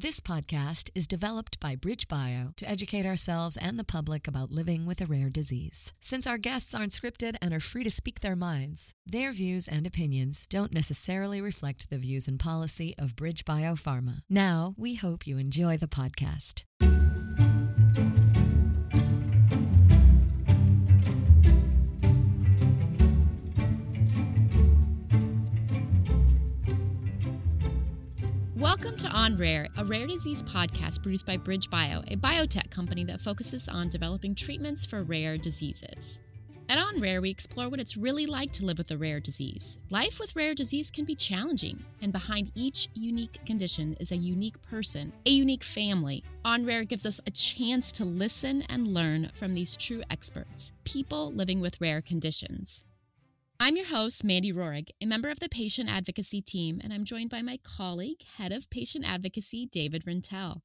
This 0.00 0.18
podcast 0.18 0.88
is 0.94 1.06
developed 1.06 1.60
by 1.60 1.76
BridgeBio 1.76 2.56
to 2.56 2.66
educate 2.66 3.04
ourselves 3.04 3.58
and 3.58 3.78
the 3.78 3.84
public 3.84 4.26
about 4.26 4.50
living 4.50 4.86
with 4.86 5.02
a 5.02 5.04
rare 5.04 5.28
disease. 5.28 5.92
Since 6.00 6.26
our 6.26 6.38
guests 6.38 6.74
aren't 6.74 6.92
scripted 6.92 7.34
and 7.42 7.52
are 7.52 7.60
free 7.60 7.84
to 7.84 7.90
speak 7.90 8.20
their 8.20 8.34
minds, 8.34 8.94
their 9.04 9.30
views 9.30 9.68
and 9.68 9.86
opinions 9.86 10.46
don't 10.46 10.72
necessarily 10.72 11.42
reflect 11.42 11.90
the 11.90 11.98
views 11.98 12.26
and 12.26 12.40
policy 12.40 12.94
of 12.98 13.14
BridgeBio 13.14 13.78
Pharma. 13.78 14.22
Now, 14.30 14.72
we 14.78 14.94
hope 14.94 15.26
you 15.26 15.36
enjoy 15.36 15.76
the 15.76 15.86
podcast. 15.86 16.64
Welcome 28.82 28.96
to 28.96 29.10
On 29.10 29.36
Rare, 29.36 29.68
a 29.76 29.84
rare 29.84 30.06
disease 30.06 30.42
podcast 30.42 31.02
produced 31.02 31.26
by 31.26 31.36
BridgeBio, 31.36 32.10
a 32.10 32.16
biotech 32.16 32.70
company 32.70 33.04
that 33.04 33.20
focuses 33.20 33.68
on 33.68 33.90
developing 33.90 34.34
treatments 34.34 34.86
for 34.86 35.02
rare 35.02 35.36
diseases. 35.36 36.18
At 36.66 36.78
On 36.78 36.98
Rare, 36.98 37.20
we 37.20 37.28
explore 37.28 37.68
what 37.68 37.78
it's 37.78 37.98
really 37.98 38.24
like 38.24 38.52
to 38.52 38.64
live 38.64 38.78
with 38.78 38.90
a 38.90 38.96
rare 38.96 39.20
disease. 39.20 39.80
Life 39.90 40.18
with 40.18 40.34
rare 40.34 40.54
disease 40.54 40.90
can 40.90 41.04
be 41.04 41.14
challenging, 41.14 41.84
and 42.00 42.10
behind 42.10 42.52
each 42.54 42.88
unique 42.94 43.44
condition 43.44 43.98
is 44.00 44.12
a 44.12 44.16
unique 44.16 44.62
person, 44.62 45.12
a 45.26 45.30
unique 45.30 45.62
family. 45.62 46.24
On 46.46 46.64
Rare 46.64 46.84
gives 46.84 47.04
us 47.04 47.20
a 47.26 47.30
chance 47.30 47.92
to 47.92 48.06
listen 48.06 48.62
and 48.70 48.94
learn 48.94 49.30
from 49.34 49.54
these 49.54 49.76
true 49.76 50.02
experts, 50.08 50.72
people 50.84 51.30
living 51.34 51.60
with 51.60 51.82
rare 51.82 52.00
conditions. 52.00 52.86
I'm 53.62 53.76
your 53.76 53.88
host, 53.88 54.24
Mandy 54.24 54.54
Rohrig, 54.54 54.88
a 55.02 55.06
member 55.06 55.28
of 55.28 55.38
the 55.38 55.50
patient 55.50 55.90
advocacy 55.90 56.40
team, 56.40 56.80
and 56.82 56.94
I'm 56.94 57.04
joined 57.04 57.28
by 57.28 57.42
my 57.42 57.58
colleague, 57.62 58.22
head 58.38 58.52
of 58.52 58.70
patient 58.70 59.04
advocacy, 59.06 59.66
David 59.66 60.06
Rintel. 60.06 60.62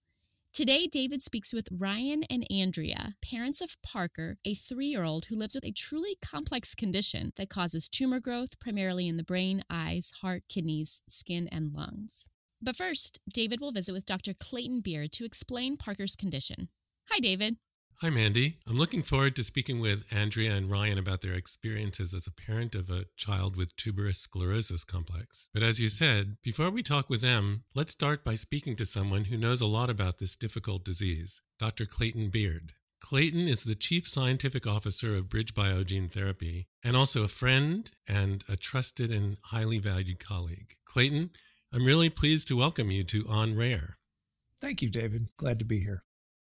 Today, 0.53 0.87
David 0.87 1.21
speaks 1.21 1.51
with 1.51 1.67
Ryan 1.69 2.23
and 2.29 2.49
Andrea, 2.49 3.15
parents 3.21 3.59
of 3.59 3.75
Parker, 3.83 4.37
a 4.45 4.55
three 4.55 4.85
year 4.85 5.03
old 5.03 5.25
who 5.25 5.35
lives 5.35 5.55
with 5.55 5.65
a 5.65 5.73
truly 5.73 6.17
complex 6.21 6.73
condition 6.73 7.33
that 7.35 7.49
causes 7.49 7.89
tumor 7.89 8.21
growth 8.21 8.57
primarily 8.61 9.09
in 9.09 9.17
the 9.17 9.25
brain, 9.25 9.65
eyes, 9.69 10.13
heart, 10.21 10.43
kidneys, 10.47 11.03
skin, 11.05 11.49
and 11.49 11.73
lungs. 11.73 12.29
But 12.61 12.77
first, 12.77 13.19
David 13.27 13.59
will 13.59 13.73
visit 13.73 13.91
with 13.91 14.05
Dr. 14.05 14.33
Clayton 14.33 14.79
Beard 14.79 15.11
to 15.11 15.25
explain 15.25 15.75
Parker's 15.75 16.15
condition. 16.15 16.69
Hi, 17.11 17.19
David. 17.19 17.57
Hi, 18.01 18.09
Mandy. 18.09 18.57
I'm 18.67 18.75
looking 18.75 19.03
forward 19.03 19.37
to 19.37 19.43
speaking 19.43 19.79
with 19.79 20.13
Andrea 20.13 20.53
and 20.53 20.69
Ryan 20.69 20.97
about 20.97 21.21
their 21.21 21.33
experiences 21.33 22.13
as 22.13 22.27
a 22.27 22.31
parent 22.31 22.75
of 22.75 22.89
a 22.89 23.05
child 23.15 23.55
with 23.55 23.73
tuberous 23.77 24.19
sclerosis 24.19 24.83
complex. 24.83 25.47
But 25.53 25.63
as 25.63 25.79
you 25.79 25.87
said, 25.87 26.35
before 26.43 26.69
we 26.69 26.83
talk 26.83 27.09
with 27.09 27.21
them, 27.21 27.63
let's 27.73 27.93
start 27.93 28.25
by 28.25 28.35
speaking 28.35 28.75
to 28.75 28.85
someone 28.85 29.23
who 29.23 29.37
knows 29.37 29.61
a 29.61 29.65
lot 29.65 29.89
about 29.89 30.19
this 30.19 30.35
difficult 30.35 30.83
disease, 30.83 31.41
Dr. 31.57 31.85
Clayton 31.85 32.31
Beard. 32.31 32.73
Clayton 32.99 33.47
is 33.47 33.63
the 33.63 33.75
Chief 33.75 34.05
Scientific 34.05 34.67
Officer 34.67 35.15
of 35.15 35.29
BridgeBio 35.29 35.85
Gene 35.85 36.09
Therapy 36.09 36.67
and 36.83 36.97
also 36.97 37.23
a 37.23 37.29
friend 37.29 37.89
and 38.09 38.43
a 38.49 38.57
trusted 38.57 39.09
and 39.09 39.37
highly 39.51 39.79
valued 39.79 40.19
colleague. 40.19 40.73
Clayton, 40.83 41.29
I'm 41.71 41.85
really 41.85 42.09
pleased 42.09 42.49
to 42.49 42.57
welcome 42.57 42.91
you 42.91 43.05
to 43.05 43.23
On 43.29 43.55
Rare. 43.55 43.99
Thank 44.59 44.81
you, 44.81 44.89
David. 44.89 45.29
Glad 45.37 45.59
to 45.59 45.65
be 45.65 45.79
here. 45.79 46.04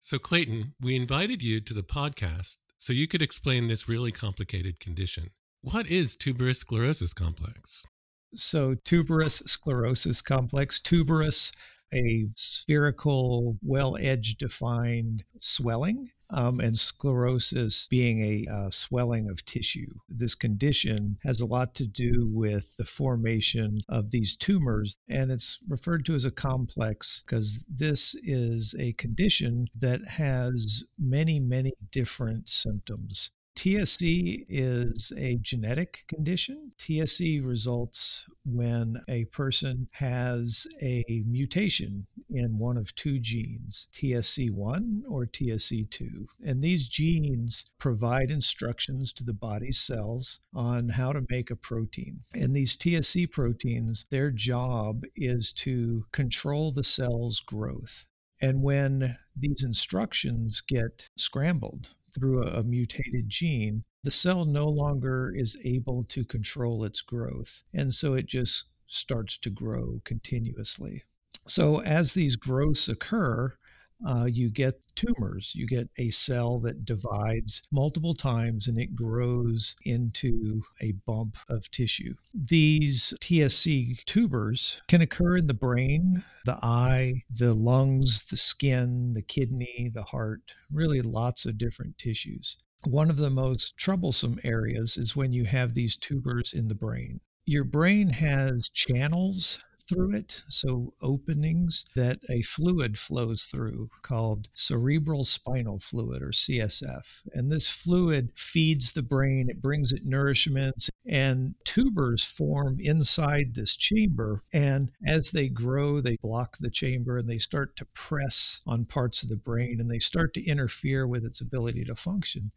So, 0.05 0.19
Clayton, 0.19 0.75
we 0.79 0.95
invited 0.95 1.41
you 1.41 1.59
to 1.61 1.73
the 1.73 1.81
podcast 1.81 2.59
so 2.77 2.93
you 2.93 3.07
could 3.07 3.23
explain 3.23 3.67
this 3.67 3.89
really 3.89 4.11
complicated 4.11 4.79
condition. 4.79 5.31
What 5.63 5.87
is 5.87 6.15
tuberous 6.15 6.59
sclerosis 6.59 7.11
complex? 7.11 7.87
So, 8.35 8.75
tuberous 8.75 9.37
sclerosis 9.47 10.21
complex, 10.21 10.79
tuberous, 10.79 11.51
a 11.91 12.27
spherical, 12.35 13.57
well 13.63 13.97
edge 13.99 14.35
defined 14.35 15.23
swelling 15.39 16.11
um, 16.35 16.59
and 16.59 16.77
sclerosis 16.77 17.87
being 17.89 18.21
a 18.21 18.45
uh, 18.51 18.69
swelling 18.69 19.29
of 19.29 19.45
tissue. 19.45 19.95
This 20.09 20.35
condition 20.35 21.17
has 21.23 21.39
a 21.39 21.45
lot 21.45 21.73
to 21.75 21.87
do 21.87 22.29
with 22.29 22.75
the 22.77 22.83
formation 22.83 23.81
of 23.87 24.11
these 24.11 24.35
tumors, 24.35 24.97
and 25.09 25.31
it's 25.31 25.59
referred 25.67 26.05
to 26.05 26.15
as 26.15 26.25
a 26.25 26.31
complex 26.31 27.23
because 27.25 27.65
this 27.69 28.15
is 28.15 28.75
a 28.77 28.93
condition 28.93 29.67
that 29.73 30.05
has 30.05 30.83
many, 30.99 31.39
many 31.39 31.71
different 31.89 32.49
symptoms. 32.49 33.31
TSC 33.55 34.43
is 34.49 35.13
a 35.17 35.37
genetic 35.37 36.03
condition. 36.07 36.73
TSC 36.77 37.45
results 37.45 38.27
when 38.45 39.01
a 39.07 39.25
person 39.25 39.87
has 39.93 40.67
a 40.81 41.23
mutation 41.25 42.05
in 42.29 42.57
one 42.57 42.77
of 42.77 42.95
two 42.95 43.19
genes, 43.19 43.87
TSC1 43.93 45.01
or 45.07 45.25
TSC2. 45.25 46.25
And 46.45 46.63
these 46.63 46.87
genes 46.87 47.65
provide 47.79 48.29
instructions 48.29 49.11
to 49.13 49.23
the 49.23 49.33
body's 49.33 49.79
cells 49.79 50.39
on 50.53 50.89
how 50.89 51.11
to 51.13 51.25
make 51.29 51.49
a 51.49 51.55
protein. 51.55 52.21
And 52.33 52.55
these 52.55 52.77
TSC 52.77 53.31
proteins, 53.31 54.05
their 54.11 54.31
job 54.31 55.03
is 55.15 55.51
to 55.53 56.05
control 56.11 56.71
the 56.71 56.83
cell's 56.83 57.39
growth. 57.39 58.05
And 58.41 58.61
when 58.61 59.17
these 59.35 59.63
instructions 59.63 60.61
get 60.61 61.09
scrambled, 61.15 61.89
through 62.15 62.43
a, 62.43 62.63
mutated 62.63 63.27
gene, 63.27 63.83
the 64.05 64.11
cell 64.11 64.45
no 64.45 64.67
longer 64.67 65.33
is 65.35 65.57
able 65.65 66.03
to 66.05 66.23
control 66.23 66.83
its 66.83 67.01
growth. 67.01 67.63
And 67.73 67.91
so 67.91 68.13
it 68.13 68.27
just 68.27 68.65
starts 68.85 69.35
to 69.39 69.49
grow 69.49 69.99
continuously. 70.03 71.03
So 71.47 71.81
as 71.81 72.13
these 72.13 72.35
growths 72.35 72.87
occur, 72.87 73.57
uh, 74.05 74.27
you 74.31 74.51
get 74.51 74.81
tumors. 74.95 75.53
You 75.55 75.65
get 75.65 75.89
a 75.97 76.11
cell 76.11 76.59
that 76.59 76.85
divides 76.85 77.63
multiple 77.71 78.13
times 78.13 78.67
and 78.67 78.77
it 78.77 78.95
grows 78.95 79.75
into 79.83 80.63
a 80.81 80.91
bump 81.07 81.37
of 81.49 81.71
tissue. 81.71 82.13
These 82.31 83.15
TSC 83.21 84.05
tubers 84.05 84.83
can 84.87 85.01
occur 85.01 85.37
in 85.37 85.47
the 85.47 85.55
brain, 85.55 86.23
the 86.45 86.59
eye, 86.61 87.23
the 87.27 87.55
lungs, 87.55 88.25
the 88.25 88.37
skin, 88.37 89.13
the 89.13 89.23
kidney, 89.23 89.89
the 89.91 90.03
heart, 90.03 90.53
really 90.71 91.01
lots 91.01 91.45
of 91.45 91.57
different 91.57 91.97
tissues. 91.97 92.57
One 92.85 93.09
of 93.09 93.17
the 93.17 93.31
most 93.31 93.77
troublesome 93.77 94.39
areas 94.43 94.95
is 94.95 95.15
when 95.15 95.33
you 95.33 95.45
have 95.45 95.73
these 95.73 95.97
tubers 95.97 96.53
in 96.53 96.67
the 96.67 96.75
brain. 96.75 97.19
Your 97.45 97.63
brain 97.63 98.09
has 98.09 98.69
channels 98.69 99.59
through 99.87 100.15
it, 100.15 100.43
so 100.49 100.93
openings 101.01 101.85
that 101.95 102.19
a 102.29 102.41
fluid 102.41 102.97
flows 102.97 103.43
through 103.43 103.89
called 104.01 104.49
cerebral 104.53 105.23
spinal 105.23 105.79
fluid 105.79 106.21
or 106.21 106.31
CSF. 106.31 107.21
And 107.33 107.51
this 107.51 107.69
fluid 107.69 108.31
feeds 108.35 108.93
the 108.93 109.03
brain, 109.03 109.47
it 109.49 109.61
brings 109.61 109.91
it 109.91 110.05
nourishment, 110.05 110.89
and 111.05 111.55
tubers 111.63 112.23
form 112.23 112.77
inside 112.79 113.53
this 113.53 113.75
chamber. 113.75 114.43
And 114.53 114.91
as 115.05 115.31
they 115.31 115.49
grow, 115.49 116.01
they 116.01 116.17
block 116.21 116.57
the 116.59 116.71
chamber 116.71 117.17
and 117.17 117.29
they 117.29 117.37
start 117.37 117.75
to 117.77 117.85
press 117.93 118.61
on 118.65 118.85
parts 118.85 119.23
of 119.23 119.29
the 119.29 119.37
brain 119.37 119.79
and 119.79 119.89
they 119.89 119.99
start 119.99 120.33
to 120.35 120.45
interfere 120.45 121.05
with 121.07 121.23
its 121.23 121.41
ability 121.41 121.85
to 121.85 121.95
function. 121.95 122.51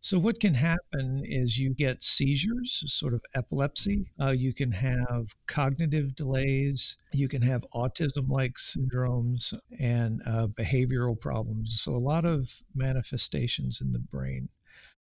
So, 0.00 0.18
what 0.18 0.38
can 0.38 0.54
happen 0.54 1.22
is 1.24 1.58
you 1.58 1.74
get 1.74 2.04
seizures, 2.04 2.84
sort 2.86 3.14
of 3.14 3.22
epilepsy. 3.34 4.12
Uh, 4.20 4.30
you 4.30 4.54
can 4.54 4.70
have 4.70 5.34
cognitive 5.48 6.14
delays. 6.14 6.96
You 7.12 7.28
can 7.28 7.42
have 7.42 7.64
autism 7.74 8.28
like 8.28 8.54
syndromes 8.54 9.52
and 9.78 10.22
uh, 10.24 10.46
behavioral 10.46 11.18
problems. 11.20 11.80
So, 11.80 11.96
a 11.96 11.98
lot 11.98 12.24
of 12.24 12.62
manifestations 12.76 13.80
in 13.80 13.90
the 13.90 13.98
brain. 13.98 14.50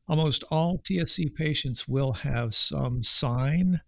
Almost 0.06 0.44
all 0.50 0.78
TSC 0.78 1.34
patients 1.34 1.88
will 1.88 2.12
have 2.12 2.54
some 2.54 3.02
sign 3.02 3.80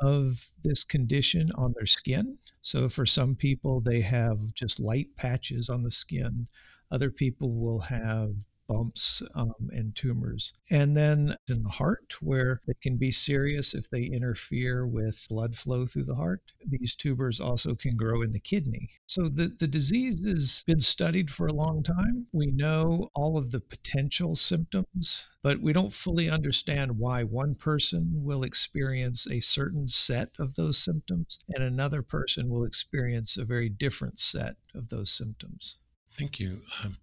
of 0.00 0.50
this 0.62 0.84
condition 0.84 1.50
on 1.56 1.74
their 1.76 1.86
skin. 1.86 2.38
So, 2.62 2.88
for 2.88 3.06
some 3.06 3.34
people, 3.34 3.80
they 3.80 4.02
have 4.02 4.54
just 4.54 4.78
light 4.78 5.16
patches 5.16 5.68
on 5.68 5.82
the 5.82 5.90
skin. 5.90 6.46
Other 6.92 7.10
people 7.10 7.52
will 7.52 7.80
have 7.80 8.46
bumps 8.66 9.22
um, 9.34 9.54
and 9.70 9.94
tumors. 9.94 10.52
And 10.70 10.96
then 10.96 11.36
in 11.48 11.62
the 11.62 11.70
heart, 11.70 12.14
where 12.20 12.60
it 12.66 12.80
can 12.82 12.96
be 12.96 13.10
serious 13.10 13.74
if 13.74 13.88
they 13.90 14.04
interfere 14.04 14.86
with 14.86 15.26
blood 15.28 15.54
flow 15.56 15.86
through 15.86 16.04
the 16.04 16.14
heart. 16.14 16.42
These 16.66 16.94
tubers 16.94 17.40
also 17.40 17.74
can 17.74 17.96
grow 17.96 18.22
in 18.22 18.32
the 18.32 18.40
kidney. 18.40 18.90
So 19.06 19.28
the, 19.28 19.54
the 19.58 19.66
disease 19.66 20.26
has 20.26 20.64
been 20.66 20.80
studied 20.80 21.30
for 21.30 21.46
a 21.46 21.52
long 21.52 21.82
time. 21.82 22.26
We 22.32 22.46
know 22.46 23.10
all 23.14 23.36
of 23.36 23.50
the 23.50 23.60
potential 23.60 24.36
symptoms, 24.36 25.26
but 25.42 25.60
we 25.60 25.72
don't 25.72 25.92
fully 25.92 26.28
understand 26.30 26.98
why 26.98 27.22
one 27.22 27.54
person 27.54 28.12
will 28.14 28.42
experience 28.42 29.26
a 29.26 29.40
certain 29.40 29.88
set 29.88 30.30
of 30.38 30.54
those 30.54 30.78
symptoms 30.78 31.38
and 31.48 31.62
another 31.62 32.02
person 32.02 32.48
will 32.48 32.64
experience 32.64 33.36
a 33.36 33.44
very 33.44 33.68
different 33.68 34.18
set 34.18 34.56
of 34.74 34.88
those 34.88 35.10
symptoms. 35.10 35.76
Thank 36.12 36.38
you. 36.38 36.58
Um, 36.84 36.98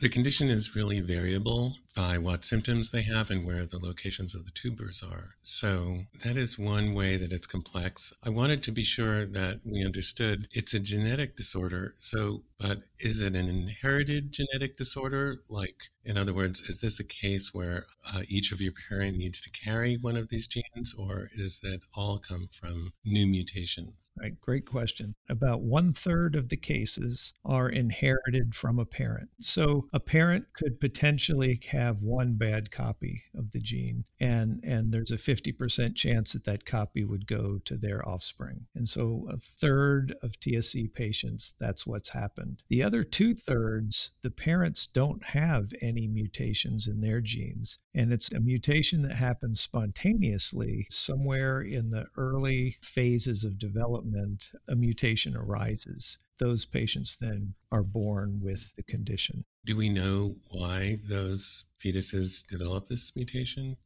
The 0.00 0.08
condition 0.08 0.48
is 0.48 0.76
really 0.76 1.00
variable 1.00 1.76
by 1.96 2.18
what 2.18 2.44
symptoms 2.44 2.92
they 2.92 3.02
have 3.02 3.32
and 3.32 3.44
where 3.44 3.66
the 3.66 3.80
locations 3.80 4.36
of 4.36 4.44
the 4.44 4.52
tubers 4.52 5.02
are. 5.02 5.30
So 5.42 6.02
that 6.24 6.36
is 6.36 6.56
one 6.56 6.94
way 6.94 7.16
that 7.16 7.32
it's 7.32 7.48
complex. 7.48 8.12
I 8.24 8.28
wanted 8.28 8.62
to 8.62 8.70
be 8.70 8.84
sure 8.84 9.24
that 9.26 9.58
we 9.64 9.84
understood 9.84 10.46
it's 10.52 10.72
a 10.72 10.78
genetic 10.78 11.34
disorder. 11.34 11.94
So, 11.96 12.42
but 12.60 12.78
is 13.00 13.20
it 13.20 13.34
an 13.34 13.48
inherited 13.48 14.30
genetic 14.30 14.76
disorder? 14.76 15.40
Like, 15.50 15.90
in 16.08 16.16
other 16.16 16.32
words, 16.32 16.62
is 16.70 16.80
this 16.80 16.98
a 16.98 17.06
case 17.06 17.52
where 17.52 17.84
uh, 18.14 18.22
each 18.28 18.50
of 18.50 18.62
your 18.62 18.72
parent 18.88 19.18
needs 19.18 19.42
to 19.42 19.50
carry 19.50 19.96
one 19.96 20.16
of 20.16 20.30
these 20.30 20.48
genes, 20.48 20.94
or 20.96 21.28
is 21.36 21.60
that 21.60 21.80
all 21.94 22.16
come 22.16 22.48
from 22.50 22.94
new 23.04 23.26
mutations? 23.26 24.10
Right, 24.18 24.40
great 24.40 24.64
question. 24.64 25.14
About 25.28 25.60
one 25.60 25.92
third 25.92 26.34
of 26.34 26.48
the 26.48 26.56
cases 26.56 27.34
are 27.44 27.68
inherited 27.68 28.54
from 28.54 28.78
a 28.78 28.86
parent. 28.86 29.28
So 29.38 29.86
a 29.92 30.00
parent 30.00 30.46
could 30.54 30.80
potentially 30.80 31.60
have 31.68 32.02
one 32.02 32.36
bad 32.36 32.70
copy 32.70 33.24
of 33.36 33.52
the 33.52 33.60
gene, 33.60 34.04
and 34.18 34.64
and 34.64 34.92
there's 34.92 35.10
a 35.10 35.16
50% 35.16 35.94
chance 35.94 36.32
that 36.32 36.44
that 36.44 36.64
copy 36.64 37.04
would 37.04 37.26
go 37.26 37.60
to 37.66 37.76
their 37.76 38.06
offspring. 38.08 38.66
And 38.74 38.88
so 38.88 39.28
a 39.30 39.36
third 39.36 40.14
of 40.22 40.40
TSC 40.40 40.90
patients, 40.94 41.54
that's 41.60 41.86
what's 41.86 42.10
happened. 42.10 42.62
The 42.68 42.82
other 42.82 43.04
two 43.04 43.34
thirds, 43.34 44.12
the 44.22 44.30
parents 44.30 44.86
don't 44.86 45.22
have 45.26 45.72
any 45.82 45.97
mutations 46.06 46.86
in 46.86 47.00
their 47.00 47.20
genes, 47.20 47.78
and 47.94 48.12
it's 48.12 48.30
a 48.30 48.40
mutation 48.40 49.02
that 49.02 49.16
happens 49.16 49.60
spontaneously 49.60 50.86
somewhere 50.90 51.60
in 51.60 51.90
the 51.90 52.06
early 52.16 52.76
phases 52.82 53.44
of 53.44 53.58
development. 53.58 54.50
A 54.68 54.76
mutation 54.76 55.36
arises 55.36 56.18
those 56.38 56.64
patients 56.64 57.16
then 57.16 57.54
are 57.70 57.82
born 57.82 58.40
with 58.42 58.74
the 58.76 58.82
condition. 58.82 59.44
Do 59.64 59.76
we 59.76 59.88
know 59.88 60.36
why 60.50 60.96
those 61.06 61.66
fetuses 61.84 62.46
develop 62.46 62.86
this 62.86 63.14
mutation? 63.14 63.76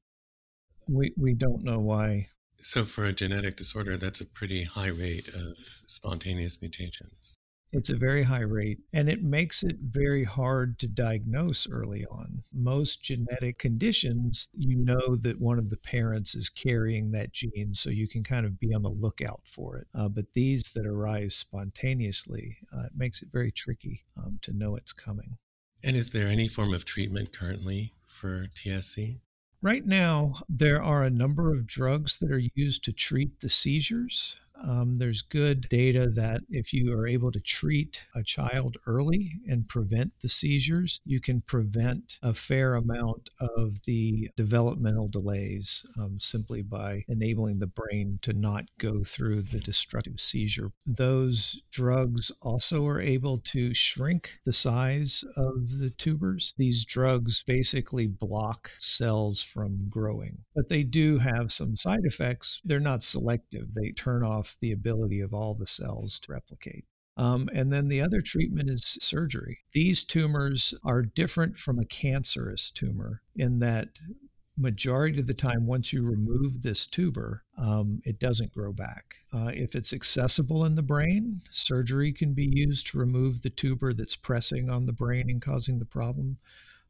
We, 0.89 1.13
we 1.17 1.35
don't 1.35 1.65
know 1.65 1.79
why. 1.79 2.29
So, 2.61 2.85
for 2.85 3.05
a 3.05 3.13
genetic 3.13 3.57
disorder, 3.57 3.97
that's 3.97 4.21
a 4.21 4.27
pretty 4.27 4.65
high 4.65 4.91
rate 4.91 5.29
of 5.29 5.57
spontaneous 5.59 6.61
mutations. 6.61 7.37
It's 7.73 7.89
a 7.89 7.97
very 7.97 8.23
high 8.25 8.43
rate, 8.43 8.81
and 8.93 9.09
it 9.09 9.23
makes 9.23 9.63
it 9.63 9.77
very 9.81 10.25
hard 10.25 10.79
to 10.81 10.87
diagnose 10.87 11.67
early 11.71 12.05
on. 12.05 12.43
Most 12.53 13.03
genetic 13.03 13.59
conditions, 13.59 14.49
you 14.53 14.77
know 14.77 15.17
that 15.17 15.41
one 15.41 15.59
of 15.59 15.71
the 15.71 15.79
parents 15.79 16.35
is 16.35 16.51
carrying 16.51 17.13
that 17.13 17.33
gene, 17.33 17.73
so 17.73 17.89
you 17.89 18.07
can 18.07 18.23
kind 18.23 18.45
of 18.45 18.61
be 18.61 18.75
on 18.75 18.83
the 18.83 18.91
lookout 18.91 19.41
for 19.47 19.79
it. 19.79 19.87
Uh, 19.95 20.11
but 20.11 20.35
these 20.35 20.65
that 20.75 20.87
arise 20.87 21.35
spontaneously, 21.35 22.59
uh, 22.77 22.83
it 22.83 22.93
makes 22.95 23.23
it 23.23 23.29
very 23.33 23.51
tricky 23.51 24.05
um, 24.19 24.39
to 24.43 24.53
know 24.53 24.77
it's 24.77 24.93
coming. 24.93 25.39
And 25.83 25.97
is 25.97 26.11
there 26.11 26.27
any 26.27 26.49
form 26.49 26.75
of 26.75 26.85
treatment 26.85 27.33
currently 27.33 27.95
for 28.07 28.49
TSC? 28.55 29.21
Right 29.63 29.87
now, 29.87 30.35
there 30.49 30.83
are 30.83 31.05
a 31.05 31.11
number 31.11 31.53
of 31.53 31.67
drugs 31.67 32.19
that 32.19 32.31
are 32.31 32.43
used 32.55 32.85
to 32.85 32.93
treat 32.93 33.41
the 33.41 33.49
seizures. 33.49 34.41
Um, 34.63 34.97
there's 34.99 35.23
good 35.23 35.69
data 35.69 36.09
that 36.11 36.43
if 36.49 36.73
you 36.73 36.93
are 36.93 37.07
able 37.07 37.33
to 37.33 37.41
treat 37.41 38.05
a 38.15 38.23
child 38.23 38.77
early 38.87 39.41
and 39.49 39.69
prevent 39.69 40.13
the 40.21 40.29
seizures, 40.29 41.01
you 41.05 41.21
can 41.21 41.41
prevent 41.43 42.19
a 42.23 42.35
fair 42.35 42.75
amount 42.75 43.31
of 43.41 43.83
the 43.85 44.31
developmental 44.37 45.09
delays 45.09 45.85
um, 45.99 46.19
simply 46.21 46.63
by 46.63 47.05
enabling 47.09 47.59
the 47.59 47.67
brain 47.67 48.19
to 48.23 48.33
not 48.33 48.65
go 48.79 49.03
through 49.03 49.43
the 49.43 49.61
destructive 49.61 50.21
seizure. 50.21 50.73
Those 50.87 51.63
drugs 51.71 52.31
also 52.41 52.87
are 52.87 53.01
able 53.01 53.39
to 53.39 53.75
shrink 53.75 54.39
the 54.45 54.53
size 54.53 55.25
of 55.37 55.79
the 55.79 55.91
tubers. 55.91 56.55
These 56.57 56.85
drugs 56.85 57.43
basically 57.47 58.07
block 58.07 58.73
cells 58.79 59.43
from 59.43 59.89
growing, 59.89 60.39
but 60.55 60.69
they 60.69 60.83
do 60.83 61.19
have 61.19 61.53
some 61.53 61.77
side 61.77 62.05
effects. 62.05 62.61
They're 62.65 62.81
not 62.81 63.03
selective, 63.03 63.75
they 63.75 63.91
turn 63.91 64.23
off 64.23 64.52
the 64.61 64.73
ability 64.73 65.21
of 65.21 65.33
all 65.35 65.55
the 65.55 65.67
cells 65.67 66.19
to 66.21 66.33
replicate. 66.33 66.85
Um, 67.17 67.51
and 67.55 67.73
then 67.73 67.89
the 67.89 68.01
other 68.01 68.23
treatment 68.23 68.71
is 68.71 68.97
surgery. 69.01 69.61
These 69.73 70.05
tumors 70.05 70.73
are 70.83 71.03
different 71.03 71.57
from 71.57 71.79
a 71.79 71.85
cancerous 71.85 72.71
tumor 72.71 73.21
in 73.37 73.59
that 73.59 73.99
majority 74.57 75.21
of 75.21 75.27
the 75.27 75.35
time, 75.35 75.67
once 75.67 75.93
you 75.93 76.03
remove 76.03 76.63
this 76.63 76.87
tuber, 76.87 77.43
um, 77.59 78.01
it 78.05 78.19
doesn't 78.19 78.53
grow 78.53 78.73
back. 78.73 79.17
Uh, 79.33 79.51
if 79.55 79.75
it's 79.75 79.93
accessible 79.93 80.65
in 80.65 80.75
the 80.75 80.83
brain, 80.83 81.43
surgery 81.51 82.13
can 82.13 82.35
be 82.35 82.49
used 82.51 82.87
to 82.89 82.99
remove 82.99 83.43
the 83.43 83.51
tuber 83.51 83.93
that's 83.93 84.17
pressing 84.17 84.71
on 84.71 84.87
the 84.87 84.93
brain 84.93 85.31
and 85.31 85.43
causing 85.43 85.79
the 85.79 85.85
problem. 85.85 86.39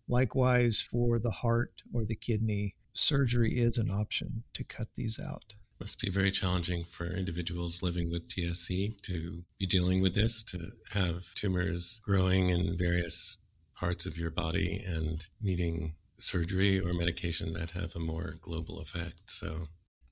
Likewise, 0.09 0.81
for 0.81 1.19
the 1.19 1.31
heart 1.31 1.83
or 1.93 2.05
the 2.05 2.17
kidney, 2.17 2.75
surgery 2.93 3.59
is 3.59 3.79
an 3.79 3.91
option 3.91 4.43
to 4.55 4.65
cut 4.65 4.89
these 4.95 5.19
out 5.21 5.55
must 5.83 6.01
be 6.01 6.11
very 6.11 6.31
challenging 6.31 6.85
for 6.85 7.07
individuals 7.07 7.83
living 7.83 8.09
with 8.09 8.29
TSC 8.29 9.03
to 9.03 9.43
be 9.59 9.67
dealing 9.67 10.01
with 10.01 10.15
this, 10.15 10.45
to 10.45 10.71
have 10.93 11.35
tumors 11.35 12.01
growing 12.05 12.51
in 12.51 12.79
various 12.79 13.39
parts 13.75 14.07
of 14.07 14.17
your 14.17 14.31
body 14.31 14.81
and 14.87 15.27
needing 15.41 15.95
surgery 16.21 16.79
or 16.79 16.95
medication 16.95 17.53
that 17.55 17.73
have 17.73 17.97
a 17.97 17.99
more 17.99 18.37
global 18.41 18.81
effect. 18.81 19.23
So, 19.27 19.67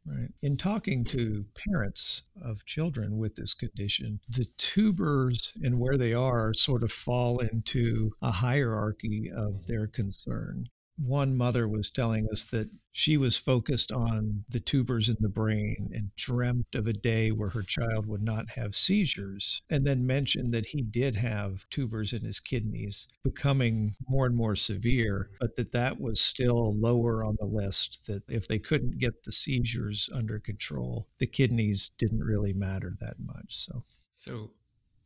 Right. 0.05 0.31
In 0.43 0.57
talking 0.57 1.05
to 1.05 1.45
parents 1.69 2.23
of 2.43 2.65
children 2.65 3.19
with 3.19 3.37
this 3.37 3.55
condition, 3.55 4.19
the 4.29 4.47
tubers 4.57 5.53
and 5.63 5.79
where 5.79 5.99
they 5.99 6.15
are 6.15 6.53
sort 6.53 6.83
of 6.83 6.91
fall 6.91 7.39
into 7.39 8.11
a 8.23 8.33
hierarchy 8.33 9.31
of 9.33 9.67
their 9.67 9.87
concern 9.87 10.65
one 11.02 11.37
mother 11.37 11.67
was 11.67 11.91
telling 11.91 12.29
us 12.31 12.44
that 12.47 12.70
she 12.93 13.17
was 13.17 13.37
focused 13.37 13.91
on 13.93 14.44
the 14.49 14.61
tubers 14.61 15.08
in 15.08 15.17
the 15.20 15.29
brain 15.29 15.91
and 15.93 16.14
dreamt 16.17 16.75
of 16.75 16.87
a 16.87 16.93
day 16.93 17.31
where 17.31 17.50
her 17.50 17.62
child 17.62 18.06
would 18.06 18.23
not 18.23 18.50
have 18.50 18.75
seizures, 18.75 19.62
and 19.70 19.87
then 19.87 20.06
mentioned 20.06 20.52
that 20.52 20.67
he 20.67 20.82
did 20.82 21.17
have 21.17 21.69
tubers 21.70 22.12
in 22.12 22.25
his 22.25 22.41
kidneys 22.41 23.08
becoming 23.23 23.94
more 24.08 24.26
and 24.26 24.37
more 24.37 24.56
severe, 24.56 25.31
but 25.41 25.56
that 25.56 25.73
that 25.73 26.00
was 26.00 26.20
still 26.20 26.75
lower 26.79 27.25
on 27.25 27.37
the 27.38 27.47
list, 27.47 28.06
that 28.06 28.23
if 28.29 28.47
they 28.49 28.58
couldn't 28.58 28.99
get 28.99 29.25
the 29.25 29.32
seizures 29.32 30.11
under 30.12 30.38
control, 30.38 31.06
the 31.19 31.26
kidneys 31.26 31.91
didn't 31.99 32.25
really 32.25 32.52
matter 32.52 32.94
that 33.00 33.17
much. 33.19 33.56
So. 33.64 33.85
So 34.12 34.50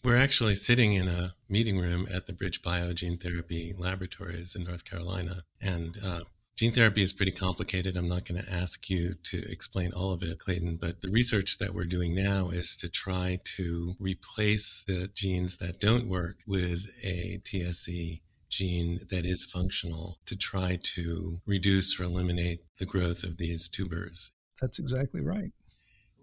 we're 0.04 0.16
actually 0.16 0.54
sitting 0.54 0.92
in 0.92 1.08
a 1.08 1.32
meeting 1.48 1.78
room 1.78 2.06
at 2.14 2.26
the 2.26 2.32
BridgeBio 2.34 2.94
Gene 2.94 3.16
Therapy 3.16 3.74
Laboratories 3.76 4.54
in 4.54 4.64
North 4.64 4.84
Carolina. 4.84 5.44
And 5.62 5.96
uh, 6.04 6.20
gene 6.56 6.72
therapy 6.72 7.00
is 7.00 7.14
pretty 7.14 7.32
complicated. 7.32 7.96
I'm 7.96 8.08
not 8.08 8.26
going 8.26 8.42
to 8.42 8.52
ask 8.52 8.90
you 8.90 9.14
to 9.24 9.42
explain 9.50 9.92
all 9.92 10.12
of 10.12 10.22
it, 10.22 10.38
Clayton, 10.38 10.76
but 10.78 11.00
the 11.00 11.08
research 11.08 11.56
that 11.56 11.74
we're 11.74 11.86
doing 11.86 12.14
now 12.14 12.50
is 12.50 12.76
to 12.76 12.90
try 12.90 13.38
to 13.56 13.94
replace 13.98 14.84
the 14.86 15.08
genes 15.14 15.56
that 15.56 15.80
don't 15.80 16.06
work 16.06 16.36
with 16.46 16.84
a 17.02 17.40
TSC 17.42 18.20
gene 18.50 19.00
that 19.08 19.24
is 19.24 19.46
functional 19.46 20.18
to 20.26 20.36
try 20.36 20.78
to 20.82 21.38
reduce 21.46 21.98
or 21.98 22.04
eliminate 22.04 22.60
the 22.78 22.86
growth 22.86 23.24
of 23.24 23.38
these 23.38 23.70
tubers. 23.70 24.32
That's 24.60 24.78
exactly 24.78 25.22
right. 25.22 25.50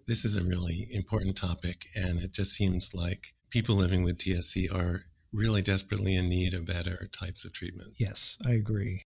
This 0.06 0.24
is 0.24 0.36
a 0.36 0.44
really 0.44 0.86
important 0.90 1.36
topic, 1.36 1.86
and 1.96 2.20
it 2.20 2.32
just 2.32 2.52
seems 2.52 2.94
like 2.94 3.34
people 3.52 3.74
living 3.74 4.02
with 4.02 4.18
TSC 4.18 4.74
are 4.74 5.04
really 5.30 5.62
desperately 5.62 6.14
in 6.16 6.28
need 6.28 6.54
of 6.54 6.66
better 6.66 7.08
types 7.12 7.44
of 7.44 7.52
treatment. 7.52 7.92
Yes, 7.98 8.38
I 8.44 8.52
agree. 8.52 9.02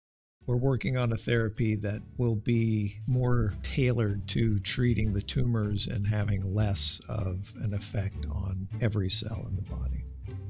We're 0.46 0.56
working 0.56 0.96
on 0.96 1.12
a 1.12 1.16
therapy 1.16 1.74
that 1.74 2.02
will 2.16 2.36
be 2.36 3.00
more 3.08 3.54
tailored 3.62 4.28
to 4.28 4.60
treating 4.60 5.12
the 5.12 5.20
tumors 5.20 5.88
and 5.88 6.06
having 6.06 6.54
less 6.54 7.00
of 7.08 7.52
an 7.60 7.74
effect 7.74 8.24
on 8.30 8.68
every 8.80 9.10
cell 9.10 9.44
in 9.48 9.56
the 9.56 9.62
body. 9.62 10.04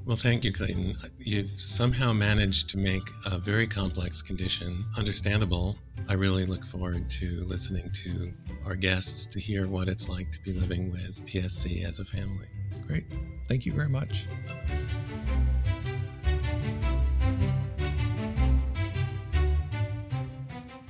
Well, 0.04 0.16
thank 0.16 0.44
you, 0.44 0.52
Clayton. 0.52 0.92
You've 1.18 1.48
somehow 1.48 2.12
managed 2.12 2.68
to 2.70 2.78
make 2.78 3.02
a 3.32 3.38
very 3.38 3.66
complex 3.66 4.20
condition 4.20 4.84
understandable. 4.98 5.78
I 6.08 6.12
really 6.12 6.44
look 6.44 6.64
forward 6.64 7.10
to 7.10 7.44
listening 7.46 7.90
to 8.04 8.32
our 8.66 8.76
guests 8.76 9.26
to 9.28 9.40
hear 9.40 9.66
what 9.66 9.88
it's 9.88 10.08
like 10.08 10.30
to 10.32 10.42
be 10.42 10.52
living 10.52 10.92
with 10.92 11.24
TSC 11.24 11.84
as 11.84 11.98
a 11.98 12.04
family. 12.04 12.46
Great. 12.78 13.04
Thank 13.48 13.66
you 13.66 13.72
very 13.72 13.88
much. 13.88 14.26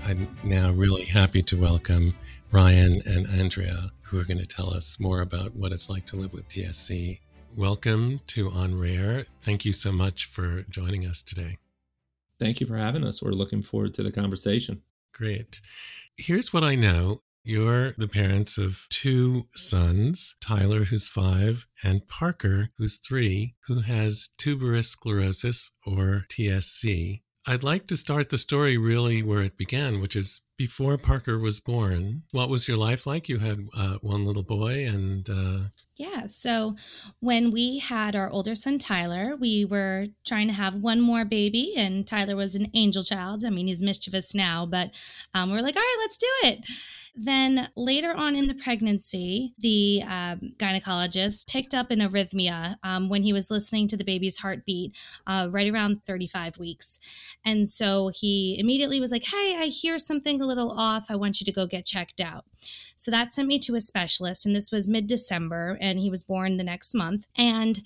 I'm 0.07 0.29
now 0.45 0.71
really 0.71 1.05
happy 1.05 1.43
to 1.43 1.61
welcome 1.61 2.15
Ryan 2.53 3.01
and 3.07 3.27
Andrea, 3.27 3.91
who 4.03 4.21
are 4.21 4.25
going 4.25 4.39
to 4.39 4.47
tell 4.47 4.73
us 4.73 5.01
more 5.01 5.21
about 5.21 5.57
what 5.57 5.73
it's 5.73 5.91
like 5.91 6.07
to 6.07 6.17
live 6.17 6.33
with 6.33 6.49
TSC. 6.49 7.19
Welcome 7.57 8.21
to 8.29 8.51
On 8.51 8.79
Rare. 8.79 9.25
Thank 9.43 9.65
you 9.65 9.73
so 9.73 9.91
much 9.91 10.27
for 10.27 10.63
joining 10.71 11.05
us 11.05 11.23
today. 11.25 11.59
Thank 12.39 12.61
you 12.61 12.67
for 12.67 12.77
having 12.77 13.03
us. 13.03 13.21
We're 13.23 13.33
looking 13.33 13.63
forward 13.63 13.95
to 13.95 14.03
the 14.03 14.13
conversation. 14.13 14.83
Great. 15.13 15.61
Here's 16.17 16.53
what 16.53 16.63
I 16.63 16.77
know 16.77 17.19
you're 17.47 17.93
the 17.93 18.09
parents 18.09 18.59
of 18.59 18.87
two 18.91 19.45
sons, 19.55 20.35
Tyler, 20.41 20.81
who's 20.81 21.07
five, 21.07 21.69
and 21.85 22.05
Parker, 22.09 22.71
who's 22.77 22.99
three, 22.99 23.55
who 23.69 23.83
has 23.83 24.31
tuberous 24.37 24.89
sclerosis 24.89 25.71
or 25.87 26.25
TSC. 26.29 27.23
I'd 27.47 27.63
like 27.63 27.87
to 27.87 27.97
start 27.97 28.31
the 28.31 28.39
story 28.39 28.77
really 28.77 29.23
where 29.23 29.45
it 29.45 29.57
began, 29.57 30.01
which 30.01 30.17
is 30.17 30.41
before 30.57 30.97
Parker 30.97 31.39
was 31.39 31.61
born. 31.61 32.23
What 32.33 32.49
was 32.49 32.67
your 32.67 32.77
life 32.77 33.07
like? 33.07 33.29
You 33.29 33.39
had 33.39 33.59
uh, 33.77 33.97
one 34.01 34.25
little 34.25 34.43
boy, 34.43 34.87
and 34.87 35.29
uh... 35.29 35.59
yeah. 35.97 36.27
So 36.27 36.77
when 37.21 37.51
we 37.51 37.79
had 37.79 38.17
our 38.17 38.31
older 38.31 38.55
son 38.55 38.79
Tyler, 38.79 39.37
we 39.37 39.65
were 39.65 40.07
trying 40.27 40.49
to 40.49 40.55
have 40.55 40.75
one 40.75 41.01
more 41.01 41.25
baby, 41.25 41.75
and 41.77 42.07
Tyler 42.07 42.37
was 42.37 42.55
an 42.55 42.71
angel 42.75 43.03
child. 43.03 43.45
I 43.45 43.51
mean, 43.51 43.67
he's 43.67 43.83
mischievous 43.83 44.35
now, 44.35 44.67
but 44.67 44.91
um, 45.35 45.51
we 45.51 45.59
are 45.59 45.63
like, 45.63 45.77
all 45.77 45.83
right, 45.83 45.99
let's 46.01 46.19
do 46.19 46.27
it. 46.45 46.65
Then 47.17 47.71
later 47.77 48.13
on 48.13 48.37
in 48.37 48.47
the 48.47 48.55
pregnancy, 48.55 49.55
the 49.59 50.03
um, 50.07 50.53
gynecologist 50.59 51.49
picked 51.49 51.73
up 51.73 51.91
an 51.91 52.01
arrhythmia 52.01 52.77
um, 52.83 53.09
when 53.09 53.23
he 53.23 53.33
was 53.33 53.51
listening 53.51 53.89
to 53.89 53.97
the 53.97 54.05
baby's 54.05 54.39
heartbeat 54.39 54.95
uh, 55.27 55.49
right 55.51 55.73
around 55.73 56.05
35 56.05 56.59
weeks. 56.59 57.01
And 57.43 57.71
so 57.71 58.11
he 58.15 58.57
immediately 58.59 59.01
was 59.01 59.13
like, 59.13 59.25
Hey, 59.25 59.57
I 59.59 59.67
hear 59.67 59.99
something 59.99 60.39
little 60.47 60.71
off. 60.71 61.07
I 61.11 61.17
want 61.17 61.41
you 61.41 61.45
to 61.45 61.53
go 61.53 61.67
get 61.67 61.87
checked 61.87 62.21
out. 62.21 62.45
So 62.97 63.11
that 63.11 63.35
sent 63.35 63.49
me 63.49 63.59
to 63.61 63.75
a 63.75 63.81
specialist, 63.81 64.47
and 64.47 64.55
this 64.55 64.73
was 64.73 64.89
mid 64.89 65.07
December, 65.07 65.79
and 65.81 65.99
he 65.99 66.11
was 66.11 66.25
born 66.25 66.57
the 66.57 66.65
next 66.65 66.95
month. 66.95 67.27
And 67.37 67.81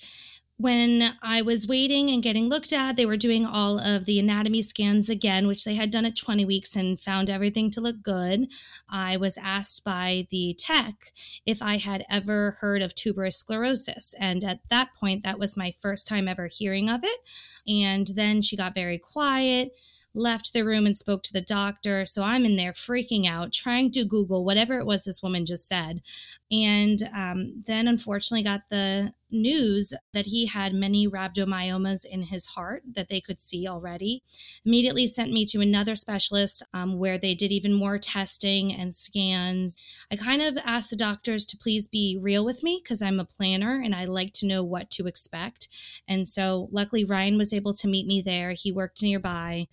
when 0.61 1.14
I 1.23 1.40
was 1.40 1.67
waiting 1.67 2.11
and 2.11 2.23
getting 2.23 2.50
looked 2.50 2.71
at, 2.71 2.97
they 2.97 3.07
were 3.07 3.17
doing 3.17 3.47
all 3.47 3.79
of 3.79 4.05
the 4.05 4.19
anatomy 4.19 4.61
scans 4.61 5.09
again, 5.09 5.47
which 5.47 5.64
they 5.64 5.75
had 5.75 5.90
done 5.90 6.05
at 6.05 6.17
20 6.17 6.45
weeks 6.45 6.76
and 6.76 7.00
found 7.00 7.31
everything 7.31 7.71
to 7.71 7.81
look 7.81 8.02
good. 8.02 8.47
I 8.87 9.17
was 9.17 9.38
asked 9.38 9.87
by 9.87 10.26
the 10.29 10.55
tech 10.59 11.12
if 11.47 11.62
I 11.62 11.79
had 11.79 12.05
ever 12.11 12.59
heard 12.61 12.83
of 12.83 12.95
tuberous 12.95 13.38
sclerosis. 13.38 14.14
And 14.21 14.45
at 14.45 14.61
that 14.69 14.90
point, 14.93 15.23
that 15.23 15.38
was 15.38 15.57
my 15.57 15.71
first 15.71 16.07
time 16.07 16.29
ever 16.29 16.47
hearing 16.47 16.90
of 16.90 17.05
it. 17.05 17.21
And 17.67 18.09
then 18.09 18.43
she 18.43 18.55
got 18.55 18.75
very 18.75 18.99
quiet 18.99 19.73
left 20.14 20.52
the 20.52 20.64
room 20.64 20.87
and 20.87 20.97
spoke 20.97 21.23
to 21.25 21.33
the 21.33 21.40
doctor. 21.40 22.05
So 22.05 22.23
I'm 22.23 22.45
in 22.45 22.57
there 22.57 22.73
freaking 22.73 23.26
out, 23.29 23.52
trying 23.52 23.90
to 23.93 24.05
Google 24.05 24.45
whatever 24.45 24.79
it 24.79 24.87
was 24.87 25.05
this 25.05 25.23
woman 25.23 25.47
just 25.47 25.67
said. 25.67 26.02
And 26.50 27.02
um, 27.14 27.62
then 27.67 27.87
unfortunately 27.87 28.43
got 28.43 28.62
the 28.71 29.14
news 29.32 29.92
that 30.12 30.26
he 30.26 30.46
had 30.46 30.75
many 30.75 31.06
rhabdomyomas 31.08 32.04
in 32.04 32.25
his 32.25 32.46
heart 32.46 32.82
that 32.94 33.08
they 33.08 33.20
could 33.20 33.40
see 33.40 33.66
already. 33.66 34.22
Immediately 34.64 35.06
sent 35.06 35.32
me 35.32 35.44
to 35.46 35.60
another 35.60 35.96
specialist 35.96 36.62
um, 36.72 36.99
where 36.99 37.18
they 37.18 37.34
did 37.34 37.52
even 37.52 37.72
more 37.72 37.99
testing 37.99 38.72
and 38.72 38.94
scans. 38.94 39.76
I 40.10 40.16
kind 40.16 40.42
of 40.42 40.58
asked 40.64 40.90
the 40.90 40.96
doctors 40.96 41.46
to 41.46 41.56
please 41.56 41.88
be 41.88 42.18
real 42.20 42.44
with 42.44 42.62
me 42.62 42.80
because 42.82 43.02
I'm 43.02 43.20
a 43.20 43.25
planner 43.25 43.80
and 43.82 43.94
I 43.94 44.04
like 44.04 44.32
to 44.34 44.46
know 44.46 44.62
what 44.62 44.90
to 44.90 45.06
expect. 45.06 45.68
And 46.08 46.28
so, 46.28 46.68
luckily, 46.72 47.04
Ryan 47.04 47.38
was 47.38 47.52
able 47.52 47.72
to 47.75 47.88
meet 47.88 48.06
me 48.06 48.22
there. 48.22 48.52
He 48.52 48.72
worked 48.72 49.02
nearby, 49.02 49.68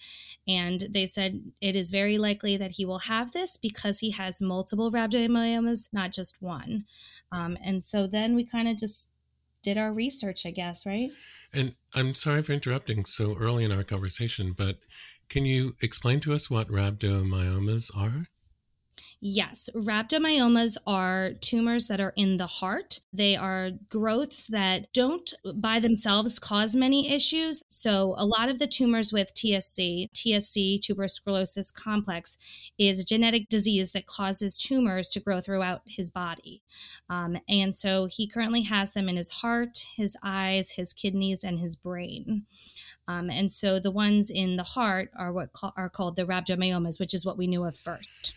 and 0.48 0.84
they 0.90 1.06
said 1.06 1.42
it 1.62 1.76
is 1.76 1.92
very 1.92 2.18
likely 2.18 2.58
that 2.58 2.74
he 2.74 2.86
will 2.86 3.00
have 3.00 3.32
this 3.32 3.58
because 3.58 4.00
he 4.00 4.12
has 4.12 4.42
multiple 4.42 4.92
rhabdomyomas, 4.92 5.90
not 5.92 6.12
just 6.12 6.42
one. 6.42 6.86
Um, 7.32 7.58
and 7.64 7.84
so 7.84 8.08
then 8.08 8.36
we 8.36 8.46
kind 8.46 8.68
of 8.68 8.78
just 8.78 9.14
did 9.68 9.78
our 9.78 9.94
research, 9.94 10.46
I 10.46 10.52
guess, 10.52 10.86
right? 10.86 11.10
And 11.54 11.76
I'm 11.94 12.14
sorry 12.14 12.42
for 12.42 12.54
interrupting 12.54 13.04
so 13.04 13.36
early 13.38 13.66
in 13.66 13.72
our 13.74 13.84
conversation, 13.84 14.54
but 14.58 14.78
can 15.30 15.46
you 15.46 15.74
explain 15.82 16.22
to 16.22 16.32
us 16.34 16.50
what 16.50 16.70
rhabdomyomas 16.70 17.92
are? 17.98 18.28
Yes, 19.20 19.68
rhabdomyomas 19.76 20.78
are 20.86 21.32
tumors 21.42 21.88
that 21.88 22.00
are 22.00 22.14
in 22.16 22.38
the 22.38 22.46
heart. 22.46 23.00
They 23.12 23.36
are 23.36 23.72
growths 23.90 24.46
that 24.48 24.94
don't 24.94 25.34
by 25.56 25.80
themselves 25.80 26.38
cause 26.38 26.76
many 26.76 27.12
issues. 27.12 27.64
So, 27.68 28.14
a 28.16 28.28
lot 28.28 28.48
of 28.48 28.60
the 28.60 28.68
tumors 28.68 29.12
with 29.12 29.34
TSC, 29.34 30.12
TSC, 30.14 30.80
tuberous 30.82 31.16
sclerosis 31.16 31.72
complex, 31.72 32.38
is 32.78 33.02
a 33.02 33.06
genetic 33.06 33.50
disease 33.50 33.92
that 33.94 34.06
causes 34.06 34.56
tumors 34.56 35.10
to 35.10 35.20
grow 35.20 35.42
throughout 35.42 35.82
his 35.88 36.12
body. 36.12 36.62
Um, 37.10 37.38
and 37.50 37.76
so, 37.76 38.06
he 38.06 38.28
currently 38.28 38.62
has 38.64 38.94
them 38.94 39.10
in 39.10 39.16
his 39.16 39.32
heart, 39.32 39.88
his 39.96 40.16
eyes, 40.22 40.74
his 40.74 40.94
kidneys, 40.94 41.44
and 41.44 41.58
his 41.58 41.76
brain. 41.76 42.46
Um, 43.08 43.30
and 43.30 43.52
so 43.52 43.80
the 43.80 43.92
ones 43.92 44.30
in 44.30 44.58
the 44.58 44.64
heart 44.64 45.12
are 45.18 45.32
what 45.32 45.54
ca- 45.54 45.72
are 45.78 45.90
called 45.90 46.18
the 46.18 46.26
rhabdomyomas, 46.26 47.00
which 47.00 47.14
is 47.14 47.26
what 47.26 47.38
we 47.38 47.48
knew 47.48 47.64
of 47.64 47.76
first. 47.76 48.34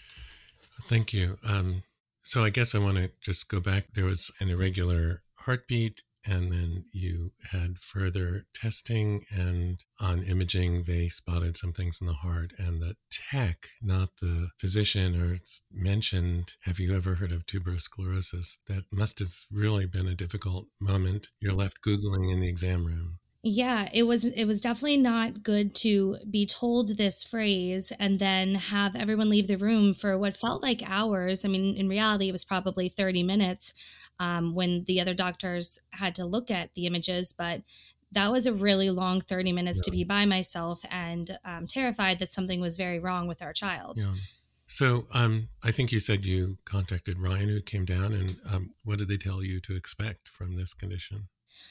Thank 0.82 1.12
you. 1.12 1.36
Um, 1.48 1.82
so 2.20 2.44
I 2.44 2.50
guess 2.50 2.74
I 2.74 2.78
want 2.78 2.98
to 2.98 3.10
just 3.22 3.48
go 3.48 3.60
back. 3.60 3.86
There 3.94 4.04
was 4.04 4.32
an 4.40 4.50
irregular 4.50 5.22
heartbeat, 5.40 6.02
and 6.28 6.52
then 6.52 6.84
you 6.92 7.30
had 7.50 7.78
further 7.78 8.44
testing, 8.54 9.24
and 9.30 9.80
on 10.00 10.22
imaging, 10.22 10.84
they 10.86 11.08
spotted 11.08 11.56
some 11.56 11.72
things 11.72 11.98
in 12.00 12.06
the 12.06 12.12
heart. 12.12 12.52
And 12.58 12.82
the 12.82 12.96
tech, 13.10 13.68
not 13.80 14.10
the 14.20 14.50
physician, 14.58 15.20
or 15.20 15.36
mentioned, 15.72 16.52
Have 16.64 16.78
you 16.78 16.94
ever 16.94 17.14
heard 17.14 17.32
of 17.32 17.46
tuberous 17.46 17.84
sclerosis? 17.84 18.60
That 18.68 18.84
must 18.92 19.18
have 19.20 19.32
really 19.50 19.86
been 19.86 20.08
a 20.08 20.14
difficult 20.14 20.66
moment. 20.80 21.28
You're 21.40 21.54
left 21.54 21.78
Googling 21.86 22.30
in 22.30 22.40
the 22.40 22.48
exam 22.50 22.84
room 22.84 23.19
yeah 23.42 23.88
it 23.94 24.02
was 24.02 24.26
it 24.26 24.44
was 24.44 24.60
definitely 24.60 24.98
not 24.98 25.42
good 25.42 25.74
to 25.74 26.18
be 26.30 26.44
told 26.44 26.96
this 26.96 27.24
phrase 27.24 27.92
and 27.98 28.18
then 28.18 28.54
have 28.54 28.94
everyone 28.94 29.30
leave 29.30 29.48
the 29.48 29.56
room 29.56 29.94
for 29.94 30.18
what 30.18 30.36
felt 30.36 30.62
like 30.62 30.82
hours 30.86 31.44
i 31.44 31.48
mean 31.48 31.74
in 31.74 31.88
reality 31.88 32.28
it 32.28 32.32
was 32.32 32.44
probably 32.44 32.88
30 32.88 33.22
minutes 33.22 33.72
um, 34.18 34.54
when 34.54 34.84
the 34.84 35.00
other 35.00 35.14
doctors 35.14 35.78
had 35.92 36.14
to 36.14 36.26
look 36.26 36.50
at 36.50 36.74
the 36.74 36.86
images 36.86 37.34
but 37.36 37.62
that 38.12 38.30
was 38.30 38.44
a 38.44 38.52
really 38.52 38.90
long 38.90 39.20
30 39.20 39.52
minutes 39.52 39.80
yeah. 39.80 39.90
to 39.90 39.96
be 39.96 40.04
by 40.04 40.26
myself 40.26 40.80
and 40.90 41.38
um, 41.44 41.66
terrified 41.66 42.18
that 42.18 42.32
something 42.32 42.60
was 42.60 42.76
very 42.76 42.98
wrong 42.98 43.26
with 43.26 43.42
our 43.42 43.52
child 43.52 43.98
yeah. 43.98 44.14
So, 44.72 45.02
um, 45.16 45.48
I 45.64 45.72
think 45.72 45.90
you 45.90 45.98
said 45.98 46.24
you 46.24 46.58
contacted 46.64 47.18
Ryan, 47.18 47.48
who 47.48 47.60
came 47.60 47.84
down, 47.84 48.12
and 48.12 48.36
um, 48.48 48.70
what 48.84 49.00
did 49.00 49.08
they 49.08 49.16
tell 49.16 49.42
you 49.42 49.58
to 49.62 49.74
expect 49.74 50.28
from 50.28 50.54
this 50.54 50.74
condition? 50.74 51.26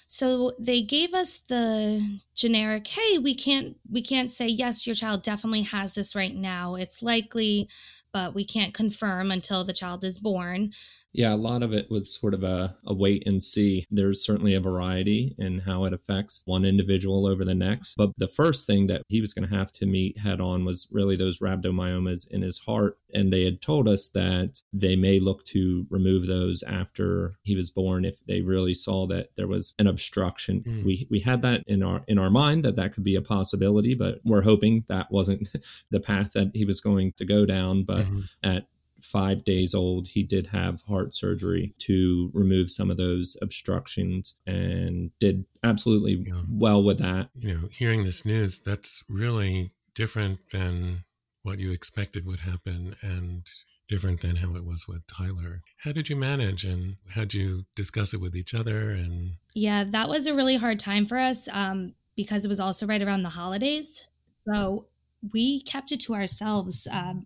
So 0.08 0.54
they 0.60 0.82
gave 0.82 1.14
us 1.14 1.40
the 1.40 2.20
generic, 2.36 2.88
hey, 2.88 3.18
we 3.18 3.36
can't 3.36 3.78
we 3.90 4.02
can't 4.02 4.32
say 4.32 4.48
yes, 4.48 4.88
your 4.88 4.96
child 4.96 5.22
definitely 5.24 5.64
has 5.64 5.94
this 5.94 6.16
right 6.16 6.36
now. 6.36 6.76
It's 6.76 7.04
likely, 7.04 7.70
but 8.14 8.34
we 8.34 8.46
can't 8.46 8.74
confirm 8.74 9.32
until 9.32 9.64
the 9.64 9.74
child 9.74 10.04
is 10.04 10.20
born. 10.20 10.72
Yeah, 11.12 11.34
a 11.34 11.38
lot 11.38 11.64
of 11.64 11.74
it 11.74 11.90
was 11.90 12.14
sort 12.14 12.34
of 12.34 12.44
a, 12.44 12.76
a 12.86 12.94
wait 12.94 13.24
and 13.26 13.44
see. 13.44 13.86
There's 13.90 14.24
certainly 14.24 14.54
a 14.54 14.62
variety 14.62 15.36
in 15.38 15.60
how 15.60 15.86
it 15.86 15.94
affects 15.94 16.44
one 16.46 16.66
individual 16.66 17.26
over 17.26 17.44
the 17.44 17.56
next. 17.56 17.96
But 17.96 18.12
the 18.18 18.28
first 18.28 18.68
thing 18.68 18.88
that 18.88 19.04
he 19.08 19.20
was 19.20 19.34
going 19.34 19.48
to 19.48 19.56
have 19.56 19.72
to 19.74 19.86
meet 19.86 20.20
head 20.20 20.40
on 20.40 20.66
was 20.66 20.88
really 20.92 21.16
those 21.16 21.40
rhabdomyomas 21.40 22.30
in 22.30 22.42
his 22.42 22.60
heart. 22.60 22.98
And 23.14 23.34
they 23.34 23.44
had 23.44 23.62
told 23.62 23.88
us 23.88 24.10
that 24.10 24.62
they 24.72 24.96
may 24.96 25.20
look 25.20 25.44
to 25.46 25.88
remove 25.90 26.28
those 26.28 26.62
after 26.64 27.36
he 27.44 27.56
was 27.56 27.72
born 27.72 28.06
if 28.06 28.24
they 28.28 28.42
really 28.42 28.76
saw 28.76 29.08
that 29.08 29.30
there 29.36 29.48
was 29.48 29.74
an 29.80 29.88
obstruction. 29.88 30.62
Mm. 30.62 30.86
We 30.86 31.08
we 31.10 31.22
had 31.22 31.42
that 31.42 31.64
in 31.66 31.82
our 31.82 32.04
in 32.08 32.20
our 32.20 32.30
mind 32.30 32.64
that 32.66 32.76
that 32.76 32.94
could 32.94 33.04
be 33.04 33.16
a 33.16 33.22
possibility, 33.22 33.96
but 33.96 34.20
we're 34.24 34.44
hoping 34.44 34.84
that 34.88 35.12
wasn't 35.12 35.50
the 35.92 36.00
path 36.00 36.34
that 36.34 36.52
he 36.54 36.66
was 36.66 36.82
going 36.82 37.14
to 37.14 37.26
go 37.26 37.48
down. 37.48 37.84
But 37.84 38.06
mm-hmm. 38.06 38.20
at 38.44 38.68
five 39.02 39.44
days 39.44 39.74
old, 39.74 40.08
he 40.08 40.24
did 40.24 40.48
have 40.48 40.82
heart 40.84 41.16
surgery 41.16 41.74
to 41.80 42.32
remove 42.34 42.72
some 42.72 42.90
of 42.90 42.98
those 42.98 43.38
obstructions 43.42 44.36
and 44.46 45.12
did 45.20 45.46
absolutely 45.64 46.26
yeah. 46.28 46.42
well 46.50 46.84
with 46.84 47.00
that. 47.00 47.30
You 47.34 47.54
know, 47.54 47.70
hearing 47.72 48.04
this 48.04 48.26
news, 48.26 48.60
that's 48.60 49.04
really 49.10 49.72
different 49.96 50.40
than 50.52 51.04
what 51.44 51.60
you 51.60 51.72
expected 51.72 52.26
would 52.26 52.42
happen 52.42 52.96
and 53.02 53.48
different 53.88 54.22
than 54.22 54.36
how 54.38 54.56
it 54.56 54.66
was 54.66 54.88
with 54.88 55.06
Tyler. 55.08 55.62
How 55.84 55.92
did 55.92 56.10
you 56.10 56.16
manage 56.16 56.64
and 56.64 56.98
how 57.10 57.22
did 57.22 57.34
you 57.34 57.66
discuss 57.76 58.14
it 58.14 58.22
with 58.22 58.36
each 58.36 58.54
other? 58.54 58.92
And 58.92 59.32
yeah, 59.56 59.84
that 59.84 60.08
was 60.08 60.28
a 60.28 60.34
really 60.34 60.58
hard 60.58 60.80
time 60.80 61.06
for 61.06 61.18
us 61.18 61.50
um, 61.52 61.96
because 62.16 62.46
it 62.46 62.50
was 62.50 62.60
also 62.60 62.86
right 62.86 63.02
around 63.02 63.24
the 63.24 63.30
holidays. 63.30 64.08
So 64.50 64.86
we 65.34 65.62
kept 65.64 65.92
it 65.92 66.00
to 66.02 66.14
ourselves 66.14 66.88
um, 66.92 67.26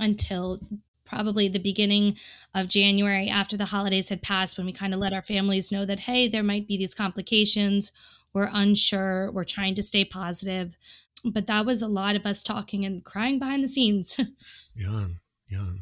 until 0.00 0.60
probably 1.12 1.46
the 1.46 1.58
beginning 1.58 2.16
of 2.54 2.68
January 2.68 3.28
after 3.28 3.56
the 3.56 3.66
holidays 3.66 4.08
had 4.08 4.22
passed 4.22 4.56
when 4.56 4.66
we 4.66 4.72
kind 4.72 4.94
of 4.94 5.00
let 5.00 5.12
our 5.12 5.22
families 5.22 5.70
know 5.70 5.84
that, 5.84 6.00
hey, 6.00 6.26
there 6.26 6.42
might 6.42 6.66
be 6.66 6.78
these 6.78 6.94
complications. 6.94 7.92
We're 8.32 8.48
unsure. 8.52 9.30
We're 9.30 9.44
trying 9.44 9.74
to 9.74 9.82
stay 9.82 10.04
positive. 10.04 10.76
But 11.24 11.46
that 11.46 11.66
was 11.66 11.82
a 11.82 11.88
lot 11.88 12.16
of 12.16 12.24
us 12.24 12.42
talking 12.42 12.84
and 12.84 13.04
crying 13.04 13.38
behind 13.38 13.62
the 13.62 13.68
scenes. 13.68 14.18
yeah. 14.74 15.06
Yeah. 15.50 15.72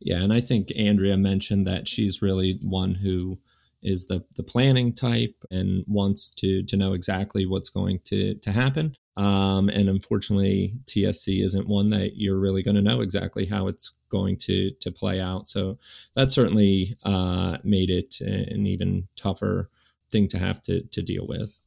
Yeah. 0.00 0.22
And 0.22 0.32
I 0.32 0.40
think 0.40 0.68
Andrea 0.76 1.16
mentioned 1.16 1.66
that 1.66 1.88
she's 1.88 2.22
really 2.22 2.58
one 2.62 2.94
who 2.94 3.38
is 3.82 4.06
the 4.06 4.24
the 4.36 4.42
planning 4.42 4.92
type 4.92 5.34
and 5.50 5.84
wants 5.86 6.30
to 6.30 6.62
to 6.64 6.76
know 6.76 6.92
exactly 6.92 7.46
what's 7.46 7.70
going 7.70 8.00
to 8.06 8.34
to 8.34 8.52
happen. 8.52 8.94
Um, 9.16 9.68
and 9.68 9.88
unfortunately, 9.88 10.74
TSC 10.86 11.42
isn't 11.42 11.68
one 11.68 11.90
that 11.90 12.16
you're 12.16 12.38
really 12.38 12.62
going 12.62 12.76
to 12.76 12.82
know 12.82 13.00
exactly 13.00 13.46
how 13.46 13.66
it's 13.66 13.92
going 14.08 14.36
to 14.38 14.70
to 14.80 14.90
play 14.90 15.20
out. 15.20 15.46
So 15.46 15.78
that 16.14 16.30
certainly 16.30 16.96
uh, 17.04 17.58
made 17.62 17.90
it 17.90 18.20
an 18.20 18.66
even 18.66 19.08
tougher 19.16 19.70
thing 20.10 20.28
to 20.28 20.38
have 20.38 20.62
to 20.62 20.82
to 20.82 21.02
deal 21.02 21.26
with. 21.26 21.58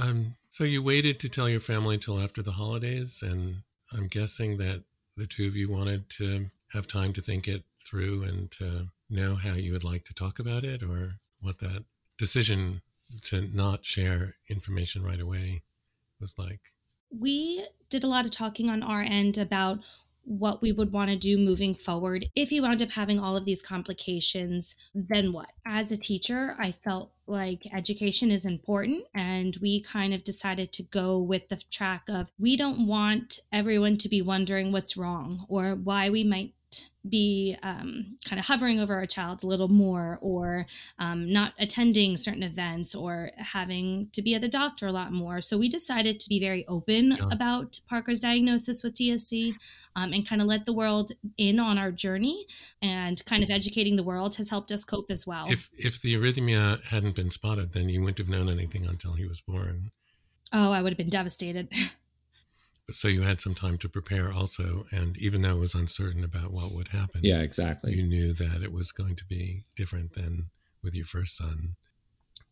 Um, 0.00 0.36
so 0.50 0.64
you 0.64 0.82
waited 0.82 1.20
to 1.20 1.28
tell 1.28 1.48
your 1.48 1.60
family 1.60 1.94
until 1.94 2.20
after 2.20 2.42
the 2.42 2.52
holidays, 2.52 3.22
and 3.22 3.62
I'm 3.96 4.08
guessing 4.08 4.58
that 4.58 4.84
the 5.16 5.26
two 5.26 5.46
of 5.46 5.56
you 5.56 5.70
wanted 5.70 6.10
to 6.10 6.46
have 6.72 6.86
time 6.86 7.12
to 7.14 7.22
think 7.22 7.48
it 7.48 7.64
through 7.80 8.24
and 8.24 8.50
to 8.52 8.88
know 9.08 9.34
how 9.36 9.52
you 9.52 9.72
would 9.72 9.84
like 9.84 10.04
to 10.04 10.14
talk 10.14 10.38
about 10.38 10.64
it, 10.64 10.82
or 10.82 11.20
what 11.40 11.58
that 11.58 11.84
decision 12.18 12.82
to 13.22 13.48
not 13.54 13.84
share 13.84 14.34
information 14.48 15.02
right 15.02 15.20
away 15.20 15.62
was 16.20 16.38
like. 16.38 16.72
We 17.10 17.64
did 17.88 18.02
a 18.02 18.08
lot 18.08 18.24
of 18.24 18.30
talking 18.30 18.68
on 18.68 18.82
our 18.82 19.02
end 19.02 19.38
about 19.38 19.78
what 20.26 20.60
we 20.60 20.72
would 20.72 20.92
want 20.92 21.08
to 21.08 21.16
do 21.16 21.38
moving 21.38 21.74
forward. 21.74 22.26
If 22.34 22.50
you 22.50 22.62
wound 22.62 22.82
up 22.82 22.90
having 22.90 23.20
all 23.20 23.36
of 23.36 23.44
these 23.44 23.62
complications, 23.62 24.76
then 24.94 25.32
what? 25.32 25.52
As 25.64 25.92
a 25.92 25.96
teacher, 25.96 26.56
I 26.58 26.72
felt 26.72 27.12
like 27.26 27.66
education 27.72 28.30
is 28.30 28.44
important, 28.44 29.04
and 29.14 29.56
we 29.62 29.80
kind 29.80 30.12
of 30.12 30.24
decided 30.24 30.72
to 30.72 30.82
go 30.82 31.18
with 31.18 31.48
the 31.48 31.62
track 31.70 32.02
of 32.08 32.30
we 32.38 32.56
don't 32.56 32.86
want 32.86 33.40
everyone 33.52 33.96
to 33.98 34.08
be 34.08 34.20
wondering 34.20 34.72
what's 34.72 34.96
wrong 34.96 35.46
or 35.48 35.74
why 35.74 36.10
we 36.10 36.24
might 36.24 36.52
be 37.10 37.56
um, 37.62 38.16
kind 38.24 38.38
of 38.38 38.46
hovering 38.46 38.80
over 38.80 38.94
our 38.94 39.06
child 39.06 39.42
a 39.42 39.46
little 39.46 39.68
more 39.68 40.18
or 40.20 40.66
um, 40.98 41.32
not 41.32 41.52
attending 41.58 42.16
certain 42.16 42.42
events 42.42 42.94
or 42.94 43.30
having 43.36 44.08
to 44.12 44.22
be 44.22 44.34
at 44.34 44.40
the 44.40 44.48
doctor 44.48 44.86
a 44.86 44.92
lot 44.92 45.12
more. 45.12 45.40
So 45.40 45.56
we 45.58 45.68
decided 45.68 46.20
to 46.20 46.28
be 46.28 46.40
very 46.40 46.66
open 46.66 47.12
yeah. 47.12 47.24
about 47.30 47.80
Parker's 47.88 48.20
diagnosis 48.20 48.82
with 48.82 48.94
TSC 48.94 49.54
um, 49.94 50.12
and 50.12 50.28
kind 50.28 50.40
of 50.40 50.48
let 50.48 50.64
the 50.64 50.72
world 50.72 51.12
in 51.36 51.58
on 51.58 51.78
our 51.78 51.92
journey 51.92 52.46
and 52.82 53.24
kind 53.26 53.42
of 53.42 53.50
educating 53.50 53.96
the 53.96 54.02
world 54.02 54.36
has 54.36 54.50
helped 54.50 54.70
us 54.72 54.84
cope 54.84 55.10
as 55.10 55.26
well. 55.26 55.46
If, 55.48 55.70
if 55.76 56.00
the 56.00 56.14
arrhythmia 56.14 56.88
hadn't 56.90 57.16
been 57.16 57.30
spotted, 57.30 57.72
then 57.72 57.88
you 57.88 58.00
wouldn't 58.00 58.18
have 58.18 58.28
known 58.28 58.48
anything 58.48 58.86
until 58.86 59.14
he 59.14 59.26
was 59.26 59.40
born. 59.40 59.90
Oh, 60.52 60.72
I 60.72 60.82
would 60.82 60.92
have 60.92 60.98
been 60.98 61.10
devastated. 61.10 61.68
so 62.90 63.08
you 63.08 63.22
had 63.22 63.40
some 63.40 63.54
time 63.54 63.76
to 63.78 63.88
prepare 63.88 64.32
also 64.32 64.84
and 64.92 65.18
even 65.18 65.42
though 65.42 65.56
it 65.56 65.60
was 65.60 65.74
uncertain 65.74 66.22
about 66.22 66.52
what 66.52 66.72
would 66.72 66.88
happen 66.88 67.20
yeah 67.22 67.40
exactly. 67.40 67.92
you 67.92 68.04
knew 68.04 68.32
that 68.32 68.62
it 68.62 68.72
was 68.72 68.92
going 68.92 69.16
to 69.16 69.24
be 69.24 69.62
different 69.74 70.12
than 70.12 70.50
with 70.86 70.94
your 70.94 71.04
first 71.04 71.36
son. 71.36 71.74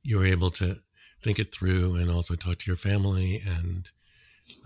You 0.03 0.19
were 0.19 0.27
able 0.27 0.51
to 0.51 0.75
think 1.23 1.39
it 1.39 1.55
through 1.55 1.97
and 1.97 2.11
also 2.11 2.35
talk 2.35 2.59
to 2.59 2.67
your 2.67 2.77
family 2.77 3.43
and 3.47 3.89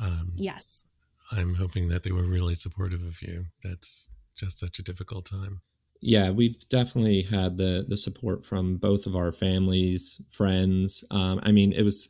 um, 0.02 0.32
yes. 0.34 0.84
I'm 1.30 1.54
hoping 1.54 1.88
that 1.88 2.02
they 2.02 2.10
were 2.10 2.26
really 2.26 2.54
supportive 2.54 3.04
of 3.04 3.22
you. 3.22 3.44
That's 3.62 4.16
just 4.34 4.58
such 4.58 4.80
a 4.80 4.82
difficult 4.82 5.26
time. 5.26 5.60
Yeah 6.00 6.30
we've 6.30 6.68
definitely 6.68 7.22
had 7.22 7.56
the 7.58 7.84
the 7.87 7.96
support 7.96 8.44
from 8.44 8.76
both 8.76 9.06
of 9.06 9.14
our 9.14 9.32
families 9.32 10.22
friends. 10.30 11.04
Um, 11.10 11.40
i 11.42 11.52
mean 11.52 11.72
it 11.72 11.82
was 11.82 12.08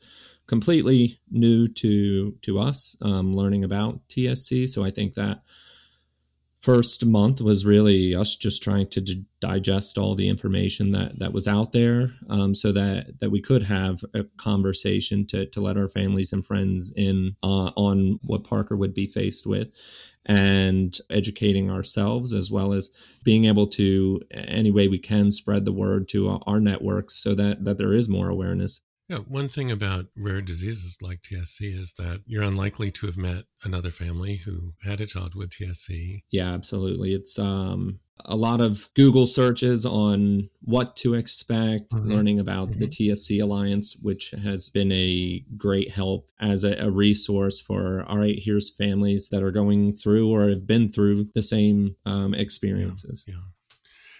completely 0.49 1.21
new 1.31 1.69
to 1.69 2.33
to 2.43 2.59
us 2.59 2.97
um, 3.03 3.37
learning 3.37 3.63
about 3.63 4.01
TSC. 4.09 4.67
So 4.69 4.83
I 4.83 4.91
think 4.91 5.15
that 5.15 5.43
first 6.61 7.07
month 7.07 7.41
was 7.41 7.65
really 7.65 8.15
us 8.15 8.35
just 8.35 8.63
trying 8.63 8.89
to 8.89 9.01
d- 9.01 9.25
digest 9.41 9.97
all 9.97 10.17
the 10.17 10.29
information 10.29 10.91
that 10.93 11.19
that 11.21 11.33
was 11.33 11.47
out 11.47 11.73
there, 11.73 12.13
um, 12.29 12.55
so 12.55 12.73
that 12.73 13.21
that 13.21 13.31
we 13.31 13.41
could 13.41 13.65
have 13.65 14.01
a 14.15 14.25
conversation 14.39 15.27
to 15.27 15.47
to 15.47 15.61
let 15.61 15.77
our 15.77 15.89
families 15.89 16.33
and 16.33 16.45
friends 16.45 16.93
in 16.97 17.37
uh, 17.43 17.71
on 17.77 18.19
what 18.23 18.43
Parker 18.43 18.77
would 18.77 18.95
be 18.95 19.07
faced 19.07 19.47
with. 19.47 19.69
And 20.31 20.95
educating 21.09 21.71
ourselves 21.71 22.35
as 22.35 22.51
well 22.51 22.75
as 22.75 22.91
being 23.25 23.47
able 23.47 23.67
to 23.69 24.21
any 24.31 24.71
way 24.71 24.87
we 24.87 24.99
can 24.99 25.33
spread 25.33 25.65
the 25.65 25.73
word 25.73 26.07
to 26.09 26.39
our 26.47 26.61
networks 26.61 27.15
so 27.15 27.35
that 27.35 27.65
that 27.65 27.79
there 27.79 27.95
is 27.95 28.11
more 28.11 28.29
awareness 28.29 28.83
yeah, 29.09 29.19
one 29.19 29.49
thing 29.49 29.71
about 29.71 30.07
rare 30.17 30.43
diseases 30.43 30.99
like 31.01 31.23
TSC 31.23 31.79
is 31.79 31.95
that 31.95 32.23
you're 32.27 32.43
unlikely 32.43 32.91
to 32.93 33.07
have 33.07 33.17
met 33.17 33.45
another 33.65 33.91
family 33.91 34.37
who 34.45 34.73
had 34.85 35.01
a 35.01 35.07
child 35.07 35.35
with 35.35 35.51
TSC. 35.51 36.23
Yeah, 36.31 36.53
absolutely. 36.53 37.15
It's 37.15 37.39
um 37.39 38.01
a 38.25 38.37
lot 38.37 38.61
of 38.61 38.91
Google 38.95 39.27
searches 39.27 39.87
on 39.87 40.51
what 40.61 40.97
to 40.97 41.15
expect, 41.15 41.93
mm-hmm. 41.93 42.11
learning 42.11 42.41
about 42.41 42.71
mm-hmm. 42.71 42.81
the 42.81 42.87
TSC 42.89 43.41
Alliance, 43.41 43.97
which 44.03 44.33
has 44.43 44.71
been 44.71 44.93
a 44.93 45.45
great 45.57 45.93
help 45.93 46.29
as 46.41 46.65
a, 46.65 46.75
a, 46.85 46.91
resource 46.91 47.61
for, 47.61 48.05
all 48.09 48.19
right, 48.19 48.39
here's 48.39 48.75
families 48.75 49.29
that 49.29 49.43
are 49.43 49.53
going 49.53 49.95
through 49.95 50.31
or 50.31 50.49
have 50.49 50.67
been 50.67 50.89
through 50.89 51.29
the 51.35 51.43
same 51.43 51.95
um, 52.05 52.35
experiences. 52.35 53.25
Yeah, 53.27 53.35
yeah. 53.35 53.41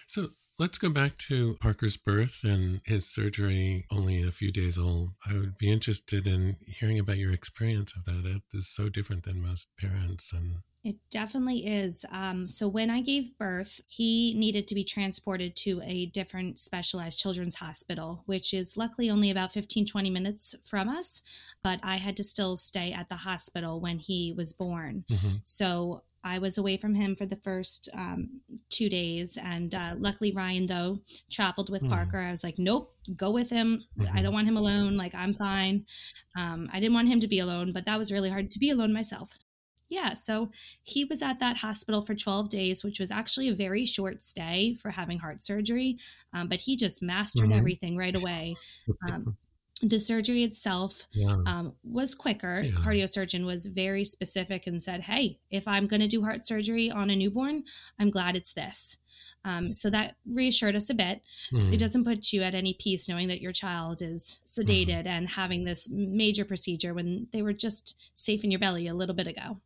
So 0.07 0.27
Let's 0.59 0.77
go 0.77 0.89
back 0.89 1.17
to 1.29 1.55
Parker's 1.61 1.95
birth 1.95 2.41
and 2.43 2.81
his 2.85 3.07
surgery 3.07 3.85
only 3.93 4.21
a 4.21 4.31
few 4.31 4.51
days 4.51 4.77
old. 4.77 5.11
I 5.25 5.35
would 5.35 5.57
be 5.57 5.71
interested 5.71 6.27
in 6.27 6.57
hearing 6.67 6.99
about 6.99 7.17
your 7.17 7.31
experience 7.31 7.95
of 7.95 8.03
that. 8.03 8.29
It 8.29 8.41
is 8.53 8.67
so 8.67 8.89
different 8.89 9.23
than 9.23 9.41
most 9.41 9.69
parents 9.79 10.33
and 10.33 10.57
it 10.83 10.95
definitely 11.11 11.67
is. 11.67 12.05
Um, 12.09 12.47
so, 12.47 12.67
when 12.69 12.89
I 12.89 13.01
gave 13.01 13.37
birth, 13.37 13.81
he 13.89 14.33
needed 14.37 14.65
to 14.69 14.75
be 14.75 14.85
transported 14.85 15.55
to 15.57 15.81
a 15.83 16.05
different 16.05 16.57
specialized 16.57 17.19
children's 17.19 17.55
hospital, 17.55 18.23
which 18.27 18.53
is 18.53 18.77
luckily 18.77 19.09
only 19.09 19.29
about 19.29 19.51
15, 19.51 19.85
20 19.85 20.09
minutes 20.09 20.55
from 20.63 20.87
us. 20.87 21.21
But 21.61 21.81
I 21.83 21.97
had 21.97 22.15
to 22.17 22.23
still 22.23 22.55
stay 22.55 22.93
at 22.93 23.09
the 23.09 23.15
hospital 23.15 23.81
when 23.81 23.99
he 23.99 24.33
was 24.35 24.53
born. 24.53 25.03
Mm-hmm. 25.11 25.35
So, 25.43 26.03
I 26.23 26.39
was 26.39 26.57
away 26.57 26.77
from 26.77 26.95
him 26.95 27.15
for 27.15 27.25
the 27.25 27.37
first 27.37 27.89
um, 27.93 28.41
two 28.69 28.89
days. 28.89 29.37
And 29.41 29.73
uh, 29.73 29.95
luckily, 29.97 30.33
Ryan, 30.33 30.67
though, 30.67 30.99
traveled 31.31 31.69
with 31.69 31.83
mm. 31.83 31.89
Parker. 31.89 32.17
I 32.19 32.31
was 32.31 32.43
like, 32.43 32.57
nope, 32.57 32.93
go 33.15 33.31
with 33.31 33.49
him. 33.49 33.83
Mm-hmm. 33.97 34.17
I 34.17 34.21
don't 34.21 34.33
want 34.33 34.47
him 34.47 34.57
alone. 34.57 34.97
Like, 34.97 35.15
I'm 35.15 35.33
fine. 35.33 35.85
Um, 36.37 36.69
I 36.73 36.79
didn't 36.79 36.93
want 36.93 37.07
him 37.07 37.19
to 37.21 37.27
be 37.27 37.39
alone, 37.39 37.71
but 37.73 37.85
that 37.85 37.97
was 37.97 38.11
really 38.11 38.29
hard 38.29 38.51
to 38.51 38.59
be 38.59 38.69
alone 38.69 38.93
myself. 38.93 39.37
Yeah, 39.89 40.13
so 40.13 40.51
he 40.83 41.03
was 41.03 41.23
at 41.23 41.39
that 41.39 41.57
hospital 41.57 42.01
for 42.01 42.13
12 42.13 42.49
days, 42.49 42.83
which 42.83 42.99
was 42.99 43.09
actually 43.09 43.49
a 43.49 43.55
very 43.55 43.85
short 43.85 44.21
stay 44.21 44.75
for 44.75 44.91
having 44.91 45.17
heart 45.17 45.41
surgery. 45.41 45.97
Um, 46.31 46.47
but 46.47 46.61
he 46.61 46.77
just 46.77 47.01
mastered 47.01 47.49
mm-hmm. 47.49 47.57
everything 47.57 47.97
right 47.97 48.15
away. 48.15 48.55
The 49.81 49.99
surgery 49.99 50.43
itself 50.43 51.07
yeah. 51.11 51.37
um, 51.45 51.73
was 51.83 52.15
quicker. 52.15 52.59
Yeah. 52.61 52.71
Cardiosurgeon 52.71 53.45
was 53.45 53.67
very 53.67 54.03
specific 54.03 54.67
and 54.67 54.81
said, 54.81 55.01
"Hey, 55.01 55.39
if 55.49 55.67
I'm 55.67 55.87
going 55.87 56.01
to 56.01 56.07
do 56.07 56.23
heart 56.23 56.45
surgery 56.45 56.91
on 56.91 57.09
a 57.09 57.15
newborn, 57.15 57.63
I'm 57.97 58.09
glad 58.09 58.35
it's 58.35 58.53
this." 58.53 58.97
Um, 59.45 59.73
so 59.73 59.89
that 59.89 60.15
reassured 60.29 60.75
us 60.75 60.89
a 60.89 60.93
bit. 60.93 61.21
Mm. 61.53 61.73
It 61.73 61.79
doesn't 61.79 62.03
put 62.03 62.33
you 62.33 62.41
at 62.41 62.55
any 62.55 62.75
peace 62.77 63.07
knowing 63.07 63.29
that 63.29 63.41
your 63.41 63.53
child 63.53 64.01
is 64.01 64.41
sedated 64.45 65.05
mm. 65.05 65.07
and 65.07 65.29
having 65.29 65.63
this 65.63 65.89
major 65.91 66.43
procedure 66.43 66.93
when 66.93 67.27
they 67.31 67.41
were 67.41 67.53
just 67.53 67.97
safe 68.13 68.43
in 68.43 68.51
your 68.51 68.59
belly 68.59 68.87
a 68.87 68.93
little 68.93 69.15
bit 69.15 69.27
ago. 69.27 69.61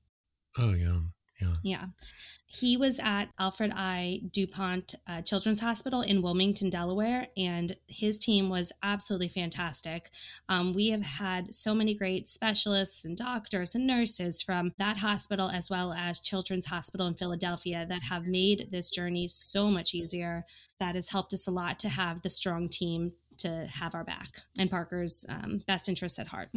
Oh 0.60 0.74
yeah, 0.74 1.00
yeah, 1.40 1.54
yeah. 1.64 1.86
He 2.46 2.78
was 2.78 3.00
at 3.00 3.30
Alfred 3.40 3.72
I. 3.76 4.22
DuPont 4.32 4.94
uh, 5.08 5.24
Children's 5.24 5.60
Hospital 5.60 6.02
in 6.02 6.22
Wilmington, 6.22 6.70
Delaware, 6.70 7.28
and 7.36 7.76
his 7.88 8.20
team 8.20 8.48
was 8.48 8.72
absolutely 8.84 9.28
fantastic. 9.28 10.12
Um, 10.48 10.72
we 10.72 10.90
have 10.90 11.04
had 11.04 11.56
so 11.56 11.74
many 11.74 11.96
great 11.96 12.30
specialists 12.30 13.06
and 13.06 13.18
doctors 13.18 13.74
and 13.74 13.88
nurses 13.88 14.42
from 14.44 14.72
that 14.78 14.98
hospital, 14.98 15.50
as 15.50 15.70
well 15.72 15.94
as 15.94 16.22
Children's 16.22 16.68
Hospital 16.68 17.08
in 17.08 17.16
Philadelphia, 17.16 17.88
that 17.90 18.04
have 18.04 18.28
made 18.28 18.68
this 18.72 18.92
journey 18.92 19.28
so 19.28 19.72
much 19.72 19.96
easier. 19.96 20.46
That 20.80 20.94
has 20.94 21.10
helped 21.10 21.34
us 21.34 21.48
a 21.48 21.52
lot 21.52 21.80
to 21.80 21.90
have 21.90 22.22
the 22.22 22.30
strong 22.30 22.70
team 22.70 23.14
to 23.40 23.68
have 23.74 23.96
our 23.96 24.04
back 24.04 24.42
and 24.60 24.70
Parker's 24.70 25.26
um, 25.28 25.62
best 25.66 25.90
interests 25.90 26.20
at 26.20 26.28
heart. 26.28 26.50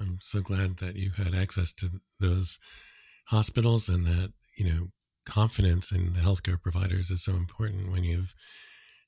I'm 0.00 0.18
so 0.20 0.40
glad 0.40 0.78
that 0.78 0.96
you 0.96 1.10
had 1.10 1.34
access 1.34 1.74
to 1.74 2.00
those 2.18 2.58
hospitals 3.30 3.88
and 3.88 4.06
that, 4.06 4.32
you 4.58 4.64
know, 4.64 4.88
confidence 5.24 5.92
in 5.92 6.12
the 6.12 6.20
healthcare 6.20 6.60
providers 6.60 7.10
is 7.10 7.22
so 7.24 7.34
important 7.34 7.92
when 7.92 8.04
you 8.04 8.16
have 8.16 8.34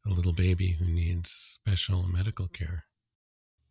a 0.07 0.11
little 0.11 0.33
baby 0.33 0.77
who 0.79 0.85
needs 0.85 1.31
special 1.31 2.07
medical 2.09 2.49
care. 2.49 2.85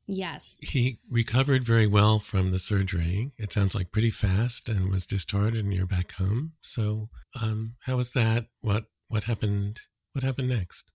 Yes. 0.07 0.57
He 0.61 0.97
recovered 1.09 1.63
very 1.63 1.87
well 1.87 2.19
from 2.19 2.51
the 2.51 2.59
surgery. 2.59 3.31
It 3.37 3.53
sounds 3.53 3.73
like 3.75 3.93
pretty 3.93 4.09
fast 4.09 4.67
and 4.67 4.89
was 4.89 5.05
discharged 5.05 5.57
and 5.57 5.73
you're 5.73 5.85
back 5.85 6.11
home. 6.13 6.53
So, 6.61 7.09
um, 7.41 7.75
how 7.85 7.97
was 7.97 8.11
that? 8.11 8.47
What 8.61 8.85
what 9.07 9.23
happened? 9.25 9.77
What 10.11 10.23
happened 10.23 10.49
next? 10.49 10.90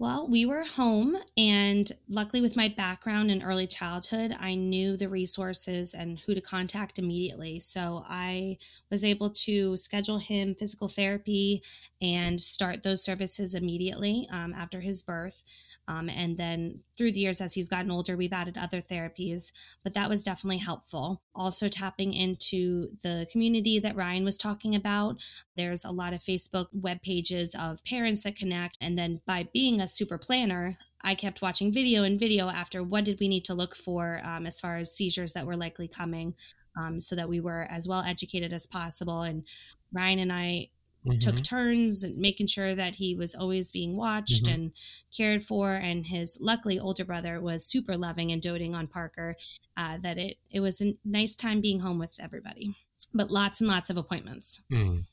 Well, 0.00 0.28
we 0.28 0.46
were 0.46 0.62
home, 0.62 1.16
and 1.36 1.90
luckily, 2.08 2.40
with 2.40 2.54
my 2.54 2.68
background 2.68 3.32
in 3.32 3.42
early 3.42 3.66
childhood, 3.66 4.32
I 4.38 4.54
knew 4.54 4.96
the 4.96 5.08
resources 5.08 5.92
and 5.92 6.20
who 6.20 6.36
to 6.36 6.40
contact 6.40 7.00
immediately. 7.00 7.58
So 7.58 8.04
I 8.06 8.58
was 8.92 9.04
able 9.04 9.30
to 9.30 9.76
schedule 9.76 10.18
him 10.18 10.54
physical 10.54 10.86
therapy 10.86 11.64
and 12.00 12.40
start 12.40 12.84
those 12.84 13.02
services 13.02 13.56
immediately 13.56 14.28
um, 14.30 14.54
after 14.54 14.82
his 14.82 15.02
birth. 15.02 15.42
Um, 15.88 16.10
and 16.10 16.36
then 16.36 16.80
through 16.96 17.12
the 17.12 17.20
years, 17.20 17.40
as 17.40 17.54
he's 17.54 17.68
gotten 17.68 17.90
older, 17.90 18.16
we've 18.16 18.32
added 18.32 18.58
other 18.58 18.82
therapies, 18.82 19.52
but 19.82 19.94
that 19.94 20.10
was 20.10 20.22
definitely 20.22 20.58
helpful. 20.58 21.22
Also, 21.34 21.66
tapping 21.66 22.12
into 22.12 22.90
the 23.02 23.26
community 23.32 23.78
that 23.78 23.96
Ryan 23.96 24.24
was 24.24 24.36
talking 24.36 24.74
about. 24.74 25.16
There's 25.56 25.84
a 25.84 25.90
lot 25.90 26.12
of 26.12 26.20
Facebook 26.20 26.66
web 26.72 27.00
pages 27.02 27.56
of 27.58 27.82
parents 27.84 28.22
that 28.24 28.36
connect. 28.36 28.76
And 28.82 28.98
then 28.98 29.22
by 29.26 29.48
being 29.52 29.80
a 29.80 29.88
super 29.88 30.18
planner, 30.18 30.76
I 31.02 31.14
kept 31.14 31.40
watching 31.40 31.72
video 31.72 32.02
and 32.02 32.20
video 32.20 32.48
after 32.48 32.82
what 32.82 33.04
did 33.04 33.18
we 33.18 33.28
need 33.28 33.44
to 33.46 33.54
look 33.54 33.74
for 33.74 34.20
um, 34.22 34.46
as 34.46 34.60
far 34.60 34.76
as 34.76 34.92
seizures 34.92 35.32
that 35.32 35.46
were 35.46 35.56
likely 35.56 35.88
coming 35.88 36.34
um, 36.78 37.00
so 37.00 37.16
that 37.16 37.28
we 37.28 37.40
were 37.40 37.66
as 37.70 37.88
well 37.88 38.02
educated 38.02 38.52
as 38.52 38.66
possible. 38.66 39.22
And 39.22 39.44
Ryan 39.92 40.18
and 40.18 40.32
I 40.32 40.68
mm-hmm. 41.06 41.18
took 41.18 41.42
turns 41.42 42.04
and 42.04 42.16
making 42.16 42.46
sure 42.46 42.74
that 42.74 42.96
he 42.96 43.14
was 43.14 43.34
always 43.34 43.70
being 43.70 43.96
watched 43.96 44.44
mm-hmm. 44.44 44.54
and 44.54 44.72
cared 45.16 45.42
for. 45.42 45.74
And 45.74 46.06
his 46.06 46.38
luckily 46.40 46.78
older 46.78 47.04
brother 47.04 47.40
was 47.40 47.64
super 47.64 47.96
loving 47.96 48.32
and 48.32 48.42
doting 48.42 48.74
on 48.74 48.86
Parker. 48.86 49.36
Uh, 49.76 49.98
that 49.98 50.18
it 50.18 50.38
it 50.50 50.60
was 50.60 50.80
a 50.80 50.94
nice 51.04 51.36
time 51.36 51.60
being 51.60 51.80
home 51.80 51.98
with 51.98 52.18
everybody, 52.20 52.74
but 53.14 53.30
lots 53.30 53.60
and 53.60 53.68
lots 53.68 53.90
of 53.90 53.96
appointments. 53.96 54.62
Mm. 54.72 55.04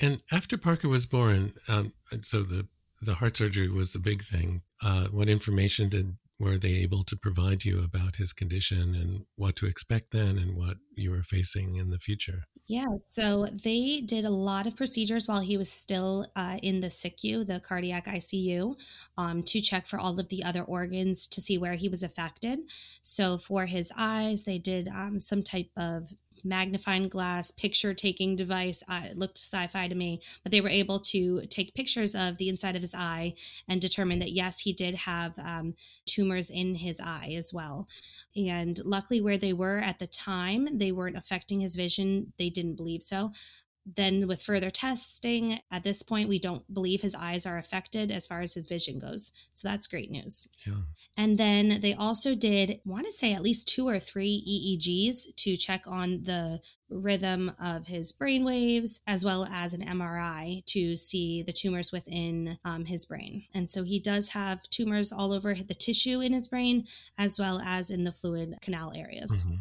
And 0.00 0.22
after 0.30 0.58
Parker 0.58 0.88
was 0.88 1.06
born, 1.06 1.54
um, 1.68 1.92
so 2.20 2.42
the 2.42 2.66
the 3.02 3.14
heart 3.14 3.36
surgery 3.36 3.68
was 3.68 3.92
the 3.92 3.98
big 3.98 4.22
thing. 4.22 4.62
Uh, 4.84 5.06
what 5.08 5.28
information 5.28 5.88
did 5.88 6.16
were 6.38 6.58
they 6.58 6.74
able 6.74 7.02
to 7.04 7.16
provide 7.16 7.64
you 7.64 7.82
about 7.82 8.16
his 8.16 8.32
condition 8.32 8.94
and 8.94 9.24
what 9.36 9.56
to 9.56 9.66
expect 9.66 10.10
then 10.10 10.38
and 10.38 10.56
what 10.56 10.76
you 10.94 11.10
were 11.10 11.22
facing 11.22 11.76
in 11.76 11.90
the 11.90 11.98
future? 11.98 12.44
Yeah, 12.68 12.86
so 13.06 13.46
they 13.46 14.00
did 14.00 14.24
a 14.24 14.30
lot 14.30 14.66
of 14.66 14.76
procedures 14.76 15.28
while 15.28 15.40
he 15.40 15.56
was 15.56 15.70
still 15.70 16.26
uh, 16.34 16.58
in 16.62 16.80
the 16.80 16.88
CICU, 16.88 17.46
the 17.46 17.60
cardiac 17.60 18.06
ICU, 18.06 18.74
um, 19.16 19.44
to 19.44 19.60
check 19.60 19.86
for 19.86 20.00
all 20.00 20.18
of 20.18 20.30
the 20.30 20.42
other 20.42 20.62
organs 20.62 21.28
to 21.28 21.40
see 21.40 21.58
where 21.58 21.74
he 21.74 21.88
was 21.88 22.02
affected. 22.02 22.58
So 23.02 23.38
for 23.38 23.66
his 23.66 23.92
eyes, 23.96 24.44
they 24.44 24.58
did 24.58 24.88
um, 24.88 25.20
some 25.20 25.44
type 25.44 25.70
of 25.76 26.12
magnifying 26.44 27.08
glass 27.08 27.50
picture 27.50 27.94
taking 27.94 28.36
device. 28.36 28.82
Uh, 28.88 29.02
it 29.10 29.18
looked 29.18 29.38
sci 29.38 29.66
fi 29.68 29.88
to 29.88 29.94
me, 29.94 30.20
but 30.42 30.52
they 30.52 30.60
were 30.60 30.68
able 30.68 31.00
to 31.00 31.42
take 31.46 31.74
pictures 31.74 32.14
of 32.14 32.38
the 32.38 32.48
inside 32.48 32.76
of 32.76 32.82
his 32.82 32.94
eye 32.94 33.34
and 33.68 33.80
determine 33.80 34.18
that 34.20 34.32
yes, 34.32 34.60
he 34.60 34.72
did 34.72 34.94
have 34.94 35.38
um, 35.38 35.74
tumors 36.04 36.50
in 36.50 36.76
his 36.76 37.00
eye 37.00 37.34
as 37.36 37.52
well. 37.52 37.88
And 38.36 38.78
luckily, 38.84 39.20
where 39.20 39.38
they 39.38 39.52
were 39.52 39.78
at 39.78 39.98
the 39.98 40.06
time, 40.06 40.78
they 40.78 40.92
weren't 40.92 41.16
affecting 41.16 41.60
his 41.60 41.76
vision. 41.76 42.32
They 42.38 42.50
didn't 42.50 42.76
believe 42.76 43.02
so 43.02 43.32
then 43.94 44.26
with 44.26 44.42
further 44.42 44.70
testing 44.70 45.60
at 45.70 45.84
this 45.84 46.02
point 46.02 46.28
we 46.28 46.38
don't 46.38 46.72
believe 46.72 47.02
his 47.02 47.14
eyes 47.14 47.46
are 47.46 47.58
affected 47.58 48.10
as 48.10 48.26
far 48.26 48.40
as 48.40 48.54
his 48.54 48.66
vision 48.66 48.98
goes 48.98 49.32
so 49.54 49.68
that's 49.68 49.86
great 49.86 50.10
news 50.10 50.48
yeah. 50.66 50.74
and 51.16 51.38
then 51.38 51.80
they 51.80 51.94
also 51.94 52.34
did 52.34 52.80
want 52.84 53.04
to 53.04 53.12
say 53.12 53.32
at 53.32 53.42
least 53.42 53.68
two 53.68 53.88
or 53.88 53.98
three 53.98 54.42
eegs 54.48 55.26
to 55.36 55.56
check 55.56 55.82
on 55.86 56.24
the 56.24 56.60
rhythm 56.88 57.52
of 57.60 57.86
his 57.86 58.12
brain 58.12 58.44
waves 58.44 59.00
as 59.06 59.24
well 59.24 59.44
as 59.46 59.74
an 59.74 59.84
mri 59.86 60.64
to 60.66 60.96
see 60.96 61.42
the 61.42 61.52
tumors 61.52 61.92
within 61.92 62.58
um, 62.64 62.84
his 62.86 63.06
brain 63.06 63.44
and 63.54 63.70
so 63.70 63.84
he 63.84 64.00
does 64.00 64.30
have 64.30 64.62
tumors 64.70 65.12
all 65.12 65.32
over 65.32 65.54
the 65.54 65.74
tissue 65.74 66.20
in 66.20 66.32
his 66.32 66.48
brain 66.48 66.84
as 67.18 67.38
well 67.38 67.60
as 67.64 67.90
in 67.90 68.04
the 68.04 68.12
fluid 68.12 68.54
canal 68.60 68.92
areas 68.94 69.44
mm-hmm. 69.44 69.56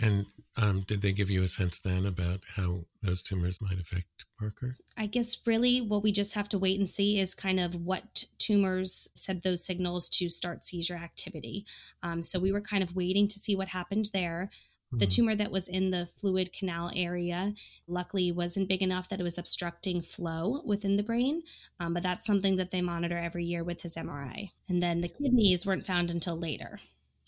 And 0.00 0.26
um, 0.60 0.80
did 0.80 1.02
they 1.02 1.12
give 1.12 1.30
you 1.30 1.42
a 1.42 1.48
sense 1.48 1.80
then 1.80 2.06
about 2.06 2.40
how 2.56 2.84
those 3.02 3.22
tumors 3.22 3.60
might 3.60 3.80
affect 3.80 4.26
Parker? 4.38 4.76
I 4.96 5.06
guess 5.06 5.40
really 5.46 5.80
what 5.80 6.02
we 6.02 6.12
just 6.12 6.34
have 6.34 6.48
to 6.50 6.58
wait 6.58 6.78
and 6.78 6.88
see 6.88 7.18
is 7.18 7.34
kind 7.34 7.60
of 7.60 7.74
what 7.74 8.24
tumors 8.38 9.08
said 9.14 9.42
those 9.42 9.64
signals 9.64 10.08
to 10.10 10.28
start 10.28 10.64
seizure 10.64 10.96
activity. 10.96 11.64
Um, 12.02 12.22
so 12.22 12.38
we 12.38 12.52
were 12.52 12.60
kind 12.60 12.82
of 12.82 12.96
waiting 12.96 13.28
to 13.28 13.38
see 13.38 13.54
what 13.54 13.68
happened 13.68 14.10
there. 14.12 14.50
The 14.90 15.06
mm-hmm. 15.06 15.10
tumor 15.10 15.34
that 15.36 15.50
was 15.50 15.68
in 15.68 15.90
the 15.90 16.04
fluid 16.04 16.52
canal 16.52 16.90
area 16.94 17.54
luckily 17.86 18.30
wasn't 18.30 18.68
big 18.68 18.82
enough 18.82 19.08
that 19.08 19.20
it 19.20 19.22
was 19.22 19.38
obstructing 19.38 20.02
flow 20.02 20.60
within 20.66 20.98
the 20.98 21.02
brain, 21.02 21.44
um, 21.80 21.94
but 21.94 22.02
that's 22.02 22.26
something 22.26 22.56
that 22.56 22.72
they 22.72 22.82
monitor 22.82 23.16
every 23.16 23.44
year 23.44 23.64
with 23.64 23.80
his 23.80 23.94
MRI. 23.94 24.50
And 24.68 24.82
then 24.82 25.00
the 25.00 25.08
kidneys 25.08 25.64
weren't 25.64 25.86
found 25.86 26.10
until 26.10 26.36
later. 26.36 26.78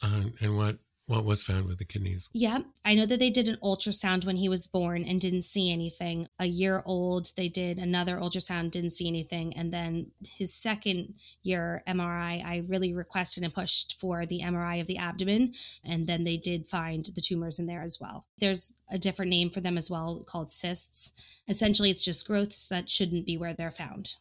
Uh, 0.03 0.25
and 0.43 0.57
what 0.59 0.77
what 1.07 1.25
was 1.25 1.43
found 1.43 1.67
with 1.67 1.79
the 1.79 1.85
kidneys? 1.85 2.29
Yeah, 2.33 2.61
I 2.85 2.95
know 2.95 3.05
that 3.05 3.19
they 3.19 3.31
did 3.31 3.47
an 3.47 3.59
ultrasound 3.63 4.25
when 4.25 4.37
he 4.37 4.49
was 4.49 4.67
born 4.67 5.05
and 5.05 5.21
didn't 5.21 5.43
see 5.43 5.71
anything. 5.71 6.29
A 6.39 6.47
year 6.47 6.83
old, 6.87 7.33
they 7.37 7.49
did 7.49 7.79
another 7.79 8.17
ultrasound, 8.17 8.71
didn't 8.71 8.93
see 8.93 9.07
anything. 9.07 9.55
And 9.55 9.71
then 9.71 10.13
his 10.23 10.55
second 10.55 11.15
year 11.43 11.83
MRI, 11.87 12.43
I 12.43 12.65
really 12.67 12.95
requested 12.95 13.45
and 13.45 13.53
pushed 13.53 14.01
for 14.01 14.25
the 14.25 14.41
MRI 14.41 14.81
of 14.81 14.87
the 14.87 14.97
abdomen. 14.97 15.55
And 15.85 16.07
then 16.07 16.25
they 16.25 16.39
did 16.39 16.69
find 16.69 17.05
the 17.15 17.21
tumors 17.21 17.59
in 17.59 17.67
there 17.67 17.83
as 17.83 17.99
well. 18.01 18.27
There's 18.39 18.73
a 18.91 18.99
different 18.99 19.31
name 19.31 19.51
for 19.51 19.61
them 19.61 19.77
as 19.77 19.91
well 19.91 20.25
called 20.27 20.51
cysts. 20.51 21.13
Essentially, 21.47 21.91
it's 21.91 22.05
just 22.05 22.27
growths 22.27 22.67
that 22.69 22.89
shouldn't 22.89 23.27
be 23.27 23.37
where 23.37 23.53
they're 23.53 23.71
found. 23.71 24.17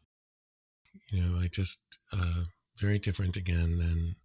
You 1.09 1.21
know, 1.21 1.39
I 1.39 1.47
just, 1.47 1.99
uh, 2.11 2.43
very 2.75 2.99
different 2.99 3.37
again 3.37 3.77
than 3.77 4.15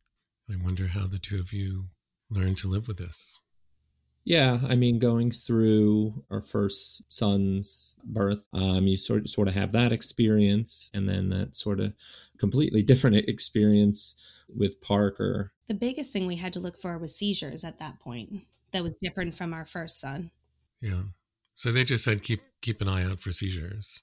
I 0.51 0.57
wonder 0.57 0.88
how 0.88 1.07
the 1.07 1.18
two 1.18 1.38
of 1.38 1.53
you 1.53 1.85
learn 2.31 2.55
to 2.57 2.69
live 2.69 2.88
with 2.88 2.99
this? 2.99 3.41
Yeah, 4.25 4.59
I 4.69 4.77
mean, 4.77 4.99
going 4.99 5.31
through 5.31 6.23
our 6.31 6.43
first 6.43 7.11
son's 7.11 7.97
birth, 8.05 8.45
um, 8.53 8.87
you 8.87 8.99
sort 8.99 9.27
sort 9.27 9.49
of 9.49 9.55
have 9.55 9.73
that 9.73 9.91
experience, 9.91 10.91
and 10.93 11.09
then 11.09 11.31
that 11.31 11.57
sort 11.57 11.81
of 11.81 11.95
completely 12.37 12.83
different 12.83 13.17
experience 13.17 14.17
with 14.55 14.83
Parker. 14.83 15.53
The 15.67 15.75
biggest 15.75 16.12
thing 16.12 16.27
we 16.27 16.37
had 16.37 16.53
to 16.53 16.61
look 16.61 16.79
for 16.79 16.99
was 16.99 17.14
seizures 17.14 17.64
at 17.64 17.79
that 17.79 18.01
point. 18.01 18.43
That 18.73 18.83
was 18.83 18.93
different 19.01 19.35
from 19.35 19.55
our 19.55 19.64
first 19.64 19.99
son. 19.99 20.31
Yeah. 20.83 21.05
So 21.55 21.73
they 21.73 21.85
just 21.85 22.05
said 22.05 22.23
keep 22.23 22.41
keep 22.61 22.83
an 22.83 22.88
eye 22.88 23.05
out 23.05 23.21
for 23.21 23.31
seizures. 23.31 24.03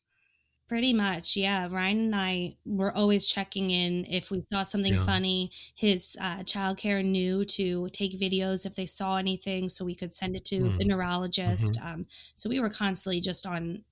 Pretty 0.68 0.94
much, 0.94 1.38
yeah. 1.38 1.68
Ryan 1.70 2.06
and 2.06 2.16
I 2.16 2.56
were 2.66 2.92
always 2.92 3.28
checking 3.28 3.70
in 3.70 4.04
if 4.06 4.32
we 4.32 4.42
saw 4.52 4.64
something 4.64 4.96
yeah. 4.96 5.06
funny. 5.06 5.52
His 5.76 6.18
uh, 6.20 6.40
childcare 6.40 7.06
knew 7.06 7.46
to 7.46 7.88
take 7.90 8.20
videos 8.20 8.66
if 8.66 8.76
they 8.76 8.88
saw 8.88 9.18
anything, 9.18 9.70
so 9.70 9.86
we 9.86 9.94
could 9.94 10.16
send 10.16 10.36
it 10.36 10.44
to 10.46 10.62
mm. 10.62 10.78
the 10.80 10.86
neurologist. 10.86 11.78
Mm-hmm. 11.78 11.88
Um, 11.88 12.06
so 12.34 12.50
we 12.50 12.60
were 12.60 12.72
constantly 12.72 13.22
just 13.22 13.46
on 13.46 13.84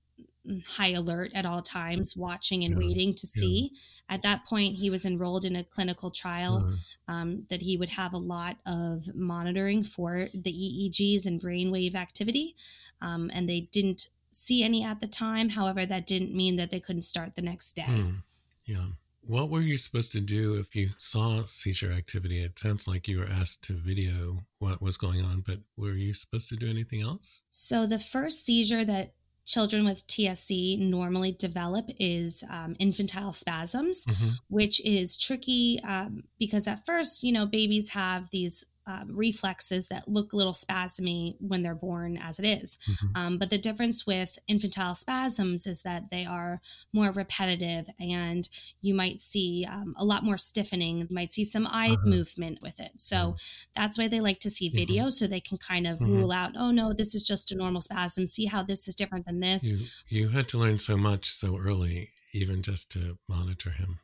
mm, 0.44 0.66
high 0.66 0.94
alert 0.94 1.30
at 1.32 1.46
all 1.46 1.62
times, 1.62 2.16
watching 2.16 2.64
and 2.64 2.74
yeah. 2.74 2.88
waiting 2.88 3.14
to 3.14 3.26
see. 3.28 3.70
Yeah. 3.72 4.16
At 4.16 4.22
that 4.22 4.44
point, 4.44 4.74
he 4.74 4.90
was 4.90 5.06
enrolled 5.06 5.44
in 5.44 5.54
a 5.54 5.62
clinical 5.62 6.10
trial 6.10 6.74
uh, 7.08 7.12
um, 7.12 7.46
that 7.50 7.62
he 7.62 7.76
would 7.76 7.90
have 7.90 8.14
a 8.14 8.18
lot 8.18 8.56
of 8.66 9.14
monitoring 9.14 9.84
for 9.84 10.28
the 10.34 10.50
EEGs 10.50 11.24
and 11.24 11.40
brainwave 11.40 11.94
activity. 11.94 12.56
Um, 13.00 13.30
and 13.32 13.48
they 13.48 13.68
didn't 13.70 14.08
see 14.34 14.62
any 14.62 14.84
at 14.84 15.00
the 15.00 15.06
time. 15.06 15.50
However, 15.50 15.86
that 15.86 16.06
didn't 16.06 16.34
mean 16.34 16.56
that 16.56 16.70
they 16.70 16.80
couldn't 16.80 17.02
start 17.02 17.34
the 17.34 17.42
next 17.42 17.74
day. 17.74 17.82
Mm, 17.82 18.22
yeah. 18.66 18.86
What 19.26 19.48
were 19.48 19.62
you 19.62 19.78
supposed 19.78 20.12
to 20.12 20.20
do 20.20 20.58
if 20.58 20.76
you 20.76 20.88
saw 20.98 21.42
seizure 21.46 21.92
activity? 21.92 22.42
It 22.42 22.58
sounds 22.58 22.86
like 22.86 23.08
you 23.08 23.20
were 23.20 23.28
asked 23.30 23.64
to 23.64 23.72
video 23.72 24.40
what 24.58 24.82
was 24.82 24.98
going 24.98 25.24
on, 25.24 25.40
but 25.46 25.60
were 25.78 25.94
you 25.94 26.12
supposed 26.12 26.50
to 26.50 26.56
do 26.56 26.68
anything 26.68 27.00
else? 27.00 27.42
So, 27.50 27.86
the 27.86 27.98
first 27.98 28.44
seizure 28.44 28.84
that 28.84 29.14
children 29.46 29.84
with 29.84 30.06
TSC 30.06 30.78
normally 30.78 31.32
develop 31.32 31.90
is 31.98 32.44
um, 32.50 32.76
infantile 32.78 33.32
spasms, 33.32 34.06
mm-hmm. 34.06 34.28
which 34.48 34.84
is 34.84 35.16
tricky 35.16 35.80
um, 35.84 36.24
because 36.38 36.66
at 36.66 36.84
first, 36.84 37.22
you 37.22 37.32
know, 37.32 37.46
babies 37.46 37.90
have 37.90 38.30
these 38.30 38.66
um, 38.86 39.10
reflexes 39.14 39.88
that 39.88 40.08
look 40.08 40.32
a 40.32 40.36
little 40.36 40.52
spasmy 40.52 41.36
when 41.40 41.62
they're 41.62 41.74
born 41.74 42.16
as 42.16 42.38
it 42.38 42.44
is. 42.44 42.78
Mm-hmm. 42.88 43.06
Um, 43.16 43.38
but 43.38 43.50
the 43.50 43.58
difference 43.58 44.06
with 44.06 44.38
infantile 44.46 44.94
spasms 44.94 45.66
is 45.66 45.82
that 45.82 46.10
they 46.10 46.24
are 46.24 46.60
more 46.92 47.10
repetitive 47.10 47.88
and 47.98 48.48
you 48.82 48.94
might 48.94 49.20
see 49.20 49.66
um, 49.70 49.94
a 49.96 50.04
lot 50.04 50.22
more 50.22 50.36
stiffening. 50.36 50.98
You 50.98 51.08
might 51.10 51.32
see 51.32 51.44
some 51.44 51.66
eye 51.66 51.90
uh-huh. 51.90 52.06
movement 52.06 52.58
with 52.62 52.80
it. 52.80 52.92
So 52.98 53.16
uh-huh. 53.16 53.36
that's 53.74 53.98
why 53.98 54.08
they 54.08 54.20
like 54.20 54.40
to 54.40 54.50
see 54.50 54.68
mm-hmm. 54.68 54.78
video 54.78 55.02
mm-hmm. 55.04 55.10
so 55.10 55.26
they 55.26 55.40
can 55.40 55.58
kind 55.58 55.86
of 55.86 55.98
mm-hmm. 55.98 56.16
rule 56.16 56.32
out, 56.32 56.52
oh 56.58 56.70
no, 56.70 56.92
this 56.92 57.14
is 57.14 57.22
just 57.22 57.52
a 57.52 57.56
normal 57.56 57.80
spasm. 57.80 58.26
See 58.26 58.46
how 58.46 58.62
this 58.62 58.86
is 58.88 58.94
different 58.94 59.26
than 59.26 59.40
this. 59.40 59.70
You, 60.10 60.24
you 60.24 60.28
had 60.28 60.48
to 60.48 60.58
learn 60.58 60.78
so 60.78 60.96
much 60.96 61.30
so 61.30 61.56
early, 61.56 62.10
even 62.34 62.62
just 62.62 62.92
to 62.92 63.18
monitor 63.28 63.70
him. 63.70 64.00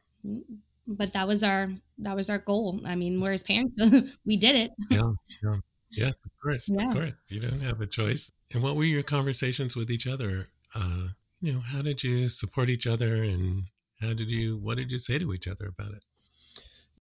But 0.87 1.13
that 1.13 1.29
was 1.29 1.43
our 1.43 1.71
that 1.99 2.17
was 2.17 2.31
our 2.31 2.39
goal. 2.39 2.81
I 2.85 2.97
mean, 2.97 3.21
we're 3.21 3.33
his 3.33 3.43
parents, 3.43 3.77
we 4.27 4.37
did 4.37 4.57
it. 4.57 4.73
Yeah, 4.91 5.13
yeah. 5.43 5.55
Yes, 5.93 6.17
of 6.25 6.31
course, 6.43 6.71
yeah. 6.71 6.89
of 6.89 6.95
course. 6.95 7.27
You 7.31 7.41
don't 7.41 7.61
have 7.63 7.81
a 7.81 7.87
choice. 7.87 8.31
And 8.55 8.63
what 8.63 8.77
were 8.77 8.85
your 8.85 9.03
conversations 9.03 9.77
with 9.77 9.91
each 9.91 10.07
other? 10.07 10.47
Uh, 10.75 11.09
you 11.41 11.53
know, 11.53 11.61
how 11.61 11.83
did 11.83 12.05
you 12.05 12.29
support 12.29 12.71
each 12.71 12.87
other, 12.87 13.23
and 13.23 13.65
how 14.01 14.13
did 14.13 14.31
you? 14.31 14.57
What 14.57 14.77
did 14.77 14.93
you 14.93 14.99
say 14.99 15.19
to 15.19 15.33
each 15.33 15.49
other 15.49 15.67
about 15.67 15.93
it? 15.93 16.05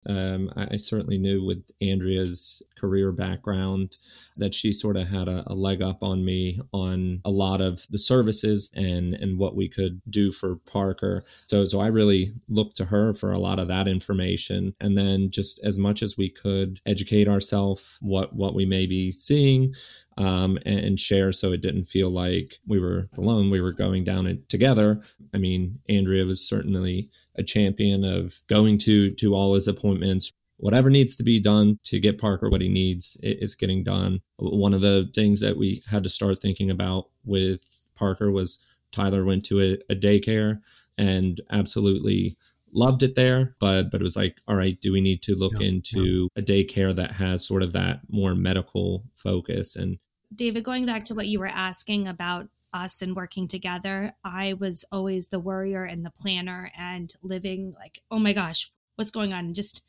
Um, 0.08 0.52
I, 0.56 0.68
I, 0.72 0.76
certainly 0.76 1.18
knew 1.18 1.44
with 1.44 1.70
Andrea's 1.80 2.62
career 2.78 3.10
background 3.10 3.96
that 4.36 4.54
she 4.54 4.72
sort 4.72 4.96
of 4.96 5.08
had 5.08 5.26
a, 5.26 5.42
a, 5.46 5.54
leg 5.54 5.82
up 5.82 6.02
on 6.02 6.24
me 6.24 6.60
on 6.72 7.20
a 7.24 7.30
lot 7.30 7.60
of 7.60 7.86
the 7.90 7.98
services 7.98 8.70
and 8.74 9.14
and 9.14 9.38
what 9.38 9.56
we 9.56 9.68
could 9.68 10.00
do 10.08 10.30
for 10.30 10.56
Parker. 10.56 11.24
So 11.46 11.64
so 11.64 11.80
I 11.80 11.88
really 11.88 12.32
looked 12.48 12.76
to 12.76 12.86
her 12.86 13.14
for 13.14 13.32
a 13.32 13.38
lot 13.38 13.58
of 13.58 13.68
that 13.68 13.88
information, 13.88 14.74
and 14.80 14.96
then 14.96 15.30
just 15.30 15.58
as 15.64 15.78
much 15.78 16.02
as 16.02 16.16
we 16.16 16.30
could 16.30 16.80
educate 16.86 17.28
ourselves 17.28 17.98
what 18.00 18.34
what 18.34 18.54
we 18.54 18.64
may 18.64 18.86
be 18.86 19.10
seeing. 19.10 19.74
Um, 20.18 20.58
and, 20.64 20.78
and, 20.80 20.98
share 20.98 21.30
so 21.30 21.52
it 21.52 21.60
didn't 21.60 21.84
feel 21.84 22.08
like 22.08 22.54
we 22.66 22.80
were 22.80 23.10
alone. 23.18 23.50
We 23.50 23.60
were 23.60 23.72
going 23.72 24.02
down 24.02 24.26
it 24.26 24.48
together. 24.48 25.02
I 25.34 25.36
mean, 25.36 25.80
Andrea 25.90 26.24
was 26.24 26.40
certainly 26.40 27.10
a 27.36 27.42
champion 27.42 28.04
of 28.04 28.42
going 28.48 28.78
to 28.78 29.10
to 29.10 29.34
all 29.34 29.54
his 29.54 29.68
appointments. 29.68 30.32
Whatever 30.58 30.88
needs 30.88 31.16
to 31.16 31.22
be 31.22 31.38
done 31.38 31.78
to 31.84 32.00
get 32.00 32.18
Parker 32.18 32.48
what 32.48 32.62
he 32.62 32.68
needs 32.68 33.18
is 33.22 33.54
getting 33.54 33.84
done. 33.84 34.20
One 34.38 34.72
of 34.72 34.80
the 34.80 35.10
things 35.14 35.40
that 35.40 35.58
we 35.58 35.82
had 35.90 36.02
to 36.04 36.08
start 36.08 36.40
thinking 36.40 36.70
about 36.70 37.10
with 37.24 37.60
Parker 37.94 38.30
was 38.30 38.58
Tyler 38.90 39.24
went 39.24 39.44
to 39.46 39.60
a, 39.60 39.92
a 39.92 39.96
daycare 39.96 40.60
and 40.96 41.40
absolutely 41.50 42.36
loved 42.72 43.02
it 43.02 43.14
there 43.14 43.54
but 43.58 43.90
but 43.90 44.00
it 44.00 44.04
was 44.04 44.16
like 44.16 44.40
all 44.46 44.56
right 44.56 44.80
do 44.80 44.92
we 44.92 45.00
need 45.00 45.22
to 45.22 45.34
look 45.34 45.60
yeah, 45.60 45.68
into 45.68 46.28
yeah. 46.34 46.42
a 46.42 46.44
daycare 46.44 46.94
that 46.94 47.12
has 47.14 47.46
sort 47.46 47.62
of 47.62 47.72
that 47.72 48.00
more 48.08 48.34
medical 48.34 49.04
focus 49.14 49.76
and 49.76 49.98
david 50.34 50.64
going 50.64 50.84
back 50.84 51.04
to 51.04 51.14
what 51.14 51.26
you 51.26 51.38
were 51.38 51.46
asking 51.46 52.06
about 52.06 52.48
us 52.72 53.00
and 53.02 53.16
working 53.16 53.48
together 53.48 54.14
i 54.24 54.52
was 54.52 54.84
always 54.92 55.28
the 55.28 55.40
worrier 55.40 55.84
and 55.84 56.04
the 56.04 56.10
planner 56.10 56.70
and 56.78 57.14
living 57.22 57.74
like 57.78 58.02
oh 58.10 58.18
my 58.18 58.32
gosh 58.32 58.70
what's 58.96 59.10
going 59.10 59.32
on 59.32 59.54
just 59.54 59.84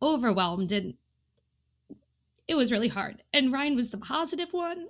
overwhelmed 0.00 0.72
and 0.72 0.94
it 2.48 2.54
was 2.54 2.72
really 2.72 2.88
hard 2.88 3.22
and 3.32 3.52
ryan 3.52 3.76
was 3.76 3.90
the 3.90 3.98
positive 3.98 4.52
one 4.52 4.88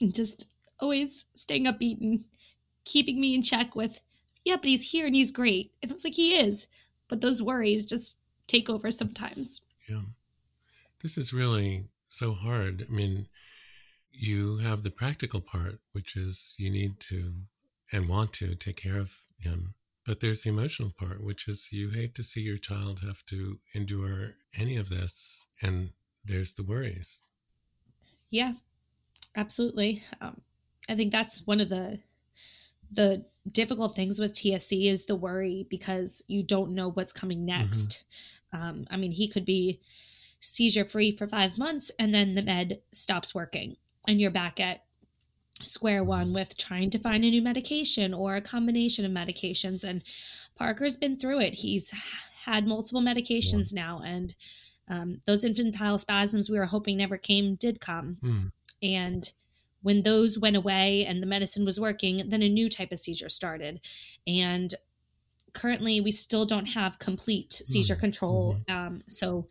and 0.00 0.14
just 0.14 0.50
always 0.80 1.26
staying 1.34 1.64
upbeat 1.64 2.00
and 2.00 2.24
keeping 2.84 3.20
me 3.20 3.34
in 3.34 3.42
check 3.42 3.74
with 3.76 4.02
yeah, 4.44 4.56
but 4.56 4.64
he's 4.64 4.90
here 4.90 5.06
and 5.06 5.14
he's 5.14 5.32
great. 5.32 5.72
And 5.82 5.90
I 5.90 5.94
was 5.94 6.04
like, 6.04 6.14
he 6.14 6.36
is. 6.36 6.66
But 7.08 7.20
those 7.20 7.42
worries 7.42 7.86
just 7.86 8.20
take 8.46 8.68
over 8.68 8.90
sometimes. 8.90 9.62
Yeah. 9.88 10.00
This 11.02 11.16
is 11.16 11.32
really 11.32 11.84
so 12.08 12.32
hard. 12.32 12.86
I 12.88 12.92
mean, 12.92 13.26
you 14.12 14.58
have 14.58 14.82
the 14.82 14.90
practical 14.90 15.40
part, 15.40 15.80
which 15.92 16.16
is 16.16 16.54
you 16.58 16.70
need 16.70 17.00
to 17.00 17.32
and 17.92 18.08
want 18.08 18.32
to 18.34 18.54
take 18.54 18.76
care 18.76 18.98
of 18.98 19.20
him. 19.38 19.74
But 20.04 20.20
there's 20.20 20.42
the 20.42 20.50
emotional 20.50 20.92
part, 20.98 21.22
which 21.22 21.46
is 21.46 21.72
you 21.72 21.90
hate 21.90 22.14
to 22.16 22.22
see 22.22 22.40
your 22.40 22.56
child 22.56 23.00
have 23.06 23.24
to 23.26 23.58
endure 23.74 24.32
any 24.58 24.76
of 24.76 24.88
this. 24.88 25.46
And 25.62 25.90
there's 26.24 26.54
the 26.54 26.64
worries. 26.64 27.26
Yeah, 28.30 28.54
absolutely. 29.36 30.02
Um, 30.20 30.40
I 30.88 30.94
think 30.94 31.12
that's 31.12 31.46
one 31.46 31.60
of 31.60 31.68
the 31.68 32.00
the 32.90 33.24
difficult 33.50 33.96
things 33.96 34.20
with 34.20 34.34
TSC 34.34 34.90
is 34.90 35.06
the 35.06 35.16
worry 35.16 35.66
because 35.70 36.22
you 36.28 36.42
don't 36.42 36.74
know 36.74 36.90
what's 36.90 37.12
coming 37.12 37.38
mm-hmm. 37.38 37.60
next. 37.62 38.04
Mm-hmm. 38.54 38.62
Um, 38.62 38.84
I 38.90 38.96
mean, 38.98 39.12
he 39.12 39.28
could 39.28 39.46
be 39.46 39.80
seizure 40.40 40.84
free 40.84 41.10
for 41.10 41.26
five 41.26 41.56
months 41.56 41.90
and 41.98 42.12
then 42.12 42.34
the 42.34 42.42
med 42.42 42.80
stops 42.92 43.34
working 43.34 43.76
and 44.06 44.20
you're 44.20 44.30
back 44.30 44.60
at 44.60 44.84
square 45.60 46.02
one 46.02 46.32
with 46.32 46.56
trying 46.56 46.90
to 46.90 46.98
find 46.98 47.24
a 47.24 47.30
new 47.30 47.42
medication 47.42 48.12
or 48.12 48.34
a 48.34 48.42
combination 48.42 49.04
of 49.04 49.12
medications. 49.12 49.84
And 49.84 50.02
Parker's 50.56 50.96
been 50.96 51.16
through 51.16 51.40
it. 51.40 51.54
He's 51.54 51.92
had 52.44 52.66
multiple 52.66 53.00
medications 53.00 53.72
yeah. 53.72 53.82
now, 53.82 54.02
and 54.04 54.34
um, 54.88 55.20
those 55.26 55.44
infantile 55.44 55.98
spasms 55.98 56.50
we 56.50 56.58
were 56.58 56.66
hoping 56.66 56.96
never 56.96 57.16
came 57.16 57.54
did 57.54 57.80
come. 57.80 58.16
Mm. 58.22 58.52
And 58.82 59.32
when 59.82 60.02
those 60.02 60.38
went 60.38 60.56
away 60.56 61.04
and 61.06 61.22
the 61.22 61.26
medicine 61.26 61.64
was 61.64 61.80
working, 61.80 62.28
then 62.28 62.42
a 62.42 62.48
new 62.48 62.68
type 62.68 62.92
of 62.92 62.98
seizure 62.98 63.28
started. 63.28 63.80
And 64.26 64.74
currently, 65.52 66.00
we 66.00 66.10
still 66.10 66.44
don't 66.44 66.66
have 66.66 66.98
complete 66.98 67.52
seizure 67.52 67.94
mm-hmm. 67.94 68.00
control. 68.00 68.56
Mm-hmm. 68.68 68.76
Um, 68.76 69.02
so 69.06 69.48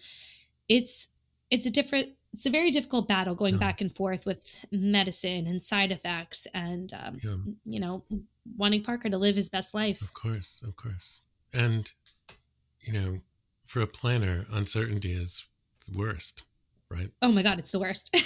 it's 0.68 1.10
it's 1.50 1.66
a 1.66 1.72
different 1.72 2.10
it's 2.34 2.46
a 2.46 2.50
very 2.50 2.72
difficult 2.72 3.08
battle 3.08 3.36
going 3.36 3.56
yeah. 3.56 3.60
back 3.60 3.82
and 3.82 3.96
forth 3.96 4.26
with 4.26 4.64
medicine 4.72 5.48
and 5.48 5.62
side 5.62 5.92
effects 5.92 6.48
and 6.54 6.94
um, 6.94 7.20
yeah. 7.24 7.36
you 7.66 7.80
know 7.80 8.04
wanting 8.58 8.84
parker 8.84 9.10
to 9.10 9.18
live 9.18 9.36
his 9.36 9.50
best 9.50 9.74
life 9.74 10.02
of 10.02 10.14
course 10.14 10.62
of 10.66 10.76
course 10.76 11.22
and 11.54 11.94
you 12.82 12.94
know 12.94 13.20
for 13.66 13.82
a 13.82 13.88
planner 13.88 14.46
uncertainty 14.54 15.12
is 15.12 15.46
the 15.88 15.98
worst 15.98 16.46
right 16.90 17.12
oh 17.22 17.32
my 17.32 17.44
god 17.44 17.60
it's 17.60 17.72
the 17.72 17.80
worst 17.80 18.16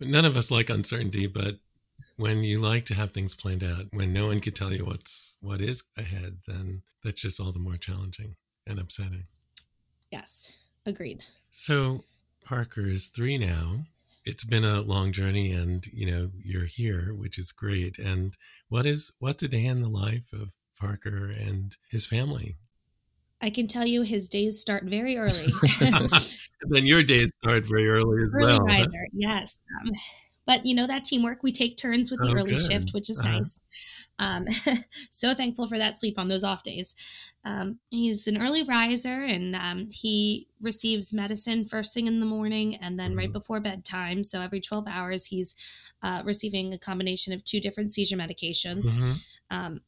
None 0.00 0.24
of 0.24 0.36
us 0.36 0.50
like 0.50 0.70
uncertainty, 0.70 1.26
but 1.26 1.56
when 2.16 2.42
you 2.42 2.60
like 2.60 2.84
to 2.86 2.94
have 2.94 3.10
things 3.10 3.34
planned 3.34 3.64
out, 3.64 3.86
when 3.92 4.12
no 4.12 4.28
one 4.28 4.40
can 4.40 4.52
tell 4.52 4.72
you 4.72 4.84
what's 4.84 5.38
what 5.40 5.60
is 5.60 5.88
ahead, 5.96 6.38
then 6.46 6.82
that's 7.02 7.22
just 7.22 7.40
all 7.40 7.50
the 7.50 7.58
more 7.58 7.76
challenging 7.76 8.36
and 8.66 8.78
upsetting. 8.78 9.24
Yes, 10.12 10.52
agreed. 10.86 11.24
So 11.50 12.04
Parker 12.48 12.86
is 12.86 13.08
three 13.08 13.36
now. 13.36 13.84
It's 14.24 14.44
been 14.44 14.64
a 14.64 14.80
long 14.80 15.12
journey, 15.12 15.52
and 15.52 15.86
you 15.92 16.10
know 16.10 16.30
you're 16.38 16.64
here, 16.64 17.14
which 17.14 17.38
is 17.38 17.52
great. 17.52 17.98
And 17.98 18.34
what 18.70 18.86
is 18.86 19.12
what's 19.18 19.42
a 19.42 19.48
day 19.48 19.66
in 19.66 19.82
the 19.82 19.88
life 19.88 20.32
of 20.32 20.54
Parker 20.80 21.26
and 21.26 21.76
his 21.90 22.06
family? 22.06 22.56
I 23.42 23.50
can 23.50 23.66
tell 23.66 23.84
you 23.84 24.00
his 24.00 24.30
days 24.30 24.58
start 24.58 24.84
very 24.84 25.18
early. 25.18 25.46
then 26.70 26.86
your 26.86 27.02
days 27.02 27.34
start 27.34 27.66
very 27.66 27.86
early 27.86 28.22
as 28.22 28.32
early 28.34 28.46
well. 28.46 28.60
Riser, 28.60 29.06
yes. 29.12 29.58
Um, 29.82 29.92
but 30.46 30.64
you 30.64 30.74
know 30.74 30.86
that 30.86 31.04
teamwork, 31.04 31.42
we 31.42 31.52
take 31.52 31.76
turns 31.76 32.10
with 32.10 32.20
the 32.20 32.28
oh, 32.28 32.34
early 32.34 32.52
good. 32.52 32.62
shift, 32.62 32.94
which 32.94 33.10
is 33.10 33.20
uh-huh. 33.20 33.30
nice. 33.30 33.60
Um, 34.18 34.46
so 35.10 35.34
thankful 35.34 35.66
for 35.66 35.78
that 35.78 35.96
sleep 35.96 36.18
on 36.18 36.28
those 36.28 36.44
off 36.44 36.62
days. 36.62 36.94
Um, 37.44 37.78
he's 37.90 38.26
an 38.26 38.40
early 38.40 38.62
riser 38.62 39.22
and 39.22 39.54
um, 39.54 39.88
he 39.90 40.48
receives 40.60 41.14
medicine 41.14 41.64
first 41.64 41.94
thing 41.94 42.06
in 42.06 42.20
the 42.20 42.26
morning 42.26 42.76
and 42.76 42.98
then 42.98 43.10
mm-hmm. 43.10 43.18
right 43.18 43.32
before 43.32 43.60
bedtime. 43.60 44.24
So 44.24 44.40
every 44.40 44.60
12 44.60 44.86
hours, 44.88 45.26
he's 45.26 45.54
uh, 46.02 46.22
receiving 46.24 46.72
a 46.74 46.78
combination 46.78 47.32
of 47.32 47.44
two 47.44 47.60
different 47.60 47.92
seizure 47.92 48.16
medications. 48.16 48.96
Mm-hmm. 48.96 49.12
Um, 49.50 49.80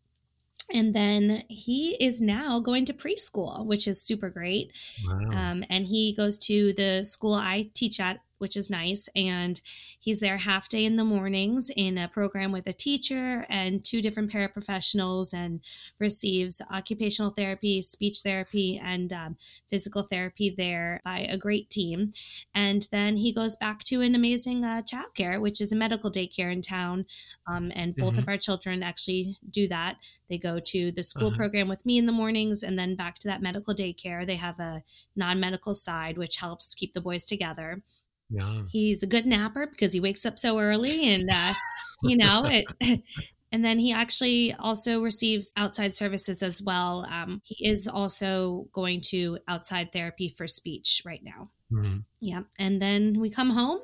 and 0.73 0.95
then 0.95 1.43
he 1.49 1.97
is 2.01 2.21
now 2.21 2.61
going 2.61 2.85
to 2.87 2.93
preschool, 2.93 3.67
which 3.67 3.89
is 3.89 4.01
super 4.01 4.31
great. 4.31 4.73
Wow. 5.05 5.31
Um, 5.33 5.65
and 5.69 5.87
he 5.87 6.15
goes 6.15 6.39
to 6.47 6.73
the 6.75 7.05
school 7.05 7.35
I 7.35 7.71
teach 7.75 7.99
at 7.99 8.21
which 8.41 8.57
is 8.57 8.71
nice. 8.71 9.09
And 9.15 9.61
he's 9.99 10.21
there 10.21 10.39
half 10.39 10.69
day 10.69 10.85
in 10.85 10.97
the 10.97 11.05
mornings 11.05 11.71
in 11.77 11.99
a 11.99 12.09
program 12.09 12.53
with 12.53 12.67
a 12.67 12.73
teacher 12.73 13.47
and 13.49 13.85
two 13.85 14.01
different 14.01 14.33
paraprofessionals 14.33 15.35
and 15.35 15.61
receives 15.99 16.63
occupational 16.73 17.31
therapy, 17.31 17.83
speech 17.83 18.21
therapy, 18.25 18.81
and 18.83 19.13
um, 19.13 19.37
physical 19.69 20.03
therapy 20.03 20.55
there 20.57 21.01
by 21.05 21.21
a 21.21 21.37
great 21.37 21.69
team. 21.71 22.11
And 22.55 22.89
then 22.91 23.17
he 23.17 23.33
goes 23.33 23.57
back 23.57 23.85
to 23.85 24.01
an 24.01 24.15
amazing 24.15 24.65
uh, 24.65 24.83
childcare, 24.83 25.41
which 25.41 25.61
is 25.61 25.71
a 25.71 25.77
medical 25.77 26.11
daycare 26.11 26.53
in 26.53 26.63
town. 26.63 27.07
Um, 27.47 27.71
and 27.75 27.95
both 27.95 28.13
mm-hmm. 28.13 28.21
of 28.21 28.29
our 28.29 28.39
children 28.39 28.83
actually 28.83 29.37
do 29.49 29.69
that. 29.69 29.97
They 30.29 30.39
go 30.39 30.61
to 30.61 30.93
the 30.93 31.03
school 31.03 31.29
uh-huh. 31.29 31.37
program 31.37 31.69
with 31.69 31.85
me 31.85 31.99
in 31.99 32.07
the 32.07 32.13
mornings 32.13 32.63
and 32.63 32.79
then 32.79 32.97
back 32.97 33.19
to 33.21 33.29
that 33.29 33.43
medical 33.43 33.75
daycare. 33.75 34.27
They 34.27 34.37
have 34.37 34.59
a 34.59 34.83
non 35.17 35.41
medical 35.41 35.75
side, 35.75 36.17
which 36.17 36.37
helps 36.37 36.75
keep 36.75 36.93
the 36.93 37.01
boys 37.01 37.25
together. 37.25 37.83
Yeah. 38.31 38.63
He's 38.71 39.03
a 39.03 39.07
good 39.07 39.27
napper 39.27 39.67
because 39.67 39.93
he 39.93 40.01
wakes 40.01 40.25
up 40.25 40.39
so 40.39 40.59
early 40.59 41.13
and, 41.13 41.29
uh, 41.31 41.55
you 42.03 42.17
know, 42.17 42.45
it, 42.47 43.03
and 43.53 43.65
then 43.65 43.79
he 43.79 43.93
actually 43.93 44.55
also 44.59 45.03
receives 45.03 45.53
outside 45.57 45.93
services 45.93 46.43
as 46.43 46.63
well. 46.63 47.07
Um, 47.11 47.43
he 47.45 47.69
is 47.69 47.89
also 47.89 48.69
going 48.73 49.01
to 49.09 49.39
outside 49.49 49.93
therapy 49.93 50.29
for 50.29 50.47
speech 50.47 51.03
right 51.05 51.23
now. 51.23 51.51
Mm-hmm. 51.73 51.99
Yeah. 52.21 52.43
And 52.59 52.81
then 52.81 53.21
we 53.21 53.31
come 53.31 53.51
home. 53.51 53.81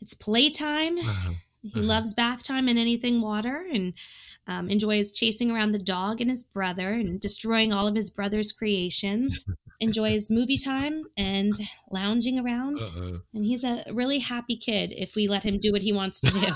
It's 0.00 0.14
playtime. 0.14 0.98
Uh-huh. 0.98 1.32
He 1.62 1.70
uh-huh. 1.78 1.82
loves 1.82 2.14
bath 2.14 2.44
time 2.44 2.68
and 2.68 2.78
anything 2.78 3.20
water 3.20 3.64
and 3.72 3.94
um, 4.46 4.68
enjoys 4.68 5.12
chasing 5.12 5.50
around 5.50 5.72
the 5.72 5.78
dog 5.78 6.20
and 6.20 6.30
his 6.30 6.44
brother 6.44 6.90
and 6.92 7.20
destroying 7.20 7.72
all 7.72 7.86
of 7.86 7.94
his 7.94 8.10
brother's 8.10 8.52
creations. 8.52 9.46
enjoys 9.82 10.30
movie 10.30 10.56
time 10.56 11.04
and 11.16 11.54
lounging 11.90 12.38
around. 12.38 12.82
Uh-oh. 12.82 13.20
And 13.34 13.44
he's 13.44 13.64
a 13.64 13.82
really 13.92 14.20
happy 14.20 14.56
kid 14.56 14.92
if 14.96 15.16
we 15.16 15.28
let 15.28 15.42
him 15.42 15.58
do 15.58 15.72
what 15.72 15.82
he 15.82 15.92
wants 15.92 16.20
to 16.20 16.30
do. 16.30 16.46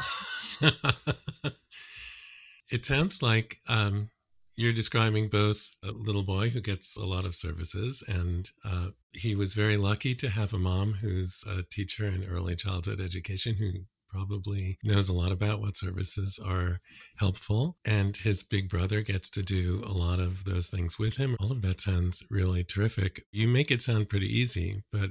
it 2.71 2.87
sounds 2.87 3.23
like 3.23 3.57
um, 3.69 4.11
you're 4.57 4.73
describing 4.73 5.29
both 5.29 5.75
a 5.83 5.91
little 5.91 6.23
boy 6.23 6.49
who 6.51 6.61
gets 6.61 6.97
a 6.97 7.05
lot 7.05 7.25
of 7.25 7.35
services, 7.35 8.03
and 8.09 8.49
uh, 8.65 8.89
he 9.13 9.35
was 9.35 9.55
very 9.55 9.77
lucky 9.77 10.15
to 10.15 10.31
have 10.31 10.55
a 10.55 10.59
mom 10.59 10.95
who's 10.95 11.45
a 11.51 11.63
teacher 11.71 12.07
in 12.07 12.25
early 12.25 12.57
childhood 12.57 13.01
education 13.01 13.57
who 13.57 13.85
probably 14.09 14.79
knows 14.83 15.09
a 15.09 15.15
lot 15.15 15.33
about 15.33 15.61
what 15.61 15.77
services 15.77 16.41
are 16.45 16.81
helpful. 17.19 17.77
And 17.85 18.17
his 18.17 18.43
big 18.43 18.69
brother 18.69 19.03
gets 19.03 19.31
to 19.31 19.43
do 19.43 19.83
a 19.87 19.93
lot 19.93 20.19
of 20.19 20.45
those 20.45 20.69
things 20.69 20.99
with 20.99 21.17
him. 21.17 21.37
All 21.41 21.53
of 21.53 21.63
that 21.63 21.81
sounds 21.81 22.25
really 22.31 22.65
terrific. 22.65 23.21
You 23.33 23.49
make 23.49 23.71
it 23.71 23.83
sound 23.83 24.09
pretty 24.09 24.27
easy, 24.27 24.83
but 24.93 25.11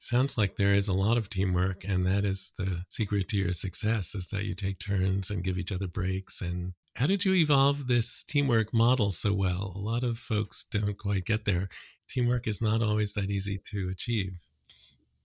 sounds 0.00 0.38
like 0.38 0.56
there 0.56 0.74
is 0.74 0.88
a 0.88 0.92
lot 0.92 1.16
of 1.16 1.28
teamwork 1.28 1.84
and 1.84 2.06
that 2.06 2.24
is 2.24 2.52
the 2.56 2.84
secret 2.88 3.28
to 3.28 3.36
your 3.36 3.52
success 3.52 4.14
is 4.14 4.28
that 4.28 4.44
you 4.44 4.54
take 4.54 4.78
turns 4.78 5.30
and 5.30 5.42
give 5.42 5.58
each 5.58 5.72
other 5.72 5.88
breaks 5.88 6.40
and 6.40 6.72
how 6.96 7.06
did 7.06 7.24
you 7.24 7.34
evolve 7.34 7.86
this 7.86 8.22
teamwork 8.22 8.72
model 8.72 9.10
so 9.10 9.32
well 9.32 9.72
a 9.74 9.78
lot 9.78 10.04
of 10.04 10.16
folks 10.16 10.64
don't 10.70 10.98
quite 10.98 11.24
get 11.24 11.44
there 11.44 11.68
teamwork 12.08 12.46
is 12.46 12.62
not 12.62 12.80
always 12.80 13.14
that 13.14 13.28
easy 13.28 13.58
to 13.58 13.88
achieve 13.90 14.38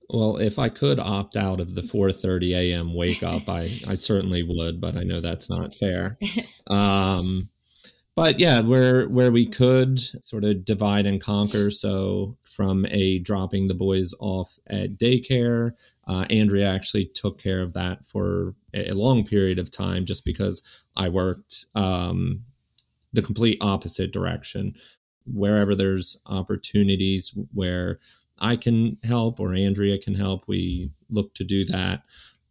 well, 0.09 0.37
if 0.37 0.59
I 0.59 0.69
could 0.69 0.99
opt 0.99 1.35
out 1.35 1.59
of 1.59 1.75
the 1.75 1.81
4:30 1.81 2.55
a.m. 2.55 2.93
wake 2.93 3.23
up, 3.23 3.47
I 3.47 3.79
I 3.87 3.95
certainly 3.95 4.43
would, 4.43 4.79
but 4.81 4.95
I 4.97 5.03
know 5.03 5.21
that's 5.21 5.49
not 5.49 5.73
fair. 5.73 6.17
Um, 6.65 7.49
but 8.15 8.39
yeah, 8.39 8.61
where 8.61 9.07
where 9.09 9.31
we 9.31 9.45
could 9.45 9.99
sort 9.99 10.43
of 10.43 10.63
divide 10.63 11.05
and 11.05 11.19
conquer. 11.19 11.71
So 11.71 12.37
from 12.43 12.85
a 12.85 13.19
dropping 13.19 13.67
the 13.67 13.73
boys 13.73 14.13
off 14.19 14.59
at 14.67 14.97
daycare, 14.97 15.71
uh, 16.07 16.25
Andrea 16.29 16.71
actually 16.71 17.05
took 17.05 17.37
care 17.41 17.61
of 17.61 17.73
that 17.73 18.05
for 18.05 18.55
a 18.73 18.91
long 18.91 19.25
period 19.25 19.57
of 19.57 19.71
time, 19.71 20.05
just 20.05 20.25
because 20.25 20.61
I 20.95 21.09
worked 21.09 21.65
um, 21.73 22.43
the 23.11 23.23
complete 23.23 23.57
opposite 23.61 24.13
direction. 24.13 24.75
Wherever 25.25 25.73
there's 25.73 26.19
opportunities 26.25 27.33
where 27.53 27.99
I 28.39 28.55
can 28.55 28.97
help 29.03 29.39
or 29.39 29.53
Andrea 29.53 29.97
can 29.97 30.15
help, 30.15 30.47
we 30.47 30.91
look 31.09 31.33
to 31.35 31.43
do 31.43 31.65
that 31.65 32.03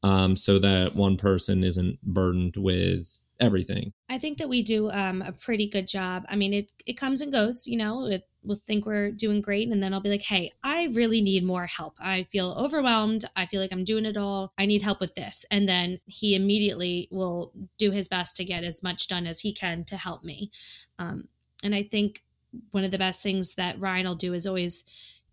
um, 0.03 0.37
so 0.37 0.59
that 0.59 0.95
one 0.95 1.17
person 1.17 1.63
isn't 1.63 2.01
burdened 2.03 2.57
with 2.57 3.19
everything. 3.41 3.93
I 4.09 4.19
think 4.19 4.39
that 4.39 4.49
we 4.49 4.63
do 4.63 4.91
um, 4.91 5.21
a 5.21 5.33
pretty 5.33 5.69
good 5.69 5.89
job. 5.89 6.25
I 6.29 6.37
mean, 6.37 6.53
it, 6.53 6.71
it 6.87 6.97
comes 6.97 7.21
and 7.21 7.33
goes, 7.33 7.67
you 7.67 7.77
know, 7.77 8.07
it, 8.07 8.23
we'll 8.45 8.57
think 8.57 8.87
we're 8.87 9.11
doing 9.11 9.41
great. 9.41 9.69
And 9.69 9.83
then 9.83 9.93
I'll 9.93 10.01
be 10.01 10.11
like, 10.11 10.23
hey, 10.23 10.53
I 10.63 10.89
really 10.93 11.21
need 11.21 11.45
more 11.45 11.67
help. 11.67 11.95
I 12.01 12.25
feel 12.25 12.57
overwhelmed. 12.59 13.25
I 13.35 13.47
feel 13.47 13.61
like 13.61 13.73
I'm 13.73 13.85
doing 13.85 14.05
it 14.05 14.17
all. 14.17 14.53
I 14.57 14.67
need 14.67 14.83
help 14.83 15.01
with 15.01 15.15
this. 15.15 15.45
And 15.51 15.69
then 15.69 15.99
he 16.07 16.35
immediately 16.35 17.09
will 17.11 17.53
do 17.79 17.91
his 17.91 18.09
best 18.09 18.37
to 18.37 18.45
get 18.45 18.65
as 18.65 18.83
much 18.83 19.09
done 19.09 19.27
as 19.27 19.41
he 19.41 19.53
can 19.53 19.85
to 19.85 19.97
help 19.97 20.25
me. 20.25 20.51
Um, 20.99 21.29
and 21.63 21.75
I 21.75 21.83
think 21.83 22.23
one 22.71 22.85
of 22.85 22.91
the 22.91 22.99
best 22.99 23.23
things 23.23 23.55
that 23.57 23.81
Ryan 23.81 24.07
will 24.07 24.15
do 24.15 24.35
is 24.35 24.47
always 24.47 24.85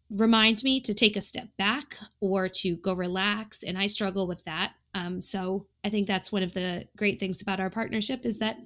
remind 0.09 0.63
me 0.63 0.79
to 0.81 0.93
take 0.93 1.15
a 1.15 1.21
step 1.21 1.49
back 1.57 1.97
or 2.19 2.49
to 2.49 2.75
go 2.77 2.93
relax. 2.93 3.63
And 3.63 3.77
I 3.77 3.87
struggle 3.87 4.27
with 4.27 4.43
that. 4.45 4.73
Um, 4.93 5.21
so 5.21 5.67
I 5.83 5.89
think 5.89 6.07
that's 6.07 6.31
one 6.31 6.43
of 6.43 6.53
the 6.53 6.87
great 6.97 7.19
things 7.19 7.41
about 7.41 7.59
our 7.59 7.69
partnership 7.69 8.25
is 8.25 8.39
that 8.39 8.59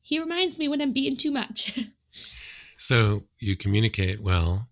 he 0.00 0.18
reminds 0.18 0.58
me 0.58 0.68
when 0.68 0.80
I'm 0.80 0.92
being 0.92 1.16
too 1.16 1.30
much. 1.30 1.78
so 2.76 3.24
you 3.38 3.56
communicate 3.56 4.22
well, 4.22 4.68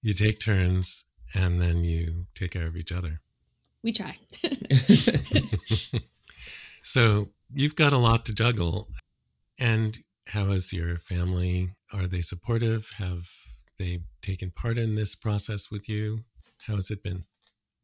you 0.00 0.14
take 0.14 0.40
turns, 0.40 1.06
and 1.34 1.60
then 1.60 1.84
you 1.84 2.26
take 2.34 2.52
care 2.52 2.66
of 2.66 2.76
each 2.76 2.92
other. 2.92 3.20
We 3.82 3.92
try. 3.92 4.16
so 6.82 7.30
you've 7.52 7.76
got 7.76 7.92
a 7.92 7.98
lot 7.98 8.24
to 8.26 8.34
juggle. 8.34 8.86
And 9.60 9.98
how 10.28 10.46
is 10.46 10.72
your 10.72 10.98
family? 10.98 11.68
Are 11.92 12.06
they 12.06 12.20
supportive? 12.20 12.92
Have 12.98 13.28
they 13.78 14.00
taken 14.22 14.50
part 14.50 14.78
in 14.78 14.94
this 14.94 15.14
process 15.14 15.70
with 15.70 15.88
you? 15.88 16.24
How 16.66 16.74
has 16.74 16.90
it 16.90 17.02
been? 17.02 17.24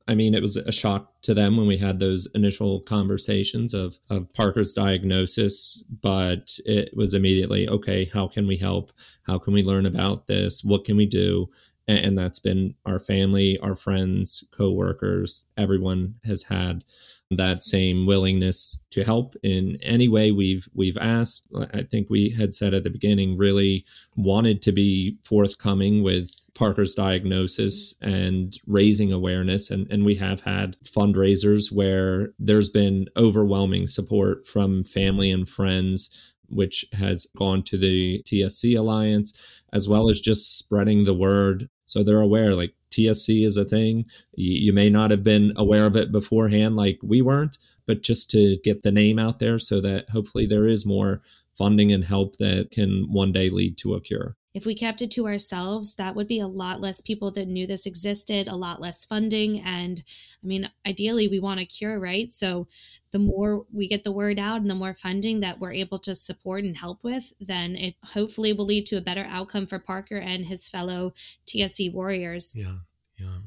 I 0.09 0.15
mean, 0.15 0.35
it 0.35 0.41
was 0.41 0.57
a 0.57 0.73
shock 0.73 1.21
to 1.23 1.35
them 1.35 1.59
when 1.59 1.67
we 1.67 1.77
had 1.77 2.01
those 2.01 2.27
initial 2.35 2.81
conversations 2.81 3.75
of, 3.75 3.99
of 4.09 4.33
Parker's 4.33 4.73
diagnosis, 4.73 5.85
but 6.01 6.59
it 6.65 6.97
was 6.97 7.13
immediately, 7.13 7.69
okay, 7.69 8.07
how 8.07 8.27
can 8.27 8.47
we 8.47 8.57
help? 8.57 8.91
How 9.27 9.39
can 9.39 9.53
we 9.53 9.63
learn 9.63 9.85
about 9.85 10.27
this? 10.27 10.65
What 10.65 10.87
can 10.87 10.97
we 10.97 11.05
do? 11.05 11.51
And, 11.87 11.99
and 11.99 12.19
that's 12.19 12.39
been 12.39 12.75
our 12.87 12.99
family, 12.99 13.59
our 13.59 13.75
friends, 13.75 14.45
coworkers, 14.51 15.45
everyone 15.59 16.15
has 16.25 16.45
had 16.45 16.85
that 17.31 17.63
same 17.63 18.07
willingness 18.07 18.81
to 18.91 19.05
help 19.05 19.37
in 19.43 19.77
any 19.83 20.09
way 20.09 20.33
we've 20.33 20.69
we've 20.75 20.97
asked. 20.97 21.47
I 21.75 21.83
think 21.83 22.09
we 22.09 22.31
had 22.31 22.55
said 22.55 22.73
at 22.73 22.85
the 22.85 22.91
beginning 22.91 23.37
really 23.37 23.85
wanted 24.17 24.63
to 24.63 24.73
be 24.73 25.19
forthcoming 25.23 26.03
with 26.03 26.31
parker's 26.55 26.95
diagnosis 26.95 27.95
and 28.01 28.59
raising 28.67 29.13
awareness. 29.13 29.71
And, 29.71 29.87
and 29.93 30.05
we 30.05 30.15
have 30.17 30.41
had 30.41 30.77
fundraisers 30.83 31.71
where 31.71 32.31
there's 32.39 32.71
been 32.71 33.09
overwhelming 33.17 33.87
support 33.87 34.47
from 34.47 34.83
family 34.83 35.31
and 35.31 35.49
friends 35.49 36.11
which 36.51 36.87
has 36.95 37.27
gone 37.37 37.63
to 37.63 37.77
the 37.77 38.23
tsc 38.23 38.79
alliance 38.79 39.63
as 39.71 39.87
well 39.87 40.09
as 40.09 40.19
just 40.19 40.59
spreading 40.59 41.05
the 41.05 41.15
word. 41.15 41.69
So 41.85 42.03
they're 42.03 42.21
aware 42.21 42.55
like 42.55 42.75
TSC 42.99 43.45
is 43.45 43.57
a 43.57 43.65
thing. 43.65 44.07
You, 44.35 44.67
you, 44.67 44.73
may 44.73 44.91
not 44.91 45.11
have 45.11 45.23
been 45.23 45.53
aware 45.57 45.87
of 45.87 45.97
it 45.97 46.13
beforehand, 46.13 46.77
like 46.77 46.99
we 47.03 47.23
weren't, 47.23 47.59
but 47.87 48.03
just 48.03 48.31
to 48.33 48.57
get 48.65 48.83
the 48.83 48.93
name 48.93 49.19
out 49.19 49.39
there 49.39 49.59
so 49.59 49.81
that 49.81 50.11
hopefully 50.11 50.47
there 50.47 50.67
is 50.67 50.87
more 50.87 51.23
funding 51.57 51.93
and 51.93 52.05
help 52.05 52.37
that 52.37 52.71
can 52.71 53.13
one 53.13 53.33
day 53.33 53.49
lead 53.49 53.77
to 53.79 53.95
a 53.95 54.01
cure. 54.01 54.37
If 54.55 54.65
we 54.65 54.75
kept 54.75 55.03
it 55.03 55.11
to 55.13 55.27
ourselves, 55.27 55.95
that 55.97 56.17
would 56.17 56.27
be 56.27 56.41
a 56.41 56.49
lot 56.49 56.81
less 56.81 57.01
people 57.01 57.31
that 57.33 57.49
knew 57.49 57.67
this 57.67 57.87
existed, 57.87 58.49
a 58.49 58.57
lot 58.57 58.81
less 58.81 59.05
funding. 59.05 59.61
And 59.61 60.03
I 60.43 60.47
mean, 60.47 60.71
ideally, 60.87 61.29
we 61.29 61.39
want 61.39 61.61
a 61.61 61.67
cure, 61.67 62.01
right? 62.01 62.33
So 62.33 62.67
the 63.11 63.19
more 63.19 63.67
we 63.73 63.89
get 63.89 64.05
the 64.05 64.13
word 64.13 64.39
out 64.39 64.61
and 64.61 64.69
the 64.69 64.75
more 64.75 64.95
funding 64.95 65.41
that 65.41 65.61
we're 65.61 65.73
able 65.73 65.99
to 66.01 66.15
support 66.15 66.65
and 66.65 66.77
help 66.77 67.05
with, 67.05 67.33
then 67.41 67.77
it 67.77 67.95
hopefully 68.15 68.53
will 68.53 68.65
lead 68.65 68.87
to 68.87 68.97
a 68.97 69.03
better 69.03 69.27
outcome 69.29 69.67
for 69.67 69.79
Parker 69.79 70.17
and 70.17 70.47
his 70.47 70.69
fellow 70.69 71.15
TSC 71.47 71.93
warriors. 71.93 72.55
Yeah, 72.57 72.79
yeah. 73.19 73.39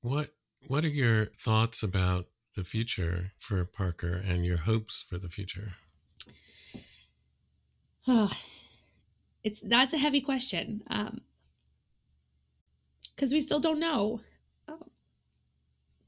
What 0.00 0.30
What 0.66 0.84
are 0.84 0.88
your 0.88 1.26
thoughts 1.26 1.82
about 1.82 2.26
the 2.56 2.64
future 2.64 3.32
for 3.38 3.64
Parker 3.64 4.22
and 4.26 4.44
your 4.44 4.58
hopes 4.58 5.02
for 5.02 5.18
the 5.18 5.28
future? 5.28 5.72
Oh, 8.06 8.32
it's 9.44 9.60
that's 9.60 9.92
a 9.92 9.98
heavy 9.98 10.20
question. 10.20 10.82
Um, 10.90 11.20
because 13.14 13.32
we 13.32 13.40
still 13.40 13.60
don't 13.60 13.80
know. 13.80 14.20
Oh. 14.68 14.86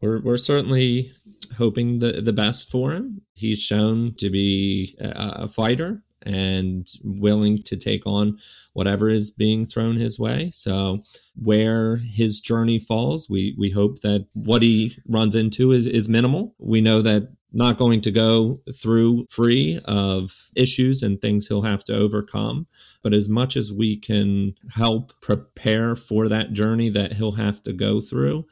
We're 0.00 0.20
we're 0.20 0.36
certainly 0.36 1.12
hoping 1.56 1.98
the, 1.98 2.12
the 2.20 2.32
best 2.32 2.70
for 2.70 2.92
him. 2.92 3.22
He's 3.34 3.60
shown 3.62 4.14
to 4.18 4.30
be 4.30 4.96
a, 5.00 5.44
a 5.44 5.48
fighter 5.48 6.03
and 6.24 6.86
willing 7.02 7.58
to 7.58 7.76
take 7.76 8.06
on 8.06 8.38
whatever 8.72 9.08
is 9.08 9.30
being 9.30 9.64
thrown 9.64 9.96
his 9.96 10.18
way. 10.18 10.50
So 10.52 11.00
where 11.36 11.96
his 11.96 12.40
journey 12.40 12.78
falls, 12.78 13.28
we 13.28 13.54
we 13.58 13.70
hope 13.70 14.00
that 14.00 14.26
what 14.34 14.62
he 14.62 14.96
runs 15.08 15.34
into 15.34 15.72
is 15.72 15.86
is 15.86 16.08
minimal. 16.08 16.54
We 16.58 16.80
know 16.80 17.02
that 17.02 17.28
not 17.54 17.78
going 17.78 18.00
to 18.00 18.10
go 18.10 18.60
through 18.74 19.26
free 19.30 19.80
of 19.84 20.50
issues 20.56 21.02
and 21.04 21.20
things 21.20 21.46
he'll 21.46 21.62
have 21.62 21.84
to 21.84 21.94
overcome. 21.94 22.66
But 23.00 23.14
as 23.14 23.28
much 23.28 23.56
as 23.56 23.72
we 23.72 23.96
can 23.96 24.54
help 24.74 25.12
prepare 25.20 25.94
for 25.94 26.28
that 26.28 26.52
journey 26.52 26.88
that 26.90 27.12
he'll 27.12 27.32
have 27.32 27.62
to 27.62 27.72
go 27.72 28.00
through, 28.00 28.46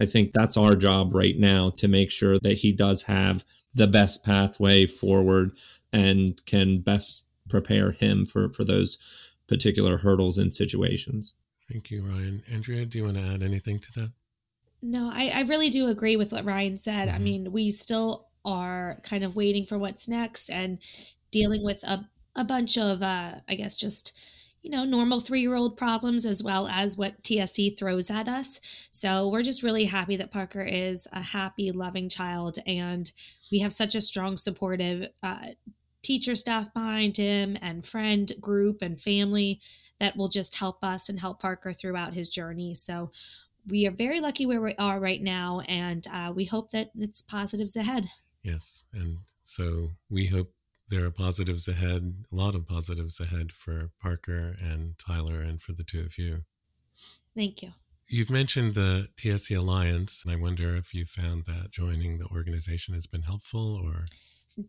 I 0.00 0.06
think 0.06 0.32
that's 0.32 0.56
our 0.56 0.74
job 0.74 1.14
right 1.14 1.38
now 1.38 1.70
to 1.76 1.86
make 1.86 2.10
sure 2.10 2.38
that 2.38 2.58
he 2.58 2.72
does 2.72 3.04
have 3.04 3.44
the 3.74 3.86
best 3.86 4.24
pathway 4.24 4.86
forward 4.86 5.52
and 5.96 6.44
can 6.44 6.80
best 6.80 7.26
prepare 7.48 7.92
him 7.92 8.26
for, 8.26 8.52
for 8.52 8.64
those 8.64 8.98
particular 9.48 9.96
hurdles 9.96 10.36
and 10.36 10.52
situations. 10.52 11.34
Thank 11.72 11.90
you, 11.90 12.02
Ryan. 12.02 12.42
Andrea, 12.52 12.84
do 12.84 12.98
you 12.98 13.04
want 13.04 13.16
to 13.16 13.22
add 13.22 13.42
anything 13.42 13.78
to 13.78 13.92
that? 13.92 14.12
No, 14.82 15.10
I, 15.12 15.30
I 15.34 15.42
really 15.42 15.70
do 15.70 15.86
agree 15.86 16.16
with 16.16 16.32
what 16.32 16.44
Ryan 16.44 16.76
said. 16.76 17.08
Mm-hmm. 17.08 17.16
I 17.16 17.18
mean, 17.18 17.52
we 17.52 17.70
still 17.70 18.28
are 18.44 19.00
kind 19.02 19.24
of 19.24 19.34
waiting 19.34 19.64
for 19.64 19.78
what's 19.78 20.08
next 20.08 20.50
and 20.50 20.78
dealing 21.30 21.64
with 21.64 21.82
a, 21.84 22.08
a 22.36 22.44
bunch 22.44 22.76
of, 22.76 23.02
uh, 23.02 23.36
I 23.48 23.54
guess, 23.54 23.76
just 23.76 24.12
you 24.66 24.72
know, 24.72 24.84
normal 24.84 25.20
three 25.20 25.42
year 25.42 25.54
old 25.54 25.76
problems 25.76 26.26
as 26.26 26.42
well 26.42 26.66
as 26.66 26.98
what 26.98 27.22
TSC 27.22 27.78
throws 27.78 28.10
at 28.10 28.26
us. 28.26 28.60
So 28.90 29.28
we're 29.28 29.44
just 29.44 29.62
really 29.62 29.84
happy 29.84 30.16
that 30.16 30.32
Parker 30.32 30.62
is 30.62 31.06
a 31.12 31.20
happy, 31.20 31.70
loving 31.70 32.08
child. 32.08 32.58
And 32.66 33.10
we 33.52 33.60
have 33.60 33.72
such 33.72 33.94
a 33.94 34.00
strong, 34.00 34.36
supportive 34.36 35.08
uh, 35.22 35.50
teacher 36.06 36.36
staff 36.36 36.72
behind 36.72 37.16
him 37.16 37.56
and 37.60 37.84
friend 37.84 38.32
group 38.40 38.80
and 38.80 39.00
family 39.00 39.60
that 39.98 40.16
will 40.16 40.28
just 40.28 40.56
help 40.56 40.84
us 40.84 41.08
and 41.08 41.18
help 41.18 41.40
Parker 41.40 41.72
throughout 41.72 42.14
his 42.14 42.30
journey. 42.30 42.74
So 42.74 43.10
we 43.66 43.86
are 43.86 43.92
very 43.92 44.20
lucky 44.20 44.46
where 44.46 44.60
we 44.60 44.74
are 44.78 45.00
right 45.00 45.20
now. 45.20 45.62
And 45.68 46.06
uh, 46.12 46.32
we 46.34 46.44
hope 46.44 46.70
that 46.70 46.90
it's 46.96 47.22
positives 47.22 47.76
ahead. 47.76 48.08
Yes. 48.42 48.84
And 48.92 49.18
so 49.42 49.88
we 50.08 50.26
hope 50.26 50.52
there 50.88 51.04
are 51.04 51.10
positives 51.10 51.66
ahead, 51.66 52.14
a 52.30 52.34
lot 52.34 52.54
of 52.54 52.68
positives 52.68 53.18
ahead 53.18 53.50
for 53.50 53.90
Parker 54.00 54.54
and 54.60 54.94
Tyler 54.98 55.40
and 55.40 55.60
for 55.60 55.72
the 55.72 55.82
two 55.82 56.00
of 56.00 56.16
you. 56.16 56.44
Thank 57.34 57.62
you. 57.62 57.70
You've 58.08 58.30
mentioned 58.30 58.74
the 58.74 59.08
TSC 59.16 59.58
Alliance, 59.58 60.22
and 60.24 60.32
I 60.32 60.40
wonder 60.40 60.76
if 60.76 60.94
you 60.94 61.06
found 61.06 61.46
that 61.46 61.72
joining 61.72 62.18
the 62.18 62.26
organization 62.26 62.94
has 62.94 63.08
been 63.08 63.22
helpful 63.22 63.74
or 63.84 64.04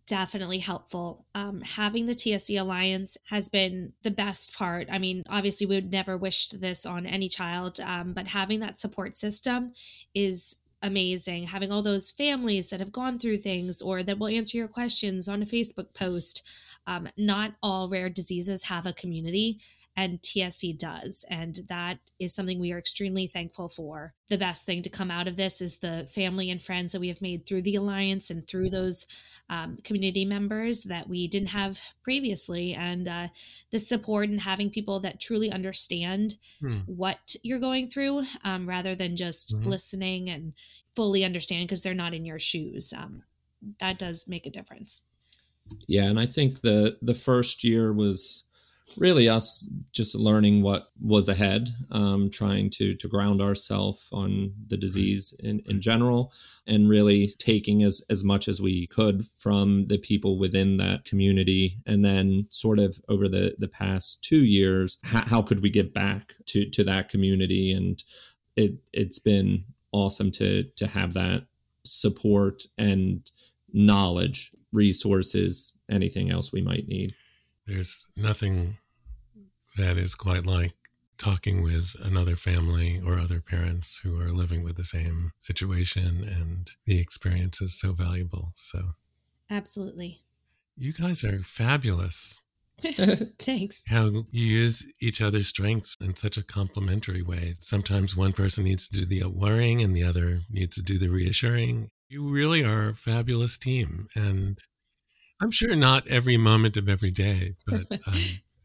definitely 0.05 0.59
helpful. 0.59 1.25
Um, 1.33 1.61
having 1.61 2.05
the 2.05 2.13
TSC 2.13 2.59
Alliance 2.59 3.17
has 3.29 3.49
been 3.49 3.93
the 4.03 4.11
best 4.11 4.57
part. 4.57 4.87
I 4.91 4.97
mean, 4.97 5.23
obviously, 5.29 5.65
we 5.65 5.75
would 5.75 5.91
never 5.91 6.17
wish 6.17 6.47
this 6.49 6.85
on 6.85 7.05
any 7.05 7.29
child, 7.29 7.79
um, 7.79 8.13
but 8.13 8.27
having 8.27 8.59
that 8.59 8.79
support 8.79 9.15
system 9.15 9.73
is 10.13 10.57
amazing. 10.81 11.43
Having 11.43 11.71
all 11.71 11.81
those 11.81 12.11
families 12.11 12.69
that 12.69 12.79
have 12.79 12.91
gone 12.91 13.17
through 13.17 13.37
things 13.37 13.81
or 13.81 14.03
that 14.03 14.19
will 14.19 14.27
answer 14.27 14.57
your 14.57 14.67
questions 14.67 15.27
on 15.27 15.41
a 15.41 15.45
Facebook 15.45 15.93
post. 15.93 16.47
Um, 16.85 17.09
not 17.17 17.55
all 17.61 17.89
rare 17.89 18.09
diseases 18.09 18.65
have 18.65 18.85
a 18.85 18.93
community. 18.93 19.59
And 19.97 20.21
TSC 20.21 20.77
does. 20.77 21.25
And 21.27 21.59
that 21.69 21.97
is 22.19 22.33
something 22.33 22.59
we 22.59 22.71
are 22.71 22.77
extremely 22.77 23.25
thankful 23.25 23.67
for. 23.67 24.13
The 24.29 24.37
best 24.37 24.63
thing 24.63 24.83
to 24.83 24.91
come 24.91 25.09
out 25.09 25.27
of 25.27 25.37
this 25.37 25.59
is 25.59 25.79
the 25.79 26.07
family 26.13 26.51
and 26.51 26.61
friends 26.61 26.93
that 26.93 27.01
we 27.01 27.07
have 27.07 27.21
made 27.21 27.47
through 27.47 27.63
the 27.63 27.75
Alliance 27.75 28.29
and 28.29 28.47
through 28.47 28.69
those 28.69 29.07
um, 29.49 29.77
community 29.83 30.23
members 30.23 30.83
that 30.83 31.09
we 31.09 31.27
didn't 31.27 31.49
have 31.49 31.81
previously. 32.03 32.75
And 32.75 33.07
uh, 33.07 33.27
the 33.71 33.79
support 33.79 34.29
and 34.29 34.41
having 34.41 34.69
people 34.69 34.99
that 34.99 35.19
truly 35.19 35.51
understand 35.51 36.35
hmm. 36.59 36.79
what 36.85 37.35
you're 37.41 37.59
going 37.59 37.87
through 37.87 38.23
um, 38.43 38.69
rather 38.69 38.93
than 38.93 39.17
just 39.17 39.55
mm-hmm. 39.55 39.67
listening 39.67 40.29
and 40.29 40.53
fully 40.95 41.25
understand 41.25 41.67
because 41.67 41.81
they're 41.81 41.95
not 41.95 42.13
in 42.13 42.23
your 42.23 42.39
shoes. 42.39 42.93
Um, 42.95 43.23
that 43.79 43.97
does 43.97 44.27
make 44.27 44.45
a 44.45 44.51
difference. 44.51 45.03
Yeah, 45.87 46.03
and 46.03 46.19
I 46.19 46.27
think 46.27 46.61
the 46.61 46.97
the 47.01 47.13
first 47.13 47.63
year 47.63 47.91
was 47.91 48.46
really 48.97 49.27
us 49.27 49.69
just 49.91 50.15
learning 50.15 50.61
what 50.61 50.87
was 51.01 51.29
ahead, 51.29 51.69
um, 51.91 52.29
trying 52.29 52.69
to 52.71 52.95
to 52.95 53.07
ground 53.07 53.41
ourselves 53.41 54.09
on 54.11 54.53
the 54.67 54.77
disease 54.77 55.33
in, 55.39 55.61
in 55.65 55.81
general, 55.81 56.31
and 56.65 56.89
really 56.89 57.27
taking 57.37 57.83
as 57.83 58.03
as 58.09 58.23
much 58.23 58.47
as 58.47 58.61
we 58.61 58.87
could 58.87 59.25
from 59.37 59.87
the 59.87 59.97
people 59.97 60.37
within 60.37 60.77
that 60.77 61.05
community, 61.05 61.77
and 61.85 62.03
then 62.05 62.47
sort 62.49 62.79
of 62.79 62.99
over 63.09 63.27
the 63.27 63.55
the 63.57 63.67
past 63.67 64.23
two 64.23 64.43
years, 64.43 64.97
how, 65.03 65.25
how 65.25 65.41
could 65.41 65.61
we 65.61 65.69
give 65.69 65.93
back 65.93 66.33
to 66.47 66.69
to 66.69 66.83
that 66.83 67.09
community, 67.09 67.71
and 67.71 68.03
it 68.55 68.75
it's 68.93 69.19
been 69.19 69.65
awesome 69.91 70.31
to 70.31 70.63
to 70.77 70.87
have 70.87 71.13
that 71.13 71.45
support 71.83 72.63
and 72.77 73.31
knowledge, 73.73 74.51
resources, 74.71 75.73
anything 75.89 76.29
else 76.29 76.51
we 76.51 76.61
might 76.61 76.87
need. 76.87 77.13
There's 77.67 78.09
nothing 78.15 78.77
that 79.77 79.97
is 79.97 80.15
quite 80.15 80.45
like 80.45 80.73
talking 81.17 81.61
with 81.61 81.95
another 82.03 82.35
family 82.35 82.99
or 83.05 83.17
other 83.17 83.41
parents 83.41 83.99
who 84.03 84.19
are 84.19 84.31
living 84.31 84.63
with 84.63 84.77
the 84.77 84.83
same 84.83 85.31
situation, 85.39 86.23
and 86.23 86.69
the 86.85 87.01
experience 87.01 87.61
is 87.61 87.77
so 87.77 87.91
valuable. 87.91 88.53
So, 88.55 88.79
absolutely. 89.49 90.21
You 90.77 90.93
guys 90.93 91.23
are 91.23 91.41
fabulous. 91.41 92.41
Thanks. 93.39 93.83
How 93.89 94.05
you 94.05 94.25
use 94.31 94.93
each 95.01 95.21
other's 95.21 95.47
strengths 95.47 95.95
in 95.99 96.15
such 96.15 96.37
a 96.37 96.43
complementary 96.43 97.23
way. 97.23 97.55
Sometimes 97.59 98.15
one 98.15 98.33
person 98.33 98.63
needs 98.63 98.87
to 98.87 98.99
do 98.99 99.05
the 99.05 99.27
worrying 99.27 99.81
and 99.81 99.95
the 99.95 100.03
other 100.03 100.41
needs 100.49 100.75
to 100.75 100.83
do 100.83 100.99
the 100.99 101.09
reassuring. 101.09 101.89
You 102.09 102.29
really 102.29 102.63
are 102.63 102.89
a 102.89 102.93
fabulous 102.93 103.57
team. 103.57 104.07
And 104.15 104.59
I'm 105.41 105.51
sure 105.51 105.75
not 105.75 106.07
every 106.07 106.37
moment 106.37 106.77
of 106.77 106.89
every 106.89 107.11
day, 107.11 107.55
but 107.65 107.85
um, 108.07 108.21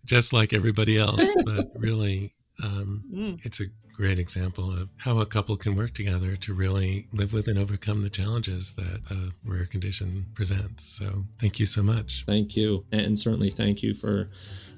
just 0.07 0.33
like 0.33 0.53
everybody 0.53 0.99
else. 0.99 1.31
But 1.45 1.67
really, 1.77 2.33
um, 2.65 3.05
mm. 3.13 3.45
it's 3.45 3.61
a 3.61 3.67
great 3.95 4.19
example 4.19 4.71
of 4.73 4.89
how 4.97 5.19
a 5.19 5.27
couple 5.27 5.55
can 5.57 5.75
work 5.75 5.93
together 5.93 6.35
to 6.35 6.55
really 6.55 7.07
live 7.13 7.33
with 7.33 7.47
and 7.47 7.59
overcome 7.59 8.03
the 8.03 8.11
challenges 8.11 8.75
that 8.75 9.11
a 9.11 9.33
rare 9.45 9.67
condition 9.67 10.27
presents. 10.35 10.87
So, 10.87 11.25
thank 11.39 11.61
you 11.61 11.67
so 11.67 11.83
much. 11.83 12.25
Thank 12.27 12.57
you. 12.57 12.87
And 12.91 13.19
certainly 13.19 13.51
thank 13.51 13.83
you 13.83 13.95
for 13.95 14.31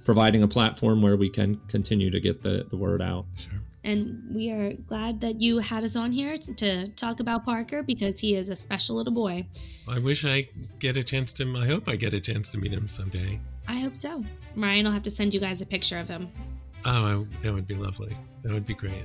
providing 0.04 0.42
a 0.42 0.48
platform 0.48 1.00
where 1.00 1.16
we 1.16 1.30
can 1.30 1.60
continue 1.68 2.10
to 2.10 2.20
get 2.20 2.42
the, 2.42 2.66
the 2.68 2.76
word 2.76 3.00
out. 3.00 3.26
Sure. 3.36 3.60
And 3.84 4.22
we 4.34 4.50
are 4.50 4.72
glad 4.72 5.20
that 5.20 5.42
you 5.42 5.58
had 5.58 5.84
us 5.84 5.94
on 5.94 6.10
here 6.10 6.38
to 6.38 6.88
talk 6.92 7.20
about 7.20 7.44
Parker 7.44 7.82
because 7.82 8.18
he 8.18 8.34
is 8.34 8.48
a 8.48 8.56
special 8.56 8.96
little 8.96 9.12
boy. 9.12 9.46
I 9.86 9.98
wish 9.98 10.24
I 10.24 10.48
get 10.78 10.96
a 10.96 11.02
chance 11.02 11.34
to, 11.34 11.54
I 11.56 11.66
hope 11.66 11.86
I 11.86 11.96
get 11.96 12.14
a 12.14 12.20
chance 12.20 12.48
to 12.50 12.58
meet 12.58 12.72
him 12.72 12.88
someday. 12.88 13.40
I 13.68 13.74
hope 13.74 13.98
so. 13.98 14.24
Ryan 14.56 14.86
will 14.86 14.92
have 14.92 15.02
to 15.02 15.10
send 15.10 15.34
you 15.34 15.40
guys 15.40 15.60
a 15.60 15.66
picture 15.66 15.98
of 15.98 16.08
him. 16.08 16.30
Oh, 16.86 17.26
that 17.42 17.52
would 17.52 17.66
be 17.66 17.74
lovely. 17.74 18.14
That 18.42 18.52
would 18.52 18.64
be 18.64 18.74
great. 18.74 19.04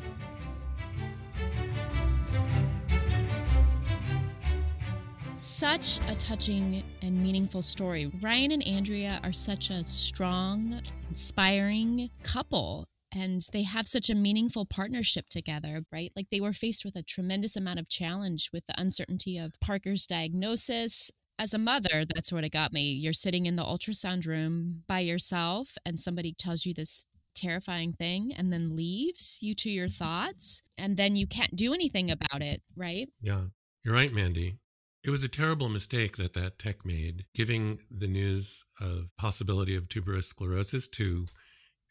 Such 5.35 5.99
a 6.09 6.15
touching 6.15 6.83
and 7.01 7.21
meaningful 7.21 7.61
story. 7.61 8.11
Ryan 8.21 8.51
and 8.51 8.67
Andrea 8.67 9.19
are 9.23 9.31
such 9.33 9.69
a 9.69 9.83
strong, 9.85 10.81
inspiring 11.09 12.09
couple 12.23 12.85
and 13.13 13.41
they 13.53 13.63
have 13.63 13.87
such 13.87 14.09
a 14.09 14.15
meaningful 14.15 14.65
partnership 14.65 15.29
together, 15.29 15.83
right? 15.91 16.11
Like 16.15 16.27
they 16.31 16.41
were 16.41 16.53
faced 16.53 16.85
with 16.85 16.95
a 16.95 17.03
tremendous 17.03 17.55
amount 17.55 17.79
of 17.79 17.89
challenge 17.89 18.49
with 18.53 18.65
the 18.67 18.79
uncertainty 18.79 19.37
of 19.37 19.59
Parker's 19.59 20.05
diagnosis. 20.05 21.11
As 21.37 21.53
a 21.53 21.57
mother, 21.57 22.03
that's 22.05 22.31
what 22.31 22.43
it 22.43 22.51
got 22.51 22.73
me. 22.73 22.91
You're 22.91 23.13
sitting 23.13 23.45
in 23.45 23.55
the 23.55 23.63
ultrasound 23.63 24.27
room 24.27 24.83
by 24.87 24.99
yourself, 24.99 25.77
and 25.85 25.99
somebody 25.99 26.33
tells 26.33 26.65
you 26.65 26.73
this 26.73 27.05
terrifying 27.35 27.93
thing 27.93 28.33
and 28.37 28.51
then 28.51 28.75
leaves 28.75 29.39
you 29.41 29.53
to 29.55 29.69
your 29.69 29.87
mm-hmm. 29.87 30.03
thoughts, 30.03 30.61
and 30.77 30.97
then 30.97 31.15
you 31.15 31.27
can't 31.27 31.55
do 31.55 31.73
anything 31.73 32.11
about 32.11 32.41
it, 32.41 32.61
right? 32.75 33.09
Yeah, 33.21 33.43
you're 33.83 33.93
right, 33.93 34.13
Mandy. 34.13 34.57
It 35.03 35.11
was 35.11 35.23
a 35.23 35.29
terrible 35.29 35.69
mistake 35.69 36.17
that 36.17 36.33
that 36.33 36.59
tech 36.59 36.85
made, 36.85 37.25
giving 37.33 37.79
the 37.89 38.07
news 38.07 38.65
of 38.81 39.09
possibility 39.17 39.75
of 39.75 39.87
tuberous 39.87 40.27
sclerosis 40.27 40.89
to 40.89 41.25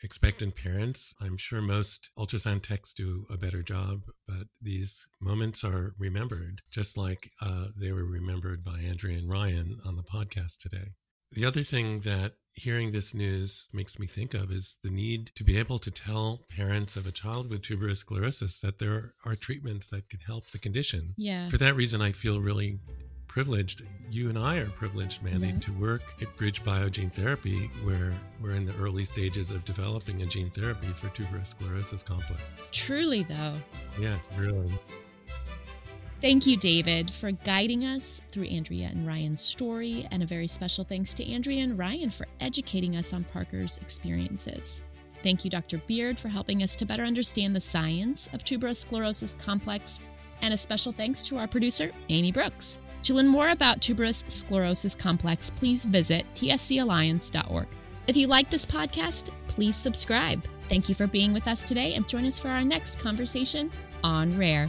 expectant 0.02 0.54
parents. 0.54 1.14
I'm 1.20 1.36
sure 1.36 1.60
most 1.60 2.10
ultrasound 2.18 2.62
techs 2.62 2.94
do 2.94 3.26
a 3.30 3.36
better 3.36 3.62
job, 3.62 4.02
but 4.26 4.46
these 4.60 5.08
moments 5.20 5.64
are 5.64 5.94
remembered, 5.98 6.60
just 6.70 6.96
like 6.96 7.28
uh, 7.42 7.66
they 7.76 7.92
were 7.92 8.04
remembered 8.04 8.64
by 8.64 8.80
Andrea 8.80 9.18
and 9.18 9.30
Ryan 9.30 9.78
on 9.86 9.96
the 9.96 10.02
podcast 10.02 10.58
today. 10.60 10.92
The 11.32 11.44
other 11.44 11.62
thing 11.62 12.00
that 12.00 12.34
hearing 12.54 12.90
this 12.90 13.14
news 13.14 13.68
makes 13.72 13.98
me 13.98 14.06
think 14.06 14.34
of 14.34 14.50
is 14.50 14.78
the 14.82 14.90
need 14.90 15.26
to 15.36 15.44
be 15.44 15.58
able 15.58 15.78
to 15.78 15.90
tell 15.90 16.44
parents 16.56 16.96
of 16.96 17.06
a 17.06 17.12
child 17.12 17.50
with 17.50 17.62
tuberous 17.62 18.00
sclerosis 18.00 18.60
that 18.60 18.78
there 18.78 19.14
are 19.24 19.34
treatments 19.34 19.88
that 19.90 20.08
can 20.08 20.20
help 20.20 20.50
the 20.50 20.58
condition. 20.58 21.14
Yeah. 21.16 21.48
For 21.48 21.58
that 21.58 21.76
reason, 21.76 22.00
I 22.00 22.12
feel 22.12 22.40
really 22.40 22.80
privileged. 23.28 23.82
You 24.10 24.28
and 24.28 24.38
I 24.38 24.58
are 24.58 24.70
privileged, 24.70 25.22
Mandy, 25.22 25.48
mm-hmm. 25.48 25.58
to 25.60 25.72
work 25.74 26.02
at 26.20 26.34
BridgeBio 26.36 26.90
Gene 26.90 27.10
Therapy, 27.10 27.70
where 27.84 28.12
we're 28.42 28.52
in 28.52 28.66
the 28.66 28.74
early 28.76 29.04
stages 29.04 29.52
of 29.52 29.64
developing 29.64 30.22
a 30.22 30.26
gene 30.26 30.50
therapy 30.50 30.88
for 30.88 31.08
tuberous 31.10 31.50
sclerosis 31.50 32.02
complex. 32.02 32.70
Truly, 32.72 33.22
though. 33.22 33.58
Yes, 34.00 34.30
really. 34.36 34.72
Thank 36.20 36.46
you, 36.46 36.56
David, 36.56 37.12
for 37.12 37.30
guiding 37.30 37.84
us 37.84 38.20
through 38.32 38.46
Andrea 38.46 38.88
and 38.88 39.06
Ryan's 39.06 39.40
story, 39.40 40.08
and 40.10 40.20
a 40.20 40.26
very 40.26 40.48
special 40.48 40.82
thanks 40.82 41.14
to 41.14 41.32
Andrea 41.32 41.62
and 41.62 41.78
Ryan 41.78 42.10
for 42.10 42.26
educating 42.40 42.96
us 42.96 43.12
on 43.12 43.22
Parker's 43.22 43.78
experiences. 43.78 44.82
Thank 45.22 45.44
you, 45.44 45.50
Dr. 45.50 45.78
Beard, 45.86 46.18
for 46.18 46.28
helping 46.28 46.62
us 46.64 46.74
to 46.76 46.86
better 46.86 47.04
understand 47.04 47.54
the 47.54 47.60
science 47.60 48.28
of 48.32 48.42
tuberous 48.42 48.80
sclerosis 48.80 49.34
complex, 49.34 50.00
and 50.42 50.52
a 50.52 50.56
special 50.56 50.90
thanks 50.90 51.22
to 51.24 51.38
our 51.38 51.46
producer, 51.46 51.92
Amy 52.08 52.32
Brooks. 52.32 52.80
To 53.08 53.14
learn 53.14 53.28
more 53.28 53.48
about 53.48 53.80
tuberous 53.80 54.22
sclerosis 54.28 54.94
complex, 54.94 55.48
please 55.48 55.86
visit 55.86 56.26
tscalliance.org. 56.34 57.66
If 58.06 58.18
you 58.18 58.26
like 58.26 58.50
this 58.50 58.66
podcast, 58.66 59.30
please 59.46 59.76
subscribe. 59.76 60.44
Thank 60.68 60.90
you 60.90 60.94
for 60.94 61.06
being 61.06 61.32
with 61.32 61.48
us 61.48 61.64
today 61.64 61.94
and 61.94 62.06
join 62.06 62.26
us 62.26 62.38
for 62.38 62.48
our 62.48 62.62
next 62.62 63.00
conversation 63.00 63.72
on 64.04 64.36
Rare. 64.36 64.68